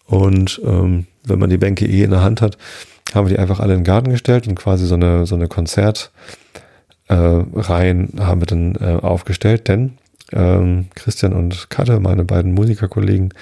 Und 0.06 0.60
ähm, 0.64 1.06
wenn 1.24 1.38
man 1.38 1.50
die 1.50 1.58
Bänke 1.58 1.86
eh 1.86 2.02
in 2.02 2.10
der 2.10 2.22
Hand 2.22 2.40
hat, 2.40 2.58
haben 3.14 3.26
wir 3.26 3.34
die 3.36 3.40
einfach 3.40 3.60
alle 3.60 3.74
in 3.74 3.80
den 3.80 3.84
Garten 3.84 4.10
gestellt 4.10 4.48
und 4.48 4.54
quasi 4.56 4.86
so 4.86 4.94
eine, 4.94 5.26
so 5.26 5.34
eine 5.34 5.48
Konzertreihen 5.48 6.10
äh, 7.08 8.20
haben 8.20 8.40
wir 8.40 8.46
dann 8.46 8.74
äh, 8.76 8.98
aufgestellt, 9.00 9.68
denn 9.68 9.98
ähm, 10.32 10.86
Christian 10.94 11.32
und 11.34 11.70
Katte, 11.70 12.00
meine 12.00 12.24
beiden 12.24 12.52
Musikerkollegen, 12.52 13.34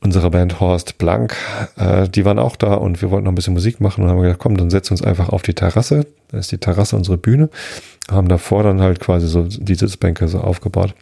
unserer 0.00 0.30
Band 0.30 0.60
Horst 0.60 0.98
Blank, 0.98 1.36
äh, 1.76 2.08
die 2.08 2.24
waren 2.24 2.38
auch 2.38 2.56
da 2.56 2.74
und 2.74 3.02
wir 3.02 3.10
wollten 3.10 3.24
noch 3.24 3.32
ein 3.32 3.36
bisschen 3.36 3.54
Musik 3.54 3.80
machen 3.80 4.04
und 4.04 4.10
haben 4.10 4.20
gedacht, 4.20 4.38
komm, 4.38 4.56
dann 4.56 4.70
setzen 4.70 4.90
wir 4.90 4.92
uns 4.98 5.02
einfach 5.02 5.30
auf 5.30 5.42
die 5.42 5.54
Terrasse. 5.54 6.06
Da 6.28 6.38
ist 6.38 6.52
die 6.52 6.58
Terrasse 6.58 6.96
unsere 6.96 7.18
Bühne. 7.18 7.48
Haben 8.10 8.28
davor 8.28 8.62
dann 8.62 8.80
halt 8.80 9.00
quasi 9.00 9.26
so 9.26 9.44
die 9.44 9.74
Sitzbänke 9.74 10.28
so 10.28 10.40
aufgebaut. 10.40 10.94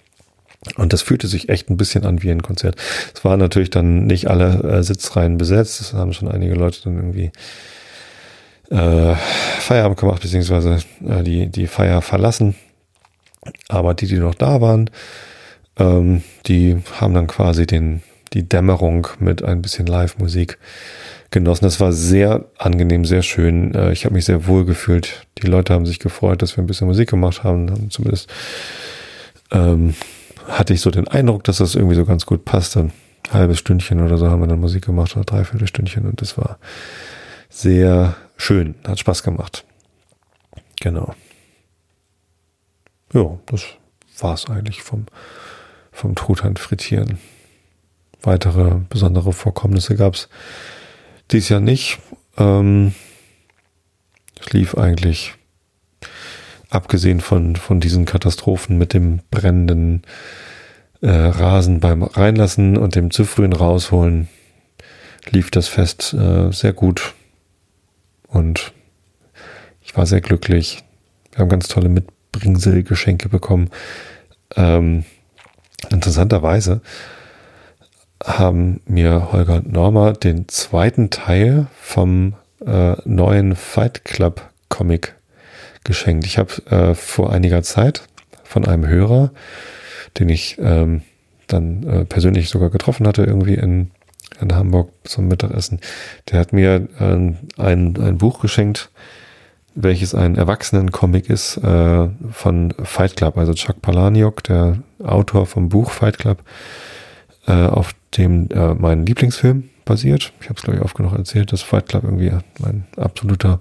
Und 0.76 0.92
das 0.92 1.02
fühlte 1.02 1.26
sich 1.26 1.48
echt 1.50 1.68
ein 1.68 1.76
bisschen 1.76 2.06
an 2.06 2.22
wie 2.22 2.30
ein 2.30 2.42
Konzert. 2.42 2.76
Es 3.14 3.24
waren 3.24 3.38
natürlich 3.38 3.70
dann 3.70 4.06
nicht 4.06 4.30
alle 4.30 4.62
äh, 4.62 4.82
Sitzreihen 4.82 5.36
besetzt. 5.36 5.80
Es 5.80 5.92
haben 5.92 6.12
schon 6.12 6.28
einige 6.28 6.54
Leute 6.54 6.80
dann 6.84 6.96
irgendwie 6.96 7.30
äh, 8.70 9.14
Feierabend 9.60 9.98
gemacht, 9.98 10.22
beziehungsweise 10.22 10.78
äh, 11.06 11.22
die, 11.22 11.48
die 11.48 11.66
Feier 11.66 12.00
verlassen. 12.00 12.54
Aber 13.68 13.92
die, 13.92 14.06
die 14.06 14.18
noch 14.18 14.34
da 14.34 14.60
waren, 14.62 14.88
ähm, 15.78 16.22
die 16.46 16.78
haben 16.98 17.12
dann 17.12 17.26
quasi 17.26 17.66
den, 17.66 18.02
die 18.34 18.48
Dämmerung 18.48 19.06
mit 19.20 19.42
ein 19.42 19.62
bisschen 19.62 19.86
Live-Musik 19.86 20.58
genossen. 21.30 21.64
Das 21.64 21.80
war 21.80 21.92
sehr 21.92 22.44
angenehm, 22.58 23.04
sehr 23.04 23.22
schön. 23.22 23.74
Äh, 23.74 23.92
ich 23.92 24.04
habe 24.04 24.14
mich 24.14 24.24
sehr 24.24 24.46
wohl 24.46 24.64
gefühlt. 24.64 25.26
Die 25.38 25.46
Leute 25.46 25.72
haben 25.72 25.86
sich 25.86 25.98
gefreut, 26.00 26.42
dass 26.42 26.56
wir 26.56 26.62
ein 26.62 26.66
bisschen 26.66 26.86
Musik 26.86 27.10
gemacht 27.10 27.44
haben. 27.44 27.90
Zumindest 27.90 28.28
ähm, 29.50 29.94
hatte 30.48 30.74
ich 30.74 30.80
so 30.80 30.90
den 30.90 31.08
Eindruck, 31.08 31.44
dass 31.44 31.58
das 31.58 31.74
irgendwie 31.74 31.96
so 31.96 32.04
ganz 32.04 32.26
gut 32.26 32.44
passte. 32.44 32.80
Ein 32.80 32.92
halbes 33.32 33.58
Stündchen 33.58 34.04
oder 34.04 34.18
so 34.18 34.28
haben 34.28 34.40
wir 34.40 34.48
dann 34.48 34.60
Musik 34.60 34.84
gemacht 34.84 35.16
oder 35.16 35.24
dreiviertel 35.24 35.68
Stündchen 35.68 36.06
und 36.06 36.20
das 36.20 36.36
war 36.36 36.58
sehr 37.48 38.16
schön. 38.36 38.74
Hat 38.86 38.98
Spaß 38.98 39.22
gemacht. 39.22 39.64
Genau. 40.80 41.14
Ja, 43.12 43.38
das 43.46 43.64
war 44.18 44.34
es 44.34 44.46
eigentlich 44.50 44.82
vom, 44.82 45.06
vom 45.92 46.14
Truthahn 46.14 46.56
frittieren. 46.56 47.18
Weitere 48.24 48.80
besondere 48.88 49.32
Vorkommnisse 49.32 49.96
gab 49.96 50.14
es 50.14 50.28
dies 51.30 51.50
Jahr 51.50 51.60
nicht. 51.60 51.98
Ähm, 52.38 52.94
es 54.40 54.52
lief 54.52 54.76
eigentlich, 54.76 55.34
abgesehen 56.70 57.20
von, 57.20 57.56
von 57.56 57.80
diesen 57.80 58.06
Katastrophen 58.06 58.78
mit 58.78 58.94
dem 58.94 59.20
brennenden 59.30 60.02
äh, 61.02 61.10
Rasen 61.10 61.80
beim 61.80 62.02
Reinlassen 62.02 62.78
und 62.78 62.94
dem 62.94 63.10
zu 63.10 63.26
frühen 63.26 63.52
Rausholen, 63.52 64.28
lief 65.30 65.50
das 65.50 65.68
Fest 65.68 66.14
äh, 66.14 66.50
sehr 66.50 66.72
gut. 66.72 67.14
Und 68.26 68.72
ich 69.82 69.94
war 69.96 70.06
sehr 70.06 70.22
glücklich. 70.22 70.82
Wir 71.32 71.40
haben 71.40 71.50
ganz 71.50 71.68
tolle 71.68 71.90
Mitbringselgeschenke 71.90 73.28
bekommen. 73.28 73.70
Ähm, 74.56 75.04
interessanterweise 75.90 76.80
haben 78.22 78.80
mir 78.86 79.32
Holger 79.32 79.56
und 79.56 79.72
Norma 79.72 80.12
den 80.12 80.48
zweiten 80.48 81.10
Teil 81.10 81.66
vom 81.80 82.34
äh, 82.64 82.94
neuen 83.04 83.56
Fight 83.56 84.04
Club 84.04 84.42
Comic 84.68 85.14
geschenkt. 85.84 86.26
Ich 86.26 86.38
habe 86.38 86.52
äh, 86.70 86.94
vor 86.94 87.32
einiger 87.32 87.62
Zeit 87.62 88.02
von 88.42 88.66
einem 88.66 88.86
Hörer, 88.86 89.30
den 90.18 90.28
ich 90.28 90.56
ähm, 90.58 91.02
dann 91.46 91.82
äh, 91.82 92.04
persönlich 92.04 92.48
sogar 92.48 92.70
getroffen 92.70 93.06
hatte, 93.06 93.24
irgendwie 93.24 93.54
in, 93.54 93.90
in 94.40 94.54
Hamburg 94.54 94.90
zum 95.04 95.28
Mittagessen, 95.28 95.80
der 96.30 96.40
hat 96.40 96.52
mir 96.52 96.88
äh, 96.98 97.04
ein, 97.04 97.38
ein 97.58 98.18
Buch 98.18 98.40
geschenkt, 98.40 98.90
welches 99.74 100.14
ein 100.14 100.36
Erwachsenen-Comic 100.36 101.28
ist 101.28 101.56
äh, 101.58 102.08
von 102.30 102.74
Fight 102.82 103.16
Club, 103.16 103.36
also 103.36 103.54
Chuck 103.54 103.82
Palahniuk, 103.82 104.44
der 104.44 104.78
Autor 105.02 105.46
vom 105.46 105.68
Buch 105.68 105.90
Fight 105.90 106.18
Club, 106.18 106.42
äh, 107.46 107.52
auf 107.52 107.94
dem 108.16 108.48
äh, 108.50 108.74
mein 108.74 109.06
Lieblingsfilm 109.06 109.70
basiert. 109.84 110.32
Ich 110.40 110.48
habe 110.48 110.56
es, 110.56 110.62
glaube 110.62 110.78
ich, 110.78 110.84
oft 110.84 110.96
genug 110.96 111.12
erzählt, 111.12 111.52
dass 111.52 111.62
Fight 111.62 111.88
Club 111.88 112.04
irgendwie 112.04 112.32
mein 112.58 112.86
absoluter 112.96 113.58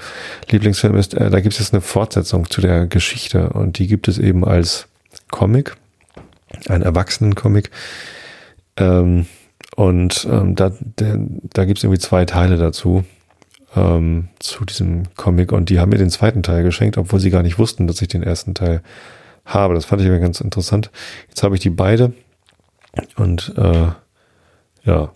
Lieblingsfilm 0.50 0.96
ist. 0.96 1.14
Äh, 1.14 1.30
da 1.30 1.40
gibt 1.42 1.54
es 1.54 1.60
jetzt 1.60 1.74
eine 1.74 1.82
Fortsetzung 1.82 2.50
zu 2.50 2.62
der 2.62 2.88
Geschichte 2.88 3.50
und 3.50 3.80
die 3.80 3.88
gibt 3.88 4.08
es 4.08 4.18
eben 4.20 4.46
als 4.46 4.88
Comic, 5.32 5.76
ein 6.68 6.82
Erwachsenen-Comic. 6.82 7.72
Ähm, 8.78 9.26
und 9.76 10.28
ähm, 10.32 10.56
da, 10.56 10.72
der, 10.80 11.18
da 11.54 11.66
gibt 11.66 11.80
es 11.80 11.84
irgendwie 11.84 12.00
zwei 12.00 12.26
Teile 12.26 12.58
dazu, 12.58 13.04
ähm, 13.76 14.30
zu 14.40 14.66
diesem 14.66 15.04
Comic. 15.16 15.52
Und 15.52 15.70
die 15.70 15.80
haben 15.80 15.90
mir 15.90 15.98
den 15.98 16.12
zweiten 16.12 16.44
Teil 16.44 16.64
geschenkt, 16.64 16.98
obwohl 16.98 17.20
sie 17.20 17.32
gar 17.32 17.44
nicht 17.44 17.60
wussten, 17.60 17.88
dass 17.88 18.02
ich 18.02 18.08
den 18.08 18.24
ersten 18.24 18.54
Teil 18.54 18.82
habe. 19.46 19.74
Das 19.74 19.86
fand 19.86 20.02
ich 20.02 20.08
aber 20.08 20.20
ganz 20.20 20.42
interessant. 20.42 20.92
Jetzt 21.28 21.44
habe 21.44 21.56
ich 21.56 21.62
die 21.62 21.70
beide 21.70 22.14
und 23.16 23.54
äh, 23.58 23.88
ja, 24.84 25.12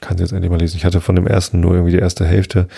kann 0.00 0.16
sie 0.16 0.22
jetzt 0.22 0.32
endlich 0.32 0.50
mal 0.50 0.60
lesen. 0.60 0.76
Ich 0.76 0.84
hatte 0.84 1.00
von 1.00 1.16
dem 1.16 1.26
ersten 1.26 1.60
nur 1.60 1.72
irgendwie 1.72 1.92
die 1.92 1.98
erste 1.98 2.26
Hälfte 2.26 2.68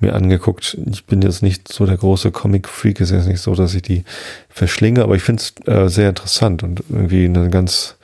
mir 0.00 0.14
angeguckt. 0.14 0.76
Ich 0.90 1.04
bin 1.04 1.22
jetzt 1.22 1.42
nicht 1.42 1.70
so 1.70 1.86
der 1.86 1.96
große 1.96 2.30
Comic-Freak, 2.30 3.00
ist 3.00 3.10
jetzt 3.10 3.28
nicht 3.28 3.40
so, 3.40 3.54
dass 3.54 3.74
ich 3.74 3.82
die 3.82 4.04
verschlinge, 4.48 5.02
aber 5.02 5.14
ich 5.14 5.22
finde 5.22 5.42
es 5.42 5.66
äh, 5.66 5.88
sehr 5.88 6.08
interessant 6.08 6.62
und 6.62 6.82
irgendwie 6.88 7.26
eine 7.26 7.50
ganz 7.50 7.96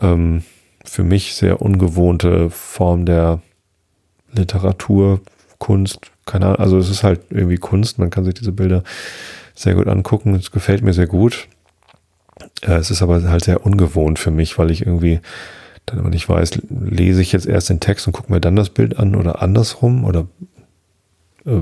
ähm, 0.00 0.44
für 0.84 1.02
mich 1.02 1.34
sehr 1.34 1.60
ungewohnte 1.60 2.50
Form 2.50 3.06
der 3.06 3.42
Literatur, 4.32 5.20
Kunst, 5.58 6.10
keine 6.26 6.46
Ahnung. 6.46 6.58
Also 6.58 6.78
es 6.78 6.90
ist 6.90 7.04
halt 7.04 7.20
irgendwie 7.30 7.56
Kunst, 7.56 7.98
man 7.98 8.10
kann 8.10 8.24
sich 8.24 8.34
diese 8.34 8.52
Bilder 8.52 8.84
sehr 9.54 9.74
gut 9.74 9.88
angucken. 9.88 10.34
Es 10.34 10.50
gefällt 10.50 10.82
mir 10.82 10.92
sehr 10.92 11.06
gut. 11.06 11.48
Äh, 12.64 12.76
es 12.76 12.90
ist 12.90 13.02
aber 13.02 13.22
halt 13.22 13.44
sehr 13.44 13.64
ungewohnt 13.64 14.18
für 14.18 14.30
mich, 14.30 14.58
weil 14.58 14.70
ich 14.70 14.86
irgendwie 14.86 15.20
dann 15.86 15.98
aber 15.98 16.10
nicht 16.10 16.28
weiß, 16.28 16.52
lese 16.70 17.20
ich 17.20 17.32
jetzt 17.32 17.46
erst 17.46 17.68
den 17.68 17.80
Text 17.80 18.06
und 18.06 18.14
gucke 18.14 18.32
mir 18.32 18.40
dann 18.40 18.56
das 18.56 18.70
Bild 18.70 18.98
an 18.98 19.14
oder 19.14 19.42
andersrum 19.42 20.04
oder 20.04 20.26
äh, 21.44 21.60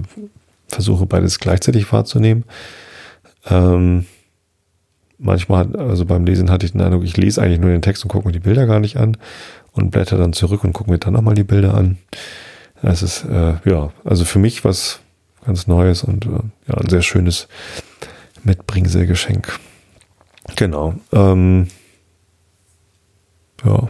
versuche 0.68 1.06
beides 1.06 1.40
gleichzeitig 1.40 1.92
wahrzunehmen. 1.92 2.44
Ähm, 3.50 4.06
manchmal, 5.18 5.74
also 5.76 6.04
beim 6.04 6.24
Lesen 6.24 6.50
hatte 6.50 6.66
ich 6.66 6.72
den 6.72 6.80
Eindruck, 6.80 7.02
ich 7.02 7.16
lese 7.16 7.42
eigentlich 7.42 7.60
nur 7.60 7.70
den 7.70 7.82
Text 7.82 8.04
und 8.04 8.08
gucke 8.08 8.26
mir 8.26 8.32
die 8.32 8.38
Bilder 8.38 8.66
gar 8.66 8.78
nicht 8.78 8.96
an 8.96 9.16
und 9.72 9.90
blätter 9.90 10.16
dann 10.16 10.32
zurück 10.32 10.62
und 10.62 10.72
gucke 10.72 10.90
mir 10.90 10.98
dann 10.98 11.14
nochmal 11.14 11.34
die 11.34 11.44
Bilder 11.44 11.74
an. 11.74 11.98
Es 12.80 13.02
ist, 13.02 13.24
äh, 13.24 13.54
ja, 13.64 13.92
also 14.04 14.24
für 14.24 14.38
mich 14.38 14.64
was 14.64 15.00
ganz 15.44 15.66
Neues 15.66 16.04
und 16.04 16.26
äh, 16.26 16.40
ja, 16.68 16.74
ein 16.74 16.88
sehr 16.88 17.02
schönes 17.02 17.48
Mitbringselgeschenk. 18.44 19.58
Genau. 20.56 20.94
Ähm, 21.12 21.68
ja. 23.64 23.88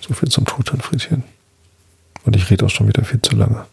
So 0.00 0.14
viel 0.14 0.28
zum 0.28 0.44
Truthahn-Frittchen. 0.44 1.22
Und 2.24 2.36
ich 2.36 2.50
rede 2.50 2.66
auch 2.66 2.70
schon 2.70 2.88
wieder 2.88 3.04
viel 3.04 3.20
zu 3.22 3.36
lange. 3.36 3.66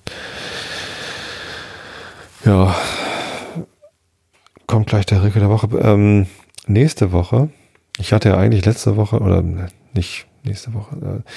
Ja. 2.45 2.75
Kommt 4.67 4.87
gleich 4.87 5.05
der 5.05 5.23
Rücke 5.23 5.39
der 5.39 5.49
Woche. 5.49 5.67
Ähm, 5.79 6.27
nächste 6.67 7.11
Woche, 7.11 7.49
ich 7.97 8.13
hatte 8.13 8.29
ja 8.29 8.37
eigentlich 8.37 8.65
letzte 8.65 8.95
Woche, 8.95 9.19
oder 9.19 9.43
nicht 9.93 10.27
nächste 10.43 10.73
Woche, 10.73 10.95
äh, 10.95 11.29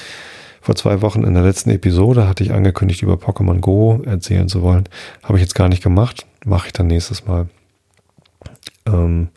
vor 0.61 0.75
zwei 0.75 1.01
Wochen 1.01 1.23
in 1.23 1.33
der 1.33 1.43
letzten 1.43 1.71
Episode 1.71 2.25
hatte 2.25 2.41
ich 2.41 2.53
angekündigt, 2.53 3.01
über 3.01 3.15
Pokémon 3.15 3.59
Go 3.59 4.01
erzählen 4.05 4.47
zu 4.47 4.61
wollen. 4.61 4.87
Habe 5.21 5.37
ich 5.37 5.41
jetzt 5.41 5.55
gar 5.55 5.67
nicht 5.67 5.83
gemacht. 5.83 6.25
Mache 6.45 6.67
ich 6.67 6.73
dann 6.73 6.87
nächstes 6.87 7.25
Mal. 7.25 7.49
Ähm, 8.85 9.27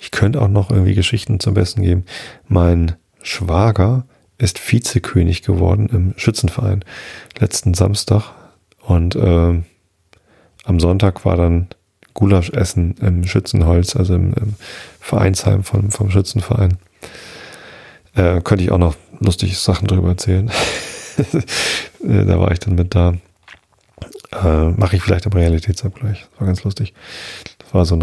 ich 0.00 0.10
könnte 0.10 0.40
auch 0.40 0.48
noch 0.48 0.70
irgendwie 0.70 0.94
Geschichten 0.94 1.40
zum 1.40 1.54
Besten 1.54 1.82
geben. 1.82 2.04
Mein 2.48 2.96
Schwager 3.22 4.06
ist 4.38 4.72
Vizekönig 4.72 5.42
geworden 5.42 5.88
im 5.92 6.14
Schützenverein 6.16 6.84
letzten 7.38 7.74
Samstag. 7.74 8.32
Und 8.80 9.14
äh, 9.14 9.62
am 10.64 10.80
Sonntag 10.80 11.26
war 11.26 11.36
dann 11.36 11.68
Gulaschessen 12.14 12.94
im 13.02 13.26
Schützenholz, 13.26 13.94
also 13.94 14.14
im, 14.14 14.32
im 14.32 14.54
Vereinsheim 14.98 15.62
vom, 15.62 15.90
vom 15.90 16.10
Schützenverein. 16.10 16.78
Äh, 18.14 18.40
könnte 18.40 18.64
ich 18.64 18.72
auch 18.72 18.78
noch 18.78 18.96
lustige 19.20 19.54
Sachen 19.54 19.86
drüber 19.86 20.08
erzählen. 20.08 20.50
Äh, 22.02 22.24
da 22.24 22.40
war 22.40 22.50
ich 22.50 22.60
dann 22.60 22.76
mit 22.76 22.94
da. 22.94 23.12
Äh, 24.32 24.70
Mache 24.70 24.96
ich 24.96 25.02
vielleicht 25.02 25.26
im 25.26 25.32
Realitätsabgleich. 25.32 26.22
Das 26.30 26.40
war 26.40 26.46
ganz 26.46 26.64
lustig. 26.64 26.94
Das 27.58 27.74
war 27.74 27.84
so 27.84 27.94
ein 27.94 28.00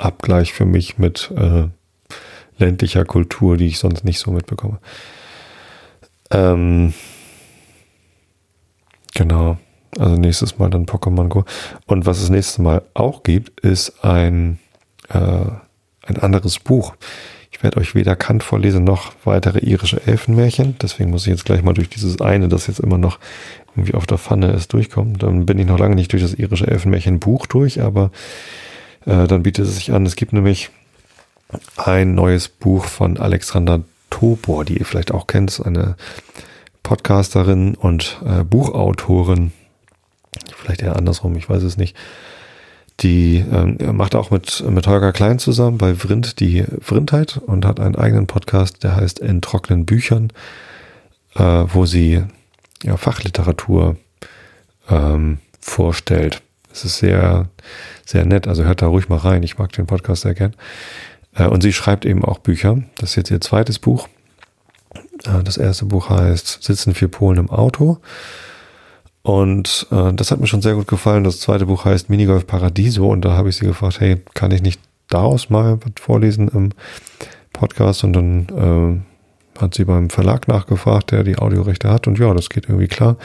Realitätsabgleich 0.00 0.52
für 0.52 0.64
mich 0.64 0.98
mit 0.98 1.30
äh, 1.36 1.68
ländlicher 2.58 3.04
Kultur, 3.04 3.56
die 3.56 3.66
ich 3.66 3.78
sonst 3.78 4.04
nicht 4.04 4.18
so 4.18 4.30
mitbekomme. 4.30 4.78
Ähm, 6.30 6.92
genau. 9.14 9.58
Also 9.98 10.16
nächstes 10.16 10.58
Mal 10.58 10.70
dann 10.70 10.86
Pokémon 10.86 11.28
Go. 11.28 11.44
Und 11.86 12.06
was 12.06 12.22
es 12.22 12.30
nächstes 12.30 12.58
Mal 12.58 12.82
auch 12.94 13.22
gibt, 13.22 13.60
ist 13.60 14.04
ein, 14.04 14.58
äh, 15.08 15.18
ein 15.18 16.16
anderes 16.18 16.58
Buch. 16.58 16.94
Ich 17.50 17.62
werde 17.62 17.78
euch 17.78 17.94
weder 17.94 18.14
Kant 18.16 18.42
vorlesen 18.42 18.84
noch 18.84 19.12
weitere 19.24 19.58
irische 19.58 20.06
Elfenmärchen. 20.06 20.76
Deswegen 20.80 21.10
muss 21.10 21.22
ich 21.22 21.32
jetzt 21.32 21.44
gleich 21.44 21.62
mal 21.62 21.74
durch 21.74 21.88
dieses 21.88 22.20
eine, 22.20 22.48
das 22.48 22.68
jetzt 22.68 22.80
immer 22.80 22.98
noch 22.98 23.18
irgendwie 23.74 23.94
auf 23.94 24.06
der 24.06 24.18
Pfanne 24.18 24.52
ist, 24.52 24.72
durchkommen. 24.72 25.18
Dann 25.18 25.44
bin 25.44 25.58
ich 25.58 25.66
noch 25.66 25.78
lange 25.78 25.96
nicht 25.96 26.12
durch 26.12 26.22
das 26.22 26.34
irische 26.34 26.68
Elfenmärchen 26.68 27.18
Buch 27.18 27.46
durch, 27.46 27.82
aber 27.82 28.12
äh, 29.06 29.26
dann 29.26 29.42
bietet 29.42 29.66
es 29.66 29.76
sich 29.76 29.92
an. 29.92 30.06
Es 30.06 30.16
gibt 30.16 30.32
nämlich 30.32 30.70
ein 31.76 32.14
neues 32.14 32.48
Buch 32.48 32.84
von 32.84 33.18
Alexander 33.18 33.82
Tobor, 34.10 34.64
die 34.64 34.78
ihr 34.78 34.84
vielleicht 34.84 35.12
auch 35.12 35.26
kennt, 35.26 35.64
eine 35.64 35.96
Podcasterin 36.82 37.74
und 37.74 38.20
äh, 38.24 38.44
Buchautorin. 38.44 39.52
Vielleicht 40.56 40.82
eher 40.82 40.96
andersrum, 40.96 41.36
ich 41.36 41.48
weiß 41.48 41.62
es 41.62 41.76
nicht. 41.76 41.96
Die 43.00 43.38
ähm, 43.38 43.78
macht 43.96 44.14
auch 44.14 44.30
mit, 44.30 44.62
mit 44.68 44.86
Holger 44.86 45.12
Klein 45.12 45.38
zusammen 45.38 45.78
bei 45.78 45.94
Vrind 45.94 46.38
die 46.40 46.64
Vrindheit 46.80 47.38
und 47.38 47.64
hat 47.64 47.80
einen 47.80 47.96
eigenen 47.96 48.26
Podcast, 48.26 48.82
der 48.84 48.96
heißt 48.96 49.20
In 49.20 49.40
trockenen 49.40 49.86
Büchern, 49.86 50.32
äh, 51.34 51.42
wo 51.42 51.86
sie 51.86 52.22
ja, 52.82 52.96
Fachliteratur 52.96 53.96
ähm, 54.90 55.38
vorstellt. 55.60 56.42
Es 56.72 56.84
ist 56.84 56.98
sehr, 56.98 57.48
sehr 58.06 58.24
nett, 58.24 58.46
also 58.46 58.64
hört 58.64 58.82
da 58.82 58.86
ruhig 58.86 59.08
mal 59.08 59.18
rein. 59.18 59.42
Ich 59.42 59.58
mag 59.58 59.72
den 59.72 59.86
Podcast 59.86 60.22
sehr 60.22 60.34
gern. 60.34 60.54
Äh, 61.34 61.46
und 61.46 61.62
sie 61.62 61.72
schreibt 61.72 62.04
eben 62.04 62.24
auch 62.24 62.38
Bücher. 62.38 62.78
Das 62.98 63.10
ist 63.10 63.16
jetzt 63.16 63.30
ihr 63.30 63.40
zweites 63.40 63.78
Buch. 63.78 64.08
Äh, 65.24 65.42
das 65.42 65.56
erste 65.56 65.84
Buch 65.86 66.10
heißt 66.10 66.62
Sitzen 66.62 66.94
vier 66.94 67.08
Polen 67.08 67.38
im 67.38 67.50
Auto. 67.50 67.98
Und 69.22 69.86
äh, 69.90 70.12
das 70.14 70.30
hat 70.30 70.40
mir 70.40 70.46
schon 70.46 70.62
sehr 70.62 70.74
gut 70.74 70.86
gefallen. 70.86 71.24
Das 71.24 71.40
zweite 71.40 71.66
Buch 71.66 71.84
heißt 71.84 72.08
Minigolf 72.08 72.46
Paradiso 72.46 73.08
und 73.08 73.24
da 73.24 73.32
habe 73.32 73.50
ich 73.50 73.56
sie 73.56 73.66
gefragt, 73.66 74.00
hey, 74.00 74.22
kann 74.34 74.50
ich 74.50 74.62
nicht 74.62 74.80
daraus 75.08 75.50
mal 75.50 75.78
was 75.82 75.92
vorlesen 76.00 76.48
im 76.48 76.70
Podcast? 77.52 78.04
Und 78.04 78.14
dann 78.14 79.04
äh, 79.56 79.60
hat 79.60 79.74
sie 79.74 79.84
beim 79.84 80.08
Verlag 80.08 80.48
nachgefragt, 80.48 81.10
der 81.10 81.22
die 81.22 81.36
Audiorechte 81.36 81.90
hat. 81.90 82.06
Und 82.06 82.18
ja, 82.18 82.32
das 82.32 82.48
geht 82.48 82.66
irgendwie 82.66 82.88
klar. 82.88 83.16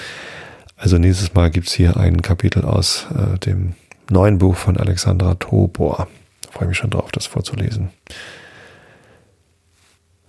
Also 0.78 0.98
nächstes 0.98 1.34
Mal 1.34 1.50
gibt's 1.50 1.74
hier 1.74 1.98
ein 1.98 2.22
Kapitel 2.22 2.66
aus 2.66 3.08
äh, 3.16 3.40
dem 3.40 3.76
neuen 4.10 4.38
Buch 4.38 4.56
von 4.56 4.78
Alexandra 4.78 5.36
Tobor. 5.36 6.08
Da 6.42 6.52
freue 6.52 6.64
ich 6.64 6.70
mich 6.70 6.78
schon 6.78 6.90
drauf, 6.90 7.12
das 7.12 7.26
vorzulesen. 7.26 7.90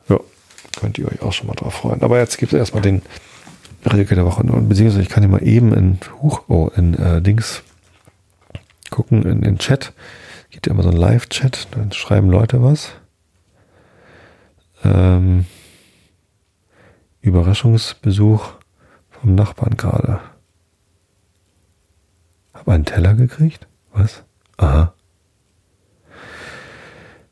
Ja, 0.08 0.20
könnt 0.78 0.98
ihr 0.98 1.08
euch 1.08 1.20
auch 1.22 1.32
schon 1.32 1.48
mal 1.48 1.54
drauf 1.54 1.74
freuen. 1.74 2.02
Aber 2.02 2.18
jetzt 2.18 2.38
gibt 2.38 2.52
es 2.52 2.58
erstmal 2.58 2.82
den 2.82 3.02
Rilke 3.84 4.14
der 4.14 4.24
Woche. 4.24 4.44
Beziehungsweise 4.44 5.02
ich 5.02 5.08
kann 5.08 5.22
hier 5.22 5.30
mal 5.30 5.42
eben 5.42 5.74
in, 5.74 5.98
Huch, 6.22 6.42
oh, 6.48 6.70
in 6.76 6.94
äh, 6.94 7.20
Dings 7.20 7.62
gucken, 8.90 9.24
in 9.24 9.42
den 9.42 9.58
Chat. 9.58 9.92
Gibt 10.50 10.66
ja 10.66 10.72
immer 10.72 10.82
so 10.82 10.90
einen 10.90 10.98
Live-Chat, 10.98 11.68
dann 11.72 11.92
schreiben 11.92 12.30
Leute 12.30 12.62
was. 12.62 12.92
Ähm, 14.84 15.44
Überraschungsbesuch 17.20 18.52
vom 19.10 19.34
Nachbarn 19.34 19.76
gerade. 19.76 20.20
Hab 22.66 22.74
einen 22.74 22.84
Teller 22.84 23.14
gekriegt? 23.14 23.68
Was? 23.92 24.24
Aha. 24.56 24.92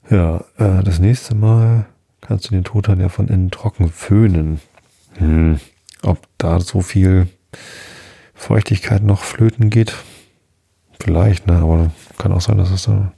Ja, 0.08 0.44
äh, 0.58 0.84
das 0.84 1.00
nächste 1.00 1.34
Mal 1.34 1.86
kannst 2.20 2.46
du 2.46 2.50
den 2.50 2.62
Totan 2.62 3.00
ja 3.00 3.08
von 3.08 3.26
innen 3.26 3.50
trocken 3.50 3.90
föhnen. 3.90 4.60
Hm. 5.14 5.58
Ob 6.02 6.28
da 6.38 6.60
so 6.60 6.82
viel 6.82 7.26
Feuchtigkeit 8.34 9.02
noch 9.02 9.24
flöten 9.24 9.70
geht? 9.70 9.96
Vielleicht, 11.00 11.48
ne? 11.48 11.56
Aber 11.56 11.90
kann 12.16 12.32
auch 12.32 12.40
sein, 12.40 12.58
dass 12.58 12.70
es 12.70 12.84
so. 12.84 13.08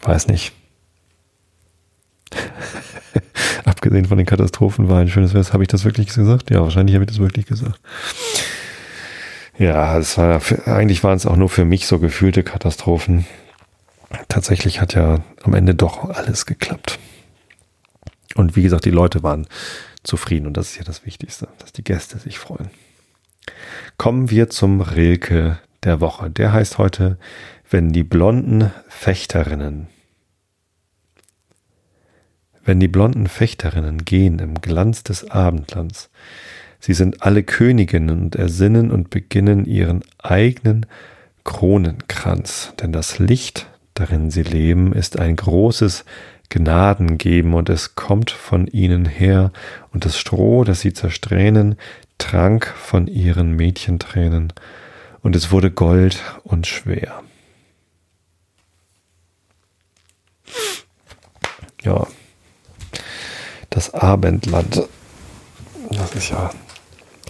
Ich 0.00 0.08
weiß 0.08 0.28
nicht. 0.28 0.52
Abgesehen 3.64 4.06
von 4.06 4.16
den 4.16 4.26
Katastrophen 4.26 4.88
war 4.88 5.00
ein 5.00 5.08
schönes 5.08 5.32
Vers. 5.32 5.52
Habe 5.52 5.64
ich 5.64 5.68
das 5.68 5.84
wirklich 5.84 6.06
gesagt? 6.06 6.50
Ja, 6.50 6.62
wahrscheinlich 6.62 6.94
habe 6.94 7.04
ich 7.04 7.10
das 7.10 7.18
wirklich 7.18 7.44
gesagt. 7.44 7.80
Ja, 9.58 9.98
es 9.98 10.16
war 10.16 10.40
eigentlich 10.66 11.02
waren 11.02 11.16
es 11.16 11.26
auch 11.26 11.36
nur 11.36 11.48
für 11.48 11.64
mich 11.64 11.86
so 11.86 11.98
gefühlte 11.98 12.44
Katastrophen. 12.44 13.26
Tatsächlich 14.28 14.80
hat 14.80 14.94
ja 14.94 15.24
am 15.42 15.54
Ende 15.54 15.74
doch 15.74 16.08
alles 16.08 16.46
geklappt. 16.46 16.98
Und 18.36 18.54
wie 18.54 18.62
gesagt, 18.62 18.84
die 18.84 18.90
Leute 18.90 19.24
waren 19.24 19.48
zufrieden 20.04 20.46
und 20.46 20.56
das 20.56 20.70
ist 20.70 20.76
ja 20.78 20.84
das 20.84 21.04
Wichtigste, 21.04 21.48
dass 21.58 21.72
die 21.72 21.82
Gäste 21.82 22.18
sich 22.18 22.38
freuen. 22.38 22.70
Kommen 23.96 24.30
wir 24.30 24.48
zum 24.48 24.80
Rilke 24.80 25.58
der 25.82 26.00
Woche. 26.00 26.30
Der 26.30 26.52
heißt 26.52 26.78
heute, 26.78 27.18
wenn 27.68 27.92
die 27.92 28.04
blonden 28.04 28.70
Fechterinnen. 28.88 29.88
Wenn 32.64 32.78
die 32.78 32.88
blonden 32.88 33.26
Fechterinnen 33.26 34.04
gehen 34.04 34.38
im 34.38 34.60
Glanz 34.60 35.02
des 35.02 35.30
Abendlands, 35.30 36.10
sie 36.80 36.94
sind 36.94 37.22
alle 37.22 37.42
Königinnen 37.42 38.22
und 38.22 38.36
ersinnen 38.36 38.90
und 38.90 39.10
beginnen 39.10 39.64
ihren 39.64 40.02
eigenen 40.18 40.86
Kronenkranz, 41.44 42.74
denn 42.80 42.92
das 42.92 43.18
Licht, 43.18 43.66
darin 43.94 44.30
sie 44.30 44.42
leben, 44.42 44.92
ist 44.92 45.18
ein 45.18 45.36
großes 45.36 46.04
Gnaden 46.50 47.18
geben, 47.18 47.54
und 47.54 47.68
es 47.68 47.94
kommt 47.94 48.30
von 48.30 48.66
ihnen 48.66 49.04
her, 49.04 49.52
und 49.92 50.04
das 50.04 50.18
Stroh, 50.18 50.64
das 50.64 50.80
sie 50.80 50.92
zersträhnen, 50.92 51.76
trank 52.18 52.66
von 52.66 53.06
ihren 53.06 53.52
Mädchentränen, 53.52 54.52
und 55.22 55.36
es 55.36 55.50
wurde 55.50 55.70
Gold 55.70 56.22
und 56.44 56.66
schwer. 56.66 57.22
Ja, 61.82 62.06
das 63.70 63.94
Abendland, 63.94 64.82
das 65.90 66.14
ist 66.14 66.30
ja 66.30 66.50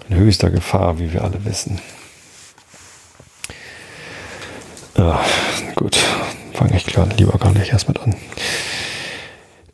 in 0.09 0.17
höchster 0.17 0.51
Gefahr, 0.51 0.99
wie 0.99 1.13
wir 1.13 1.23
alle 1.25 1.45
wissen. 1.45 1.81
Ja, 4.97 5.25
gut, 5.77 5.97
fange 6.55 6.77
ich 6.77 6.87
klar 6.87 7.07
lieber 7.17 7.39
gar 7.39 7.53
nicht 7.53 7.73
erst 7.73 7.89
mit 7.89 8.01
an. 8.01 8.15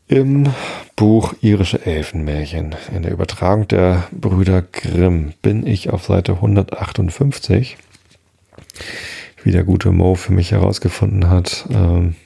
Im 0.07 0.53
Buch 0.97 1.35
Irische 1.41 1.85
Elfenmärchen, 1.85 2.75
in 2.95 3.03
der 3.03 3.13
Übertragung 3.13 3.67
der 3.69 4.05
Brüder 4.13 4.63
Grimm, 4.63 5.33
bin 5.41 5.67
ich 5.67 5.91
auf 5.91 6.05
Seite 6.05 6.33
158, 6.35 7.79
wie 9.43 9.51
der 9.51 9.65
gute 9.65 9.93
Mo 9.93 10.15
für 10.15 10.33
mich 10.33 10.53
herausgefunden 10.53 11.31
hat. 11.31 11.67
Ähm, 11.71 12.17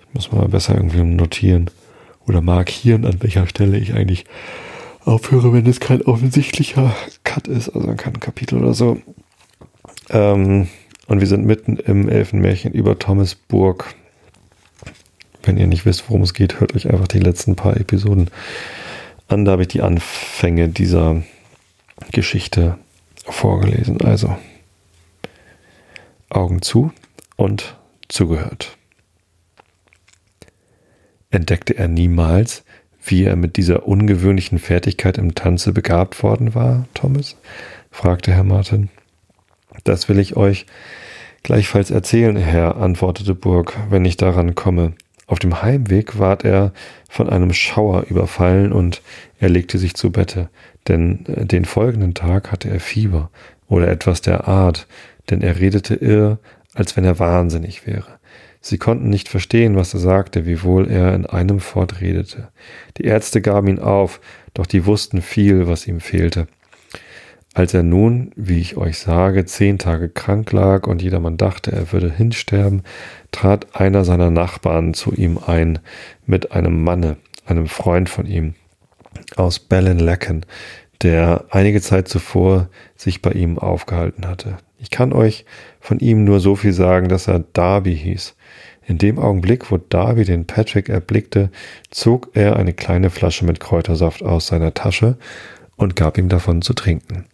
ich 0.00 0.14
muss 0.14 0.32
mal 0.32 0.48
besser 0.48 0.74
irgendwie 0.74 1.02
notieren 1.02 1.70
oder 2.26 2.40
markieren, 2.40 3.04
an 3.04 3.22
welcher 3.22 3.46
Stelle 3.46 3.78
ich 3.78 3.94
eigentlich 3.94 4.24
aufhöre, 5.04 5.52
wenn 5.52 5.66
es 5.66 5.80
kein 5.80 6.02
offensichtlicher 6.02 6.94
Cut 7.24 7.48
ist, 7.48 7.68
also 7.70 7.94
kein 7.94 8.20
Kapitel 8.20 8.58
oder 8.58 8.74
so. 8.74 9.00
Ähm, 10.10 10.68
und 11.06 11.20
wir 11.20 11.26
sind 11.26 11.44
mitten 11.44 11.76
im 11.76 12.08
Elfenmärchen 12.08 12.72
über 12.72 12.98
Thomas 12.98 13.34
Burg. 13.34 13.94
Wenn 15.42 15.58
ihr 15.58 15.66
nicht 15.66 15.84
wisst, 15.84 16.08
worum 16.08 16.22
es 16.22 16.32
geht, 16.32 16.60
hört 16.60 16.74
euch 16.74 16.88
einfach 16.88 17.08
die 17.08 17.20
letzten 17.20 17.56
paar 17.56 17.76
Episoden 17.76 18.30
an. 19.28 19.44
Da 19.44 19.52
habe 19.52 19.62
ich 19.62 19.68
die 19.68 19.82
Anfänge 19.82 20.68
dieser 20.68 21.22
Geschichte 22.12 22.78
vorgelesen. 23.24 24.00
Also 24.00 24.36
Augen 26.30 26.62
zu 26.62 26.92
und 27.36 27.76
zugehört. 28.08 28.76
Entdeckte 31.30 31.76
er 31.76 31.88
niemals, 31.88 32.63
wie 33.04 33.24
er 33.24 33.36
mit 33.36 33.56
dieser 33.56 33.86
ungewöhnlichen 33.86 34.58
Fertigkeit 34.58 35.18
im 35.18 35.34
Tanze 35.34 35.72
begabt 35.72 36.22
worden 36.22 36.54
war, 36.54 36.86
Thomas? 36.94 37.36
fragte 37.90 38.32
Herr 38.32 38.44
Martin. 38.44 38.88
Das 39.84 40.08
will 40.08 40.18
ich 40.18 40.36
euch 40.36 40.66
gleichfalls 41.42 41.90
erzählen, 41.90 42.36
Herr, 42.36 42.76
antwortete 42.76 43.34
Burg, 43.34 43.76
wenn 43.90 44.04
ich 44.04 44.16
daran 44.16 44.54
komme. 44.54 44.94
Auf 45.26 45.38
dem 45.38 45.62
Heimweg 45.62 46.18
ward 46.18 46.44
er 46.44 46.72
von 47.08 47.30
einem 47.30 47.52
Schauer 47.52 48.06
überfallen 48.08 48.72
und 48.72 49.02
er 49.38 49.48
legte 49.48 49.78
sich 49.78 49.94
zu 49.94 50.10
Bette, 50.10 50.48
denn 50.88 51.24
äh, 51.26 51.46
den 51.46 51.64
folgenden 51.64 52.14
Tag 52.14 52.52
hatte 52.52 52.68
er 52.68 52.80
Fieber 52.80 53.30
oder 53.68 53.88
etwas 53.88 54.20
der 54.20 54.48
Art, 54.48 54.86
denn 55.30 55.40
er 55.40 55.58
redete 55.58 55.94
irr, 55.94 56.38
als 56.74 56.96
wenn 56.96 57.04
er 57.04 57.18
wahnsinnig 57.18 57.86
wäre. 57.86 58.18
Sie 58.66 58.78
konnten 58.78 59.10
nicht 59.10 59.28
verstehen, 59.28 59.76
was 59.76 59.92
er 59.92 60.00
sagte, 60.00 60.46
wiewohl 60.46 60.90
er 60.90 61.14
in 61.14 61.26
einem 61.26 61.60
Fort 61.60 62.00
redete. 62.00 62.48
Die 62.96 63.04
Ärzte 63.04 63.42
gaben 63.42 63.68
ihn 63.68 63.78
auf, 63.78 64.22
doch 64.54 64.64
die 64.64 64.86
wussten 64.86 65.20
viel, 65.20 65.66
was 65.66 65.86
ihm 65.86 66.00
fehlte. 66.00 66.46
Als 67.52 67.74
er 67.74 67.82
nun, 67.82 68.30
wie 68.36 68.58
ich 68.58 68.78
euch 68.78 68.96
sage, 68.96 69.44
zehn 69.44 69.78
Tage 69.78 70.08
krank 70.08 70.50
lag 70.52 70.86
und 70.86 71.02
jedermann 71.02 71.36
dachte, 71.36 71.72
er 71.72 71.92
würde 71.92 72.10
hinsterben, 72.10 72.84
trat 73.32 73.76
einer 73.76 74.02
seiner 74.06 74.30
Nachbarn 74.30 74.94
zu 74.94 75.12
ihm 75.12 75.38
ein 75.46 75.78
mit 76.24 76.52
einem 76.52 76.82
Manne, 76.82 77.18
einem 77.44 77.66
Freund 77.66 78.08
von 78.08 78.24
ihm, 78.24 78.54
aus 79.36 79.58
Ballinlacken, 79.58 80.46
der 81.02 81.44
einige 81.50 81.82
Zeit 81.82 82.08
zuvor 82.08 82.70
sich 82.96 83.20
bei 83.20 83.32
ihm 83.32 83.58
aufgehalten 83.58 84.26
hatte. 84.26 84.56
Ich 84.78 84.88
kann 84.88 85.12
euch 85.12 85.44
von 85.80 85.98
ihm 85.98 86.24
nur 86.24 86.40
so 86.40 86.56
viel 86.56 86.72
sagen, 86.72 87.10
dass 87.10 87.28
er 87.28 87.40
Darby 87.52 87.94
hieß. 87.94 88.34
In 88.86 88.98
dem 88.98 89.18
Augenblick, 89.18 89.70
wo 89.70 89.78
Darby 89.78 90.24
den 90.24 90.46
Patrick 90.46 90.88
erblickte, 90.88 91.50
zog 91.90 92.30
er 92.34 92.56
eine 92.56 92.74
kleine 92.74 93.10
Flasche 93.10 93.44
mit 93.44 93.60
Kräutersaft 93.60 94.22
aus 94.22 94.48
seiner 94.48 94.74
Tasche 94.74 95.16
und 95.76 95.96
gab 95.96 96.18
ihm 96.18 96.28
davon 96.28 96.62
zu 96.62 96.74
trinken. 96.74 97.24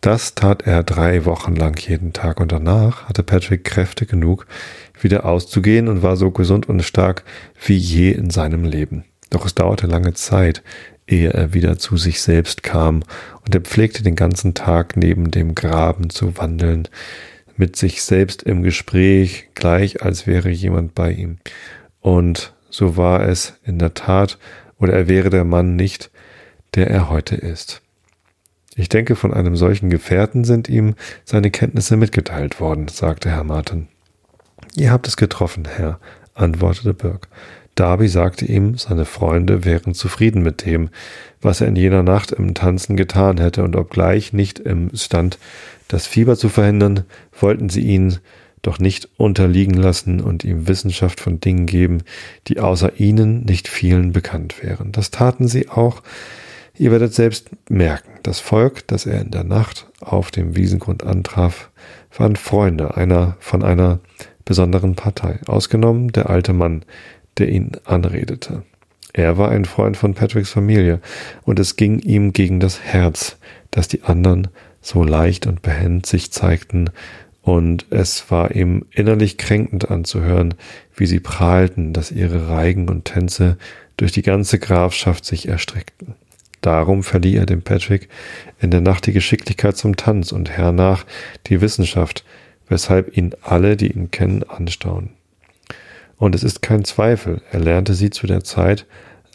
Das 0.00 0.34
tat 0.34 0.62
er 0.62 0.84
drei 0.84 1.24
Wochen 1.24 1.56
lang 1.56 1.76
jeden 1.78 2.12
Tag 2.12 2.40
und 2.40 2.52
danach 2.52 3.08
hatte 3.08 3.24
Patrick 3.24 3.64
Kräfte 3.64 4.06
genug, 4.06 4.46
wieder 5.00 5.26
auszugehen 5.26 5.88
und 5.88 6.02
war 6.02 6.16
so 6.16 6.30
gesund 6.30 6.68
und 6.68 6.82
stark 6.82 7.24
wie 7.66 7.76
je 7.76 8.12
in 8.12 8.30
seinem 8.30 8.64
Leben. 8.64 9.04
Doch 9.30 9.44
es 9.44 9.54
dauerte 9.54 9.86
lange 9.86 10.14
Zeit, 10.14 10.62
ehe 11.06 11.32
er 11.32 11.52
wieder 11.52 11.78
zu 11.78 11.96
sich 11.96 12.22
selbst 12.22 12.62
kam, 12.62 13.02
und 13.44 13.54
er 13.54 13.60
pflegte 13.60 14.02
den 14.02 14.14
ganzen 14.14 14.54
Tag 14.54 14.96
neben 14.96 15.30
dem 15.30 15.54
Graben 15.54 16.10
zu 16.10 16.36
wandeln, 16.36 16.88
mit 17.58 17.76
sich 17.76 18.02
selbst 18.02 18.42
im 18.42 18.62
Gespräch, 18.62 19.48
gleich 19.54 20.02
als 20.02 20.26
wäre 20.26 20.48
jemand 20.48 20.94
bei 20.94 21.12
ihm. 21.12 21.38
Und 22.00 22.54
so 22.70 22.96
war 22.96 23.28
es 23.28 23.58
in 23.64 23.78
der 23.78 23.94
Tat, 23.94 24.38
oder 24.78 24.92
er 24.92 25.08
wäre 25.08 25.30
der 25.30 25.44
Mann 25.44 25.76
nicht, 25.76 26.10
der 26.74 26.88
er 26.88 27.10
heute 27.10 27.34
ist. 27.34 27.82
Ich 28.76 28.88
denke, 28.88 29.16
von 29.16 29.34
einem 29.34 29.56
solchen 29.56 29.90
Gefährten 29.90 30.44
sind 30.44 30.68
ihm 30.68 30.94
seine 31.24 31.50
Kenntnisse 31.50 31.96
mitgeteilt 31.96 32.60
worden, 32.60 32.86
sagte 32.86 33.28
Herr 33.30 33.42
Martin. 33.42 33.88
Ihr 34.76 34.92
habt 34.92 35.08
es 35.08 35.16
getroffen, 35.16 35.66
Herr, 35.66 35.98
antwortete 36.34 36.94
Burke. 36.94 37.28
Darby 37.74 38.08
sagte 38.08 38.44
ihm, 38.44 38.76
seine 38.76 39.04
Freunde 39.04 39.64
wären 39.64 39.94
zufrieden 39.94 40.42
mit 40.42 40.64
dem, 40.64 40.90
was 41.40 41.60
er 41.60 41.68
in 41.68 41.76
jener 41.76 42.02
Nacht 42.02 42.32
im 42.32 42.54
Tanzen 42.54 42.96
getan 42.96 43.38
hätte, 43.38 43.62
und 43.62 43.76
obgleich 43.76 44.32
nicht 44.32 44.58
im 44.58 44.90
Stand, 44.94 45.38
das 45.88 46.06
Fieber 46.06 46.36
zu 46.36 46.48
verhindern, 46.48 47.04
wollten 47.38 47.68
sie 47.68 47.82
ihn 47.82 48.18
doch 48.62 48.78
nicht 48.78 49.08
unterliegen 49.16 49.74
lassen 49.74 50.20
und 50.20 50.44
ihm 50.44 50.68
Wissenschaft 50.68 51.20
von 51.20 51.40
Dingen 51.40 51.66
geben, 51.66 52.02
die 52.48 52.60
außer 52.60 52.98
ihnen 52.98 53.44
nicht 53.44 53.68
vielen 53.68 54.12
bekannt 54.12 54.62
wären. 54.62 54.92
Das 54.92 55.10
taten 55.10 55.48
sie 55.48 55.68
auch, 55.68 56.02
Ihr 56.78 56.92
werdet 56.92 57.12
selbst 57.12 57.50
merken, 57.68 58.08
das 58.22 58.38
Volk, 58.38 58.86
das 58.86 59.04
er 59.04 59.20
in 59.20 59.32
der 59.32 59.42
Nacht 59.42 59.88
auf 59.98 60.30
dem 60.30 60.54
Wiesengrund 60.54 61.02
antraf, 61.02 61.70
waren 62.16 62.36
Freunde 62.36 62.96
einer 62.96 63.36
von 63.40 63.64
einer 63.64 63.98
besonderen 64.44 64.94
Partei, 64.94 65.40
ausgenommen 65.48 66.12
der 66.12 66.30
alte 66.30 66.52
Mann, 66.52 66.84
der 67.36 67.48
ihn 67.48 67.72
anredete. 67.84 68.62
Er 69.12 69.36
war 69.38 69.50
ein 69.50 69.64
Freund 69.64 69.96
von 69.96 70.14
Patricks 70.14 70.50
Familie, 70.50 71.00
und 71.42 71.58
es 71.58 71.74
ging 71.74 71.98
ihm 71.98 72.32
gegen 72.32 72.60
das 72.60 72.80
Herz, 72.80 73.38
dass 73.72 73.88
die 73.88 74.04
anderen 74.04 74.46
so 74.80 75.02
leicht 75.02 75.46
und 75.46 75.62
behend 75.62 76.06
sich 76.06 76.30
zeigten, 76.32 76.90
und 77.42 77.86
es 77.88 78.30
war 78.30 78.54
ihm 78.54 78.84
innerlich 78.90 79.38
kränkend 79.38 79.90
anzuhören, 79.90 80.52
wie 80.94 81.06
sie 81.06 81.20
prahlten, 81.20 81.94
dass 81.94 82.10
ihre 82.10 82.50
Reigen 82.50 82.90
und 82.90 83.06
Tänze 83.06 83.56
durch 83.96 84.12
die 84.12 84.22
ganze 84.22 84.58
Grafschaft 84.58 85.24
sich 85.24 85.48
erstreckten. 85.48 86.14
Darum 86.60 87.02
verlieh 87.02 87.36
er 87.36 87.46
dem 87.46 87.62
Patrick 87.62 88.08
in 88.60 88.70
der 88.70 88.82
Nacht 88.82 89.06
die 89.06 89.12
Geschicklichkeit 89.12 89.78
zum 89.78 89.96
Tanz 89.96 90.32
und 90.32 90.50
hernach 90.50 91.06
die 91.46 91.62
Wissenschaft, 91.62 92.24
weshalb 92.68 93.16
ihn 93.16 93.32
alle, 93.42 93.76
die 93.78 93.92
ihn 93.92 94.10
kennen, 94.10 94.42
anstaunen. 94.42 95.10
Und 96.18 96.34
es 96.34 96.42
ist 96.42 96.62
kein 96.62 96.84
Zweifel, 96.84 97.40
er 97.50 97.60
lernte 97.60 97.94
sie 97.94 98.10
zu 98.10 98.26
der 98.26 98.44
Zeit, 98.44 98.86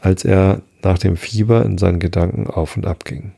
als 0.01 0.25
er 0.25 0.61
nach 0.83 0.99
dem 0.99 1.15
Fieber 1.15 1.65
in 1.65 1.77
seinen 1.77 1.99
Gedanken 1.99 2.45
auf 2.45 2.75
und 2.75 2.85
ab 2.85 3.05
ging. 3.05 3.31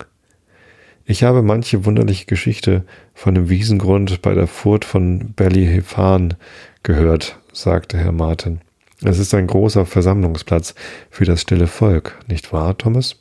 Ich 1.07 1.23
habe 1.23 1.43
manche 1.43 1.85
wunderliche 1.85 2.25
Geschichte 2.25 2.83
von 3.13 3.35
dem 3.35 3.47
Wiesengrund 3.47 4.23
bei 4.23 4.33
der 4.33 4.47
Furt 4.47 4.85
von 4.85 5.33
Ballyhefan 5.35 6.33
gehört, 6.81 7.37
sagte 7.53 7.99
Herr 7.99 8.11
Martin. 8.11 8.61
Es 9.03 9.19
ist 9.19 9.35
ein 9.35 9.45
großer 9.45 9.85
Versammlungsplatz 9.85 10.73
für 11.11 11.25
das 11.25 11.41
stille 11.41 11.67
Volk, 11.67 12.17
nicht 12.27 12.51
wahr, 12.51 12.75
Thomas? 12.75 13.17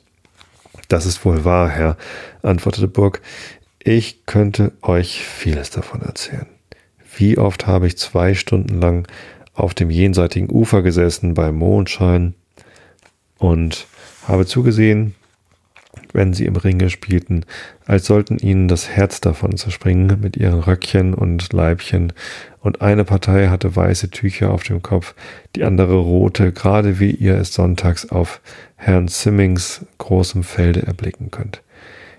Das 0.87 1.05
ist 1.05 1.23
wohl 1.25 1.45
wahr, 1.45 1.69
Herr, 1.69 1.95
antwortete 2.41 2.87
Burg. 2.87 3.21
Ich 3.77 4.25
könnte 4.25 4.71
euch 4.81 5.23
vieles 5.23 5.69
davon 5.69 6.01
erzählen. 6.01 6.47
Wie 7.15 7.37
oft 7.37 7.67
habe 7.67 7.85
ich 7.85 7.99
zwei 7.99 8.33
Stunden 8.33 8.81
lang 8.81 9.07
auf 9.53 9.75
dem 9.75 9.91
jenseitigen 9.91 10.49
Ufer 10.49 10.81
gesessen 10.81 11.35
beim 11.35 11.55
Mondschein 11.55 12.33
und 13.37 13.85
habe 14.27 14.47
zugesehen, 14.47 15.13
wenn 16.15 16.33
sie 16.33 16.45
im 16.45 16.55
Ringe 16.55 16.89
spielten, 16.89 17.45
als 17.85 18.05
sollten 18.05 18.37
ihnen 18.37 18.67
das 18.67 18.89
Herz 18.89 19.21
davon 19.21 19.57
zerspringen 19.57 20.19
mit 20.21 20.37
ihren 20.37 20.59
Röckchen 20.59 21.13
und 21.13 21.53
Leibchen, 21.53 22.13
und 22.61 22.81
eine 22.81 23.03
Partei 23.03 23.49
hatte 23.49 23.75
weiße 23.75 24.09
Tücher 24.09 24.49
auf 24.49 24.63
dem 24.63 24.81
Kopf, 24.81 25.13
die 25.55 25.63
andere 25.63 25.97
rote, 25.97 26.51
gerade 26.51 26.99
wie 26.99 27.11
ihr 27.11 27.37
es 27.37 27.53
sonntags 27.53 28.09
auf 28.09 28.41
Herrn 28.75 29.07
Simmings 29.07 29.85
großem 29.99 30.43
Felde 30.43 30.81
erblicken 30.81 31.29
könnt. 31.29 31.61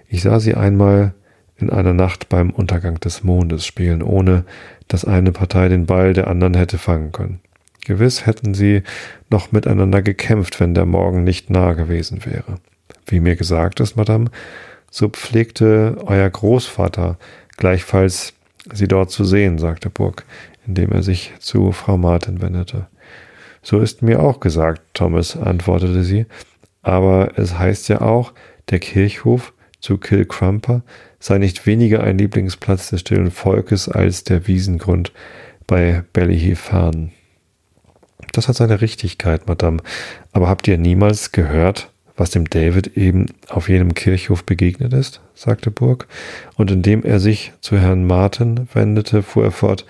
Ich 0.09 0.23
sah 0.23 0.39
sie 0.39 0.55
einmal 0.55 1.15
in 1.57 1.71
einer 1.71 1.95
Nacht 1.95 2.29
beim 2.29 2.51
Untergang 2.51 3.01
des 3.01 3.25
Mondes 3.25 3.67
spielen, 3.67 4.03
ohne 4.03 4.45
dass 4.87 5.05
eine 5.05 5.33
Partei 5.33 5.69
den 5.69 5.87
Ball 5.87 6.13
der 6.13 6.29
anderen 6.29 6.55
hätte 6.55 6.79
fangen 6.79 7.11
können. 7.11 7.41
Gewiss 7.85 8.27
hätten 8.27 8.55
sie 8.55 8.83
noch 9.31 9.53
miteinander 9.53 10.03
gekämpft, 10.03 10.61
wenn 10.61 10.75
der 10.75 10.87
Morgen 10.87 11.25
nicht 11.25 11.51
nahe 11.51 11.75
gewesen 11.75 12.25
wäre. 12.25 12.59
Wie 13.07 13.21
mir 13.21 13.37
gesagt 13.37 13.81
ist, 13.81 13.97
Madame, 13.97 14.31
so 14.91 15.09
pflegte 15.09 15.99
euer 16.07 16.29
Großvater 16.29 17.19
gleichfalls 17.57 18.35
sie 18.73 18.89
dort 18.89 19.11
zu 19.11 19.25
sehen, 19.25 19.59
sagte 19.59 19.91
Burg, 19.91 20.25
indem 20.67 20.93
er 20.93 21.03
sich 21.03 21.33
zu 21.39 21.73
Frau 21.73 21.97
Martin 21.97 22.43
wendete. 22.43 22.87
So 23.63 23.81
ist 23.81 24.03
mir 24.03 24.21
auch 24.21 24.41
gesagt, 24.41 24.83
Thomas, 24.95 25.37
antwortete 25.37 26.05
sie, 26.05 26.27
aber 26.83 27.33
es 27.37 27.59
heißt 27.59 27.89
ja 27.89 28.01
auch, 28.01 28.33
der 28.71 28.79
Kirchhof 28.79 29.53
zu 29.81 29.99
Kilcrumper 29.99 30.83
sei 31.19 31.39
nicht 31.39 31.67
weniger 31.67 32.03
ein 32.03 32.19
Lieblingsplatz 32.19 32.91
des 32.91 33.01
stillen 33.01 33.31
Volkes 33.31 33.89
als 33.89 34.25
der 34.25 34.47
Wiesengrund 34.47 35.13
bei 35.67 36.05
Ballyhefarn. 36.13 37.13
Das 38.33 38.49
hat 38.49 38.57
seine 38.57 38.81
Richtigkeit, 38.81 39.47
Madame, 39.47 39.79
aber 40.33 40.49
habt 40.49 40.69
ihr 40.69 40.79
niemals 40.79 41.33
gehört, 41.33 41.91
was 42.17 42.31
dem 42.31 42.49
David 42.49 42.97
eben 42.97 43.27
auf 43.49 43.69
jenem 43.69 43.95
Kirchhof 43.95 44.45
begegnet 44.45 44.93
ist? 44.93 45.21
sagte 45.35 45.71
Burg, 45.71 46.07
und 46.57 46.71
indem 46.71 47.03
er 47.03 47.21
sich 47.21 47.53
zu 47.61 47.79
Herrn 47.79 48.07
Martin 48.07 48.69
wendete, 48.73 49.23
fuhr 49.23 49.45
er 49.45 49.51
fort, 49.51 49.85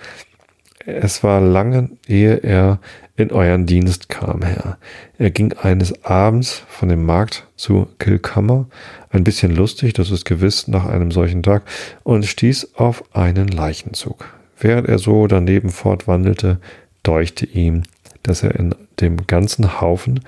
es 0.85 1.21
war 1.21 1.41
lange, 1.41 1.89
ehe 2.07 2.35
er 2.37 2.79
in 3.17 3.31
euren 3.31 3.65
Dienst 3.65 4.07
kam, 4.09 4.41
Herr. 4.41 4.77
Er 5.17 5.31
ging 5.31 5.51
eines 5.53 6.05
Abends 6.05 6.63
von 6.69 6.87
dem 6.87 7.05
Markt 7.05 7.47
zu 7.57 7.87
Kilkammer, 7.99 8.67
ein 9.09 9.25
bisschen 9.25 9.53
lustig, 9.53 9.93
das 9.93 10.11
ist 10.11 10.23
gewiss 10.23 10.67
nach 10.67 10.85
einem 10.85 11.11
solchen 11.11 11.43
Tag, 11.43 11.63
und 12.03 12.25
stieß 12.25 12.75
auf 12.75 13.03
einen 13.13 13.49
Leichenzug. 13.49 14.25
Während 14.59 14.87
er 14.87 14.97
so 14.97 15.27
daneben 15.27 15.71
fortwandelte, 15.71 16.59
deuchte 17.03 17.45
ihm, 17.45 17.83
dass 18.23 18.43
er 18.43 18.55
in 18.55 18.73
dem 19.01 19.27
ganzen 19.27 19.81
Haufen 19.81 20.21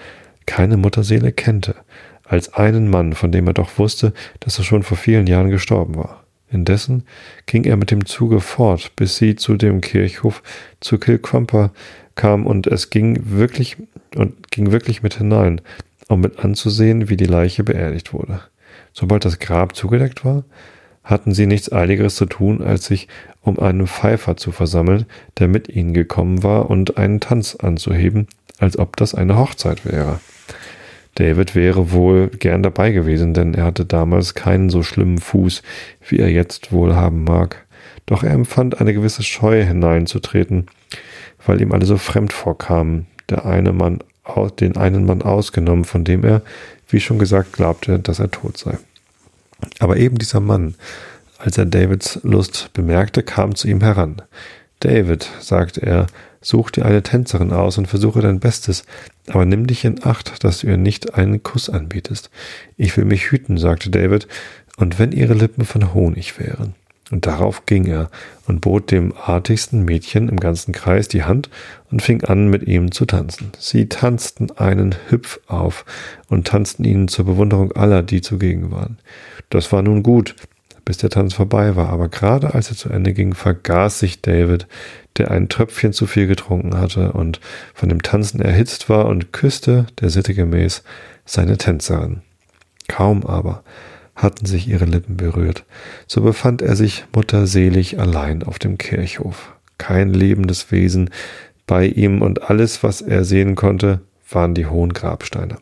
keine 0.50 0.78
Mutterseele 0.78 1.32
kennte, 1.32 1.76
als 2.24 2.54
einen 2.54 2.90
Mann, 2.90 3.14
von 3.14 3.32
dem 3.32 3.46
er 3.46 3.54
doch 3.54 3.78
wusste, 3.78 4.14
dass 4.40 4.58
er 4.58 4.64
schon 4.64 4.82
vor 4.82 4.98
vielen 4.98 5.28
Jahren 5.28 5.52
gestorben 5.52 5.96
war. 5.96 6.24
Indessen 6.52 7.04
ging 7.46 7.66
er 7.66 7.78
mit 7.78 7.92
dem 7.92 8.08
Zuge 8.08 8.42
fort, 8.42 8.96
bis 8.96 9.18
sie 9.18 9.36
zu 9.36 9.58
dem 9.58 9.80
Kirchhof 9.80 10.42
zu 10.80 10.98
Kilcrumper 10.98 11.72
kam 12.16 12.48
und 12.48 12.66
es 12.66 12.90
ging 12.90 13.20
wirklich 13.26 13.78
und 14.16 14.50
ging 14.50 14.72
wirklich 14.72 15.04
mit 15.04 15.14
hinein, 15.14 15.62
um 16.08 16.22
mit 16.22 16.40
anzusehen, 16.40 17.10
wie 17.10 17.18
die 17.18 17.26
Leiche 17.26 17.64
beerdigt 17.64 18.12
wurde. 18.12 18.42
Sobald 18.92 19.26
das 19.26 19.38
Grab 19.38 19.76
zugedeckt 19.76 20.26
war, 20.26 20.46
hatten 21.04 21.32
sie 21.32 21.46
nichts 21.46 21.72
Eiligeres 21.72 22.16
zu 22.16 22.26
tun, 22.26 22.64
als 22.64 22.86
sich 22.86 23.08
um 23.42 23.60
einen 23.60 23.86
Pfeifer 23.86 24.36
zu 24.36 24.52
versammeln, 24.52 25.06
der 25.38 25.48
mit 25.48 25.70
ihnen 25.70 25.94
gekommen 25.94 26.42
war, 26.42 26.72
und 26.72 26.98
einen 26.98 27.20
Tanz 27.20 27.56
anzuheben, 27.56 28.28
als 28.58 28.80
ob 28.80 28.98
das 28.98 29.14
eine 29.14 29.38
Hochzeit 29.38 29.86
wäre. 29.86 30.20
David 31.20 31.54
wäre 31.54 31.92
wohl 31.92 32.30
gern 32.30 32.64
dabei 32.64 32.92
gewesen, 32.92 33.34
denn 33.34 33.54
er 33.54 33.66
hatte 33.66 33.84
damals 33.84 34.36
keinen 34.36 34.70
so 34.70 34.84
schlimmen 34.84 35.18
Fuß, 35.18 35.64
wie 36.08 36.18
er 36.18 36.32
jetzt 36.32 36.72
wohl 36.72 36.96
haben 36.96 37.26
mag. 37.26 37.66
Doch 38.06 38.24
er 38.24 38.32
empfand 38.32 38.80
eine 38.80 38.94
gewisse 38.94 39.22
Scheu 39.22 39.62
hineinzutreten, 39.62 40.68
weil 41.46 41.60
ihm 41.60 41.74
alle 41.74 41.86
so 41.86 41.98
fremd 41.98 42.32
vorkamen, 42.32 43.06
der 43.30 43.46
eine 43.46 43.74
Mann, 43.74 44.00
den 44.62 44.78
einen 44.78 45.06
Mann 45.06 45.22
ausgenommen, 45.22 45.84
von 45.84 46.06
dem 46.06 46.24
er, 46.24 46.42
wie 46.88 47.02
schon 47.02 47.20
gesagt, 47.20 47.52
glaubte, 47.52 48.00
dass 48.00 48.20
er 48.20 48.32
tot 48.32 48.58
sei. 48.58 48.78
Aber 49.80 49.98
eben 49.98 50.18
dieser 50.20 50.40
Mann, 50.40 50.76
als 51.38 51.58
er 51.58 51.66
Davids 51.66 52.22
Lust 52.24 52.70
bemerkte, 52.72 53.24
kam 53.24 53.56
zu 53.56 53.68
ihm 53.68 53.82
heran. 53.82 54.22
David, 54.80 55.30
sagte 55.42 55.82
er, 55.82 56.08
such 56.40 56.72
dir 56.72 56.86
eine 56.86 57.04
Tänzerin 57.04 57.52
aus 57.52 57.78
und 57.78 57.88
versuche 57.88 58.22
dein 58.22 58.40
Bestes, 58.40 58.86
aber 59.30 59.46
nimm 59.46 59.68
dich 59.68 59.86
in 59.86 60.04
Acht, 60.04 60.44
dass 60.44 60.60
du 60.60 60.68
ihr 60.68 60.78
nicht 60.78 61.16
einen 61.16 61.44
Kuss 61.44 61.70
anbietest. 61.70 62.30
Ich 62.78 62.96
will 62.98 63.06
mich 63.06 63.32
hüten, 63.32 63.58
sagte 63.58 63.90
David, 63.90 64.28
und 64.78 65.00
wenn 65.00 65.12
ihre 65.12 65.34
Lippen 65.34 65.66
von 65.66 65.94
Honig 65.94 66.40
wären. 66.40 66.76
Und 67.12 67.26
darauf 67.26 67.66
ging 67.66 67.86
er 67.88 68.10
und 68.46 68.62
bot 68.62 68.92
dem 68.92 69.14
artigsten 69.18 69.84
Mädchen 69.84 70.30
im 70.30 70.40
ganzen 70.40 70.74
Kreis 70.74 71.08
die 71.08 71.24
Hand 71.24 71.50
und 71.90 72.02
fing 72.02 72.24
an, 72.24 72.50
mit 72.50 72.64
ihm 72.64 72.92
zu 72.92 73.06
tanzen. 73.06 73.52
Sie 73.58 73.90
tanzten 73.90 74.52
einen 74.52 74.96
Hüpf 75.10 75.40
auf 75.48 75.86
und 76.28 76.48
tanzten 76.48 76.84
ihn 76.84 77.08
zur 77.08 77.26
Bewunderung 77.26 77.72
aller, 77.72 78.04
die 78.04 78.22
zugegen 78.22 78.72
waren. 78.72 79.00
Das 79.50 79.72
war 79.72 79.82
nun 79.82 80.04
gut, 80.04 80.36
bis 80.86 80.98
der 80.98 81.10
Tanz 81.10 81.34
vorbei 81.34 81.76
war, 81.76 81.90
aber 81.90 82.10
gerade 82.10 82.54
als 82.54 82.70
er 82.70 82.78
zu 82.78 82.90
Ende 82.90 83.14
ging, 83.14 83.34
vergaß 83.34 84.00
sich 84.00 84.22
David, 84.22 84.68
der 85.20 85.32
ein 85.32 85.50
Tröpfchen 85.50 85.94
zu 85.94 86.08
viel 86.08 86.26
getrunken 86.26 86.80
hatte 86.80 87.12
und 87.12 87.40
von 87.74 87.90
dem 87.90 88.02
Tanzen 88.02 88.42
erhitzt 88.42 88.90
war 88.90 89.06
und 89.06 89.32
küsste, 89.34 89.86
der 90.02 90.10
Sitte 90.10 90.34
gemäß, 90.34 90.84
seine 91.26 91.58
Tänzerin. 91.58 92.22
Kaum 92.88 93.26
aber 93.26 93.64
hatten 94.16 94.46
sich 94.46 94.68
ihre 94.68 94.86
Lippen 94.86 95.18
berührt, 95.18 95.64
so 96.08 96.22
befand 96.22 96.62
er 96.62 96.76
sich 96.76 97.06
mutterselig 97.14 98.00
allein 98.00 98.44
auf 98.44 98.60
dem 98.60 98.78
Kirchhof. 98.78 99.54
Kein 99.78 100.14
lebendes 100.14 100.72
Wesen 100.72 101.10
bei 101.68 101.86
ihm 101.86 102.22
und 102.22 102.50
alles, 102.50 102.84
was 102.84 103.02
er 103.02 103.24
sehen 103.24 103.56
konnte, 103.56 104.02
waren 104.30 104.56
die 104.56 104.66
hohen 104.66 104.94
Grabsteine. 104.94 105.58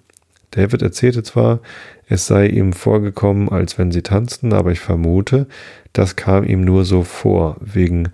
David 0.52 0.82
erzählte 0.82 1.22
zwar, 1.24 1.60
es 2.08 2.26
sei 2.26 2.48
ihm 2.48 2.74
vorgekommen, 2.74 3.50
als 3.50 3.78
wenn 3.78 3.92
sie 3.92 4.02
tanzten, 4.02 4.54
aber 4.54 4.72
ich 4.72 4.80
vermute, 4.80 5.48
das 5.94 6.16
kam 6.16 6.46
ihm 6.46 6.62
nur 6.62 6.86
so 6.86 7.04
vor, 7.04 7.58
wegen 7.60 8.10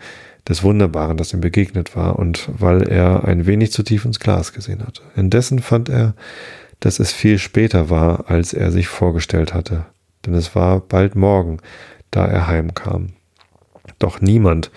des 0.47 0.63
Wunderbaren, 0.63 1.17
das 1.17 1.33
ihm 1.33 1.41
begegnet 1.41 1.95
war 1.95 2.19
und 2.19 2.49
weil 2.57 2.83
er 2.83 3.23
ein 3.23 3.45
wenig 3.45 3.71
zu 3.71 3.83
tief 3.83 4.05
ins 4.05 4.19
Glas 4.19 4.53
gesehen 4.53 4.85
hatte. 4.85 5.01
Indessen 5.15 5.59
fand 5.59 5.89
er, 5.89 6.15
dass 6.79 6.99
es 6.99 7.13
viel 7.13 7.39
später 7.39 7.89
war, 7.89 8.29
als 8.29 8.53
er 8.53 8.71
sich 8.71 8.87
vorgestellt 8.87 9.53
hatte, 9.53 9.85
denn 10.25 10.33
es 10.33 10.53
war 10.55 10.81
bald 10.81 11.15
Morgen, 11.15 11.59
da 12.11 12.25
er 12.25 12.47
heimkam. 12.47 13.13
Doch 13.99 14.19
niemand 14.19 14.69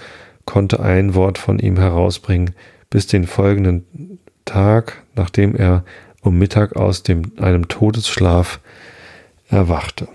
konnte 0.45 0.81
ein 0.81 1.15
Wort 1.15 1.39
von 1.39 1.59
ihm 1.59 1.77
herausbringen, 1.77 2.55
bis 2.91 3.09
den 3.09 3.27
folgenden 3.27 4.19
Tag, 4.45 5.03
nachdem 5.17 5.57
er 5.57 5.85
um 6.21 6.39
Mittag 6.39 6.77
aus 6.77 7.03
dem, 7.03 7.33
einem 7.39 7.69
Todesschlaf 7.69 8.61
erwachte. 9.49 10.09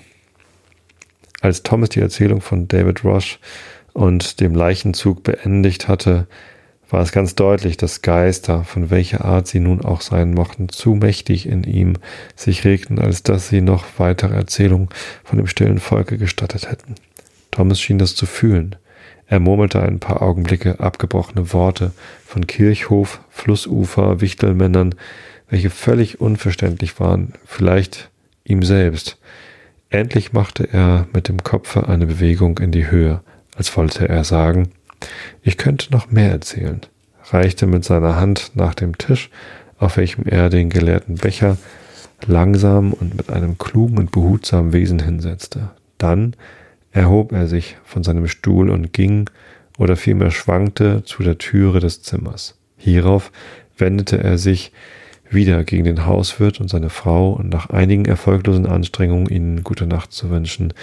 Als 1.42 1.64
Thomas 1.64 1.90
die 1.90 2.00
Erzählung 2.00 2.42
von 2.42 2.68
David 2.68 3.04
Roche 3.04 3.38
und 3.94 4.40
dem 4.40 4.56
Leichenzug 4.56 5.24
beendigt 5.24 5.88
hatte, 5.88 6.28
war 6.92 7.02
es 7.02 7.12
ganz 7.12 7.36
deutlich, 7.36 7.78
dass 7.78 8.02
Geister, 8.02 8.64
von 8.64 8.90
welcher 8.90 9.24
Art 9.24 9.48
sie 9.48 9.60
nun 9.60 9.82
auch 9.82 10.02
sein 10.02 10.34
mochten, 10.34 10.68
zu 10.70 10.96
mächtig 10.96 11.48
in 11.48 11.64
ihm 11.64 11.94
sich 12.36 12.66
regten, 12.66 13.00
als 13.00 13.24
dass 13.24 13.48
sie 13.48 13.62
noch 13.62 13.86
weitere 13.98 14.36
Erzählungen 14.36 14.90
von 15.24 15.38
dem 15.38 15.48
stillen 15.48 15.80
Volke 15.80 16.18
gestattet 16.18 16.70
hätten. 16.70 16.96
Thomas 17.50 17.80
schien 17.80 17.98
das 17.98 18.16
zu 18.16 18.26
fühlen. 18.26 18.76
Er 19.28 19.40
murmelte 19.40 19.82
ein 19.82 20.00
paar 20.00 20.22
Augenblicke 20.22 20.82
abgebrochene 20.82 21.54
Worte 21.54 21.92
von 22.26 22.48
Kirchhof, 22.48 23.22
Flussufer, 23.30 24.20
Wichtelmännern, 24.20 24.96
welche 25.50 25.70
völlig 25.70 26.20
unverständlich 26.20 27.00
waren, 27.00 27.34
vielleicht 27.46 28.10
ihm 28.44 28.64
selbst. 28.64 29.18
Endlich 29.90 30.34
machte 30.34 30.68
er 30.72 31.08
mit 31.14 31.30
dem 31.30 31.44
Kopfe 31.44 31.88
eine 31.88 32.06
Bewegung 32.06 32.58
in 32.60 32.72
die 32.72 32.92
Höhe, 32.92 33.22
als 33.62 33.78
wollte 33.78 34.10
er 34.10 34.24
sagen, 34.24 34.72
ich 35.44 35.56
könnte 35.56 35.92
noch 35.92 36.10
mehr 36.10 36.32
erzählen, 36.32 36.82
reichte 37.26 37.68
mit 37.68 37.86
seiner 37.86 38.16
Hand 38.16 38.54
nach 38.56 38.74
dem 38.74 38.98
Tisch, 38.98 39.30
auf 39.78 39.98
welchem 39.98 40.24
er 40.26 40.50
den 40.50 40.72
geleerten 40.72 41.14
Becher 41.14 41.58
langsam 42.26 42.92
und 42.92 43.16
mit 43.16 43.30
einem 43.30 43.60
klugen 43.60 44.00
und 44.00 44.10
behutsamen 44.10 44.74
Wesen 44.74 44.98
hinsetzte. 44.98 45.70
Dann 46.00 46.36
erhob 46.92 47.34
er 47.34 47.46
sich 47.46 47.78
von 47.84 48.04
seinem 48.04 48.28
Stuhl 48.28 48.72
und 48.72 48.94
ging, 48.94 49.30
oder 49.78 49.96
vielmehr 49.96 50.32
schwankte, 50.32 51.04
zu 51.04 51.22
der 51.22 51.38
Türe 51.38 51.80
des 51.80 52.02
Zimmers. 52.02 52.58
Hierauf 52.78 53.32
wendete 53.78 54.24
er 54.24 54.40
sich 54.40 54.72
wieder 55.34 55.64
gegen 55.64 55.86
den 55.86 56.06
Hauswirt 56.06 56.60
und 56.60 56.70
seine 56.70 56.90
Frau 56.90 57.32
und 57.32 57.50
nach 57.50 57.70
einigen 57.70 58.06
erfolglosen 58.06 58.66
Anstrengungen 58.66 59.28
ihnen 59.28 59.64
gute 59.64 59.88
Nacht 59.88 60.12
zu 60.12 60.30
wünschen, 60.30 60.74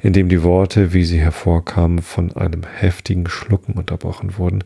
indem 0.00 0.28
die 0.28 0.42
Worte, 0.42 0.92
wie 0.92 1.04
sie 1.04 1.18
hervorkamen, 1.18 2.00
von 2.00 2.34
einem 2.36 2.62
heftigen 2.64 3.28
Schlucken 3.28 3.74
unterbrochen 3.74 4.38
wurden, 4.38 4.64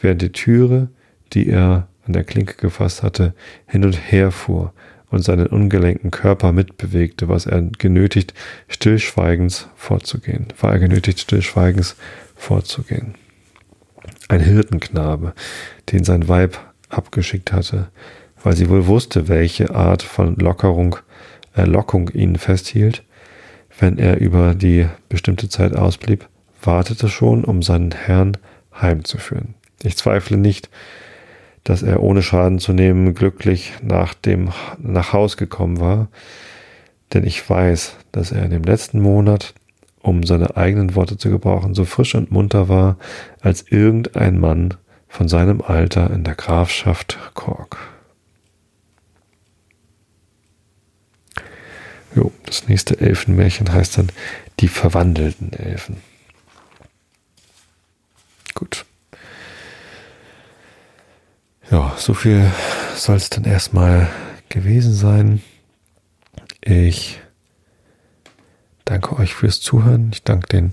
während 0.00 0.22
die 0.22 0.32
Türe, 0.32 0.88
die 1.32 1.48
er 1.48 1.88
an 2.06 2.12
der 2.12 2.24
Klinke 2.24 2.56
gefasst 2.56 3.02
hatte, 3.02 3.34
hin 3.66 3.84
und 3.84 3.94
her 3.94 4.30
fuhr 4.30 4.72
und 5.10 5.22
seinen 5.22 5.46
ungelenken 5.46 6.10
Körper 6.10 6.52
mitbewegte, 6.52 7.28
was 7.28 7.46
er 7.46 7.62
genötigt, 7.62 8.34
stillschweigens 8.68 9.68
vorzugehen, 9.76 10.48
war 10.60 10.72
er 10.72 10.80
genötigt, 10.80 11.20
stillschweigens 11.20 11.96
vorzugehen. 12.34 13.14
Ein 14.28 14.40
Hirtenknabe, 14.40 15.34
den 15.92 16.04
sein 16.04 16.28
Weib 16.28 16.58
abgeschickt 16.88 17.52
hatte, 17.52 17.88
weil 18.44 18.54
sie 18.54 18.68
wohl 18.68 18.86
wusste, 18.86 19.26
welche 19.26 19.74
Art 19.74 20.02
von 20.02 20.36
Lockerung, 20.36 20.96
äh, 21.56 21.64
Lockung 21.64 22.10
ihn 22.10 22.36
festhielt, 22.36 23.02
wenn 23.80 23.98
er 23.98 24.20
über 24.20 24.54
die 24.54 24.86
bestimmte 25.08 25.48
Zeit 25.48 25.74
ausblieb, 25.74 26.28
wartete 26.62 27.08
schon, 27.08 27.44
um 27.44 27.62
seinen 27.62 27.90
Herrn 27.90 28.36
heimzuführen. 28.80 29.54
Ich 29.82 29.96
zweifle 29.96 30.36
nicht, 30.36 30.68
dass 31.64 31.82
er 31.82 32.02
ohne 32.02 32.22
Schaden 32.22 32.58
zu 32.58 32.74
nehmen 32.74 33.14
glücklich 33.14 33.72
nach 33.82 34.12
dem 34.12 34.50
nach 34.78 35.14
Haus 35.14 35.38
gekommen 35.38 35.80
war, 35.80 36.08
denn 37.14 37.24
ich 37.26 37.48
weiß, 37.48 37.96
dass 38.12 38.30
er 38.30 38.44
in 38.44 38.50
dem 38.50 38.62
letzten 38.62 39.00
Monat, 39.00 39.54
um 40.02 40.22
seine 40.22 40.58
eigenen 40.58 40.94
Worte 40.94 41.16
zu 41.16 41.30
gebrauchen, 41.30 41.74
so 41.74 41.86
frisch 41.86 42.14
und 42.14 42.30
munter 42.30 42.68
war 42.68 42.98
als 43.40 43.64
irgendein 43.70 44.38
Mann 44.38 44.74
von 45.08 45.28
seinem 45.28 45.62
Alter 45.62 46.10
in 46.10 46.24
der 46.24 46.34
Grafschaft 46.34 47.18
Cork. 47.32 47.93
Jo, 52.14 52.32
das 52.46 52.68
nächste 52.68 53.00
Elfenmärchen 53.00 53.72
heißt 53.72 53.98
dann 53.98 54.08
die 54.60 54.68
verwandelten 54.68 55.52
Elfen. 55.52 55.96
Gut. 58.54 58.84
Ja, 61.70 61.94
so 61.96 62.14
viel 62.14 62.50
soll 62.94 63.16
es 63.16 63.30
dann 63.30 63.44
erstmal 63.44 64.08
gewesen 64.48 64.94
sein. 64.94 65.42
Ich 66.60 67.20
danke 68.84 69.16
euch 69.18 69.34
fürs 69.34 69.60
Zuhören. 69.60 70.10
Ich 70.12 70.22
danke 70.22 70.46
den 70.46 70.72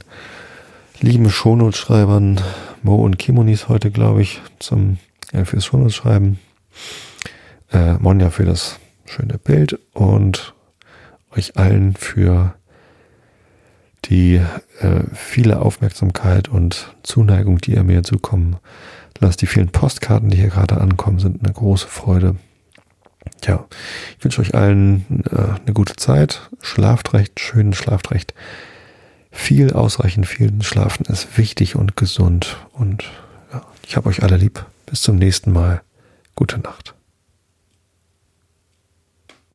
lieben 0.99 1.29
Shownotes-Schreibern 1.29 2.39
Mo 2.83 2.95
und 2.95 3.17
Kimonis 3.17 3.67
heute, 3.67 3.89
glaube 3.89 4.21
ich, 4.21 4.41
zum 4.59 4.99
äh, 5.31 5.45
fürs 5.45 5.65
Shownotes-Schreiben. 5.65 6.39
Äh, 7.71 7.93
Monja 7.93 8.29
für 8.29 8.45
das 8.45 8.79
schöne 9.05 9.37
Bild 9.37 9.79
und 9.93 10.53
euch 11.35 11.57
allen 11.57 11.95
für 11.95 12.55
die 14.05 14.41
äh, 14.79 15.03
viele 15.13 15.61
Aufmerksamkeit 15.61 16.49
und 16.49 16.95
Zuneigung, 17.03 17.59
die 17.59 17.75
ihr 17.75 17.83
mir 17.83 18.03
zukommen 18.03 18.57
lasst. 19.19 19.41
Die 19.41 19.47
vielen 19.47 19.69
Postkarten, 19.69 20.29
die 20.29 20.37
hier 20.37 20.49
gerade 20.49 20.79
ankommen, 20.79 21.19
sind 21.19 21.43
eine 21.43 21.53
große 21.53 21.87
Freude. 21.87 22.35
Ja, 23.45 23.67
ich 24.17 24.23
wünsche 24.23 24.41
euch 24.41 24.55
allen 24.55 25.23
äh, 25.31 25.59
eine 25.61 25.73
gute 25.73 25.95
Zeit. 25.95 26.49
Schlaft 26.61 27.13
recht, 27.13 27.39
schönen 27.39 27.73
Schlaft 27.73 28.11
recht. 28.11 28.33
Viel 29.31 29.73
ausreichend, 29.73 30.27
viel 30.27 30.51
Schlafen 30.61 31.05
ist 31.05 31.37
wichtig 31.37 31.75
und 31.75 31.95
gesund. 31.95 32.57
Und 32.73 33.05
ja, 33.53 33.63
ich 33.87 33.95
habe 33.95 34.09
euch 34.09 34.23
alle 34.23 34.37
lieb. 34.37 34.65
Bis 34.87 35.01
zum 35.01 35.15
nächsten 35.15 35.51
Mal. 35.51 35.81
Gute 36.35 36.57
Nacht. 36.59 36.95